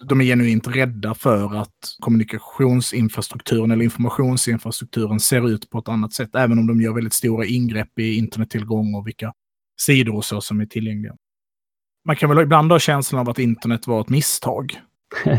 De 0.05 0.21
är 0.21 0.25
genuint 0.25 0.69
rädda 0.69 1.15
för 1.15 1.57
att 1.57 1.97
kommunikationsinfrastrukturen 2.01 3.71
eller 3.71 3.85
informationsinfrastrukturen 3.85 5.21
ser 5.21 5.49
ut 5.49 5.71
på 5.71 5.79
ett 5.79 5.89
annat 5.89 6.13
sätt. 6.13 6.35
Även 6.35 6.59
om 6.59 6.67
de 6.67 6.81
gör 6.81 6.93
väldigt 6.95 7.13
stora 7.13 7.45
ingrepp 7.45 7.99
i 7.99 8.15
internettillgång 8.15 8.95
och 8.95 9.07
vilka 9.07 9.33
sidor 9.81 10.17
och 10.17 10.25
så 10.25 10.41
som 10.41 10.61
är 10.61 10.67
tillgängliga. 10.67 11.13
Man 12.05 12.17
kan 12.17 12.29
väl 12.29 12.39
ibland 12.39 12.73
ha 12.73 12.79
känslan 12.79 13.21
av 13.21 13.29
att 13.29 13.39
internet 13.39 13.87
var 13.87 14.01
ett 14.01 14.09
misstag. 14.09 14.81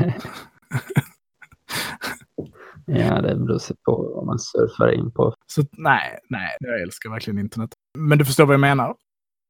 Ja, 2.85 3.21
det 3.21 3.35
beror 3.35 3.83
på 3.85 4.13
vad 4.15 4.25
man 4.25 4.39
surfar 4.39 4.91
in 4.93 5.11
på. 5.11 5.33
Så 5.47 5.63
nej, 5.71 6.19
nej, 6.29 6.49
jag 6.59 6.81
älskar 6.81 7.09
verkligen 7.09 7.39
internet. 7.39 7.69
Men 7.97 8.17
du 8.17 8.25
förstår 8.25 8.45
vad 8.45 8.53
jag 8.53 8.59
menar? 8.59 8.95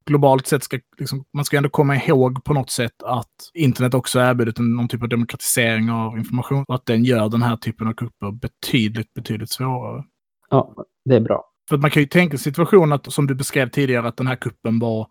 Globalt 0.05 0.47
sett 0.47 0.63
ska 0.63 0.79
liksom, 0.97 1.23
man 1.33 1.45
ska 1.45 1.57
ändå 1.57 1.69
komma 1.69 1.95
ihåg 1.95 2.43
på 2.43 2.53
något 2.53 2.69
sätt 2.69 3.03
att 3.03 3.27
internet 3.53 3.93
också 3.93 4.19
erbjudit 4.19 4.59
någon 4.59 4.87
typ 4.87 5.03
av 5.03 5.09
demokratisering 5.09 5.91
av 5.91 6.17
information 6.17 6.63
och 6.67 6.75
att 6.75 6.85
den 6.85 7.03
gör 7.03 7.29
den 7.29 7.41
här 7.41 7.57
typen 7.57 7.87
av 7.87 7.93
kupper 7.93 8.31
betydligt, 8.31 9.13
betydligt 9.13 9.49
svårare. 9.49 10.03
Ja, 10.49 10.75
det 11.05 11.15
är 11.15 11.19
bra. 11.21 11.45
För 11.69 11.77
man 11.77 11.91
kan 11.91 12.01
ju 12.01 12.07
tänka 12.07 12.37
situationen 12.37 12.91
att, 12.91 13.13
som 13.13 13.27
du 13.27 13.35
beskrev 13.35 13.69
tidigare, 13.69 14.07
att 14.07 14.17
den 14.17 14.27
här 14.27 14.35
kuppen 14.35 14.79
var... 14.79 15.07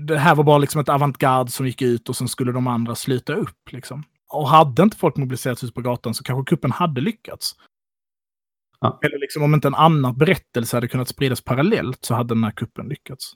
Det 0.00 0.18
här 0.18 0.34
var 0.34 0.44
bara 0.44 0.58
liksom 0.58 0.80
ett 0.80 0.88
avantgarde 0.88 1.50
som 1.50 1.66
gick 1.66 1.82
ut 1.82 2.08
och 2.08 2.16
sen 2.16 2.28
skulle 2.28 2.52
de 2.52 2.66
andra 2.66 2.94
sluta 2.94 3.34
upp. 3.34 3.72
Liksom. 3.72 4.04
Och 4.28 4.48
hade 4.48 4.82
inte 4.82 4.96
folk 4.96 5.16
mobiliserats 5.16 5.64
ut 5.64 5.74
på 5.74 5.80
gatan 5.80 6.14
så 6.14 6.24
kanske 6.24 6.50
kuppen 6.50 6.72
hade 6.72 7.00
lyckats. 7.00 7.56
Ja. 8.80 8.98
Eller 9.02 9.18
liksom 9.18 9.42
om 9.42 9.54
inte 9.54 9.68
en 9.68 9.74
annan 9.74 10.18
berättelse 10.18 10.76
hade 10.76 10.88
kunnat 10.88 11.08
spridas 11.08 11.40
parallellt 11.40 12.04
så 12.04 12.14
hade 12.14 12.34
den 12.34 12.44
här 12.44 12.50
kuppen 12.50 12.88
lyckats. 12.88 13.32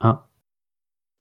Ja. 0.00 0.27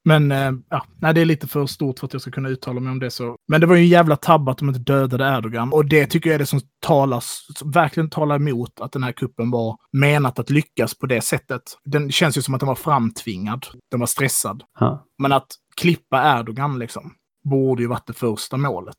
Men 0.07 0.31
eh, 0.31 0.51
ja, 0.69 0.85
nej, 0.99 1.13
det 1.13 1.21
är 1.21 1.25
lite 1.25 1.47
för 1.47 1.65
stort 1.65 1.99
för 1.99 2.05
att 2.05 2.13
jag 2.13 2.21
ska 2.21 2.31
kunna 2.31 2.49
uttala 2.49 2.79
mig 2.79 2.91
om 2.91 2.99
det. 2.99 3.11
Så. 3.11 3.35
Men 3.47 3.61
det 3.61 3.67
var 3.67 3.75
ju 3.75 3.81
en 3.81 3.87
jävla 3.87 4.15
tabbe 4.15 4.51
att 4.51 4.57
de 4.57 4.67
inte 4.67 4.79
dödade 4.79 5.37
Erdogan. 5.37 5.73
Och 5.73 5.85
det 5.85 6.05
tycker 6.05 6.29
jag 6.29 6.35
är 6.35 6.39
det 6.39 6.45
som 6.45 6.59
talas, 6.79 7.47
som 7.55 7.71
verkligen 7.71 8.09
talar 8.09 8.35
emot 8.35 8.79
att 8.79 8.91
den 8.91 9.03
här 9.03 9.11
kuppen 9.11 9.51
var 9.51 9.77
menat 9.91 10.39
att 10.39 10.49
lyckas 10.49 10.99
på 10.99 11.05
det 11.05 11.21
sättet. 11.21 11.61
Den 11.85 12.11
känns 12.11 12.37
ju 12.37 12.41
som 12.41 12.53
att 12.53 12.59
den 12.59 12.67
var 12.67 12.75
framtvingad. 12.75 13.65
Den 13.91 13.99
var 13.99 14.07
stressad. 14.07 14.63
Ja. 14.79 15.05
Men 15.17 15.31
att 15.31 15.47
klippa 15.75 16.39
Erdogan 16.39 16.79
liksom, 16.79 17.13
borde 17.43 17.81
ju 17.81 17.87
varit 17.87 18.07
det 18.07 18.13
första 18.13 18.57
målet. 18.57 18.97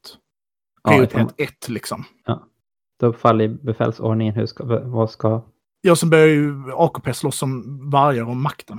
Ja, 0.83 0.91
Prioritet 0.91 1.35
ett 1.41 1.69
liksom. 1.69 2.05
Då 3.01 3.13
faller 3.13 3.49
befälsordningen. 3.49 4.35
Hur 4.35 4.47
ska, 4.47 4.65
vad 4.85 5.11
ska... 5.11 5.45
Ja, 5.81 5.97
sen 5.97 6.11
börjar 6.11 6.27
ju 6.27 6.73
AKP 6.73 7.15
slåss 7.15 7.39
som 7.39 7.81
vargar 7.91 8.25
om 8.25 8.43
makten. 8.43 8.79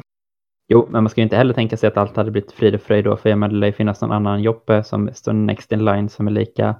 Jo, 0.71 0.87
men 0.91 1.03
man 1.03 1.09
ska 1.09 1.21
ju 1.21 1.23
inte 1.23 1.37
heller 1.37 1.53
tänka 1.53 1.77
sig 1.77 1.87
att 1.87 1.97
allt 1.97 2.15
hade 2.15 2.31
blivit 2.31 2.51
frid 2.51 2.75
och 2.75 2.81
fröjd 2.81 3.05
då. 3.05 3.17
För 3.17 3.29
jag 3.29 3.39
menar, 3.39 3.53
det 3.53 3.59
lär 3.59 3.67
ju 3.67 3.73
finnas 3.73 4.01
någon 4.01 4.11
annan 4.11 4.41
Joppe 4.41 4.83
som 4.83 5.09
står 5.13 5.33
next 5.33 5.71
in 5.71 5.85
line 5.85 6.09
som 6.09 6.27
är 6.27 6.31
lika... 6.31 6.75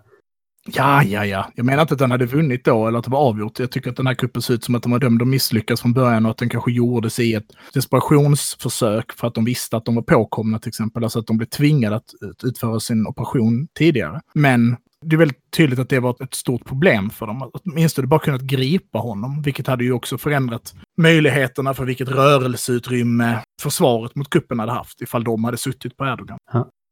Ja, 0.65 1.03
ja, 1.03 1.25
ja. 1.25 1.51
Jag 1.55 1.65
menar 1.65 1.81
inte 1.81 1.93
att 1.93 1.99
den 1.99 2.11
hade 2.11 2.25
vunnit 2.25 2.65
då 2.65 2.87
eller 2.87 2.99
att 2.99 3.05
det 3.05 3.11
var 3.11 3.19
avgjort. 3.19 3.59
Jag 3.59 3.71
tycker 3.71 3.89
att 3.89 3.95
den 3.95 4.07
här 4.07 4.13
kuppen 4.13 4.41
ser 4.41 4.53
ut 4.53 4.63
som 4.63 4.75
att 4.75 4.83
de 4.83 4.91
var 4.91 4.99
dömda 4.99 5.23
att 5.23 5.27
misslyckas 5.27 5.81
från 5.81 5.93
början 5.93 6.25
och 6.25 6.31
att 6.31 6.37
den 6.37 6.49
kanske 6.49 6.71
gjordes 6.71 7.19
i 7.19 7.33
ett 7.33 7.45
desperationsförsök 7.73 9.11
för 9.11 9.27
att 9.27 9.35
de 9.35 9.45
visste 9.45 9.77
att 9.77 9.85
de 9.85 9.95
var 9.95 10.01
påkomna 10.01 10.59
till 10.59 10.69
exempel. 10.69 11.03
Alltså 11.03 11.19
att 11.19 11.27
de 11.27 11.37
blev 11.37 11.47
tvingade 11.47 11.95
att 11.95 12.13
utföra 12.43 12.79
sin 12.79 13.07
operation 13.07 13.67
tidigare. 13.77 14.21
Men 14.33 14.77
det 15.06 15.16
är 15.16 15.18
väldigt 15.18 15.52
tydligt 15.52 15.80
att 15.80 15.89
det 15.89 16.00
var 16.00 16.24
ett 16.24 16.34
stort 16.34 16.66
problem 16.66 17.10
för 17.10 17.28
dem. 17.28 17.52
Åtminstone 17.54 18.08
bara 18.08 18.20
kunnat 18.20 18.41
gripa 18.41 19.00
honom, 19.00 19.41
vilket 19.41 19.68
hade 19.68 19.84
ju 19.84 19.91
också 19.91 20.18
förändrat 20.18 20.74
möjligheterna 21.02 21.74
för 21.74 21.86
vilket 21.86 22.10
rörelseutrymme 22.10 23.43
försvaret 23.62 24.16
mot 24.16 24.30
kuppen 24.30 24.60
hade 24.60 24.72
haft 24.72 25.02
ifall 25.02 25.24
de 25.24 25.43
hade 25.43 25.58
suttit 25.58 25.97
på 25.97 26.06
Erdogan. 26.06 26.38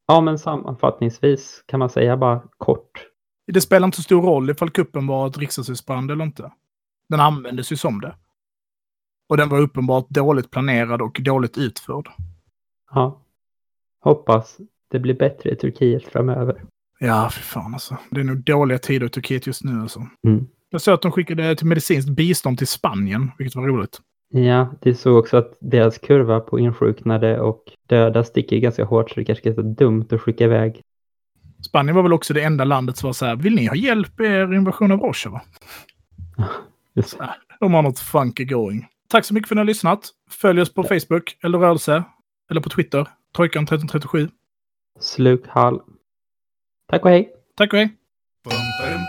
Ja, 0.06 0.20
men 0.20 0.38
sammanfattningsvis 0.38 1.62
kan 1.66 1.78
man 1.78 1.90
säga 1.90 2.16
bara 2.16 2.42
kort. 2.58 3.06
Det 3.52 3.60
spelar 3.60 3.84
inte 3.84 3.96
så 3.96 4.02
stor 4.02 4.22
roll 4.22 4.50
ifall 4.50 4.70
kuppen 4.70 5.06
var 5.06 5.26
ett 5.26 5.38
riksdagshusbrand 5.38 6.10
eller 6.10 6.24
inte. 6.24 6.52
Den 7.08 7.20
användes 7.20 7.72
ju 7.72 7.76
som 7.76 8.00
det. 8.00 8.16
Och 9.28 9.36
den 9.36 9.48
var 9.48 9.60
uppenbart 9.60 10.08
dåligt 10.08 10.50
planerad 10.50 11.02
och 11.02 11.20
dåligt 11.20 11.58
utförd. 11.58 12.08
Ja. 12.90 13.20
Hoppas 14.00 14.58
det 14.88 14.98
blir 14.98 15.14
bättre 15.14 15.50
i 15.50 15.56
Turkiet 15.56 16.04
framöver. 16.04 16.64
Ja, 16.98 17.30
för 17.30 17.40
fan 17.40 17.74
alltså. 17.74 17.96
Det 18.10 18.20
är 18.20 18.24
nog 18.24 18.44
dåliga 18.44 18.78
tider 18.78 19.06
i 19.06 19.10
Turkiet 19.10 19.46
just 19.46 19.64
nu 19.64 19.80
alltså. 19.80 20.06
Mm. 20.26 20.46
Jag 20.70 20.80
såg 20.80 20.94
att 20.94 21.02
de 21.02 21.12
skickade 21.12 21.56
till 21.56 21.66
medicinskt 21.66 22.10
bistånd 22.10 22.58
till 22.58 22.66
Spanien, 22.66 23.30
vilket 23.38 23.56
var 23.56 23.66
roligt. 23.66 24.00
Ja, 24.30 24.74
det 24.82 24.94
såg 24.94 25.16
också 25.18 25.36
att 25.36 25.56
deras 25.60 25.98
kurva 25.98 26.40
på 26.40 26.58
insjuknade 26.58 27.40
och 27.40 27.62
döda 27.86 28.24
sticker 28.24 28.56
ganska 28.56 28.84
hårt 28.84 29.10
så 29.10 29.20
det 29.20 29.24
kanske 29.24 29.48
är 29.48 29.54
så 29.54 29.62
dumt 29.62 30.06
att 30.10 30.20
skicka 30.20 30.44
iväg. 30.44 30.82
Spanien 31.68 31.96
var 31.96 32.02
väl 32.02 32.12
också 32.12 32.34
det 32.34 32.42
enda 32.42 32.64
landet 32.64 32.96
som 32.96 33.08
var 33.08 33.12
så 33.12 33.26
här, 33.26 33.36
vill 33.36 33.54
ni 33.54 33.66
ha 33.66 33.74
hjälp 33.74 34.20
i 34.20 34.24
er 34.24 34.54
invasion 34.54 34.92
av 34.92 35.00
Rojava? 35.00 35.40
Just. 36.94 37.08
Så 37.08 37.22
här, 37.22 37.36
De 37.60 37.74
har 37.74 37.82
något 37.82 37.98
funky 37.98 38.44
going. 38.44 38.86
Tack 39.08 39.24
så 39.24 39.34
mycket 39.34 39.48
för 39.48 39.54
att 39.54 39.56
ni 39.56 39.60
har 39.60 39.64
lyssnat. 39.66 40.00
Följ 40.30 40.60
oss 40.60 40.74
på 40.74 40.82
Facebook 40.82 41.36
eller 41.42 41.58
rörelse. 41.58 42.04
Eller 42.50 42.60
på 42.60 42.68
Twitter. 42.68 43.08
Trojkan 43.36 43.64
1337. 43.64 44.28
Slukhall. 45.00 45.80
Tack 46.90 47.04
och 47.04 47.10
hej! 47.10 47.32
Tack 47.56 47.72
och 47.72 47.78
hej! 47.78 47.88
Bum 48.44 48.52
parum 48.78 49.08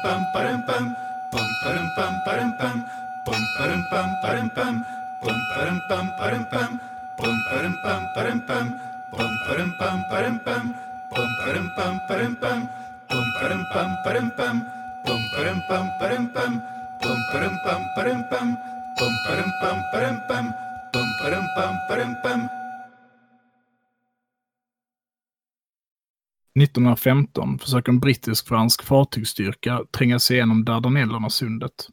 1915 26.55 27.59
försöker 27.59 27.91
en 27.91 27.99
brittisk-fransk 27.99 28.83
fartygsstyrka 28.83 29.85
tränga 29.91 30.19
sig 30.19 30.37
igenom 30.37 30.65
Dardanellerna-sundet. 30.65 31.89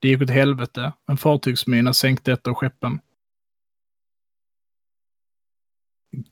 Det 0.00 0.08
gick 0.08 0.22
åt 0.22 0.30
helvete. 0.30 0.92
En 1.06 1.16
fartygsmina 1.16 1.92
sänkte 1.92 2.32
ett 2.32 2.46
av 2.46 2.54
skeppen. 2.54 3.00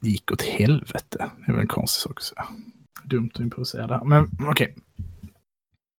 Det 0.01 0.09
gick 0.09 0.33
åt 0.33 0.43
helvete. 0.43 1.31
Det 1.37 1.45
är 1.47 1.53
väl 1.53 1.61
en 1.61 1.69
konstig 1.69 2.03
sak 2.03 2.19
att 2.19 2.23
säga. 2.23 2.47
Dumt 3.05 3.31
att 3.35 3.41
improvisera 3.41 3.87
där. 3.87 4.05
Men 4.05 4.31
okej. 4.41 4.77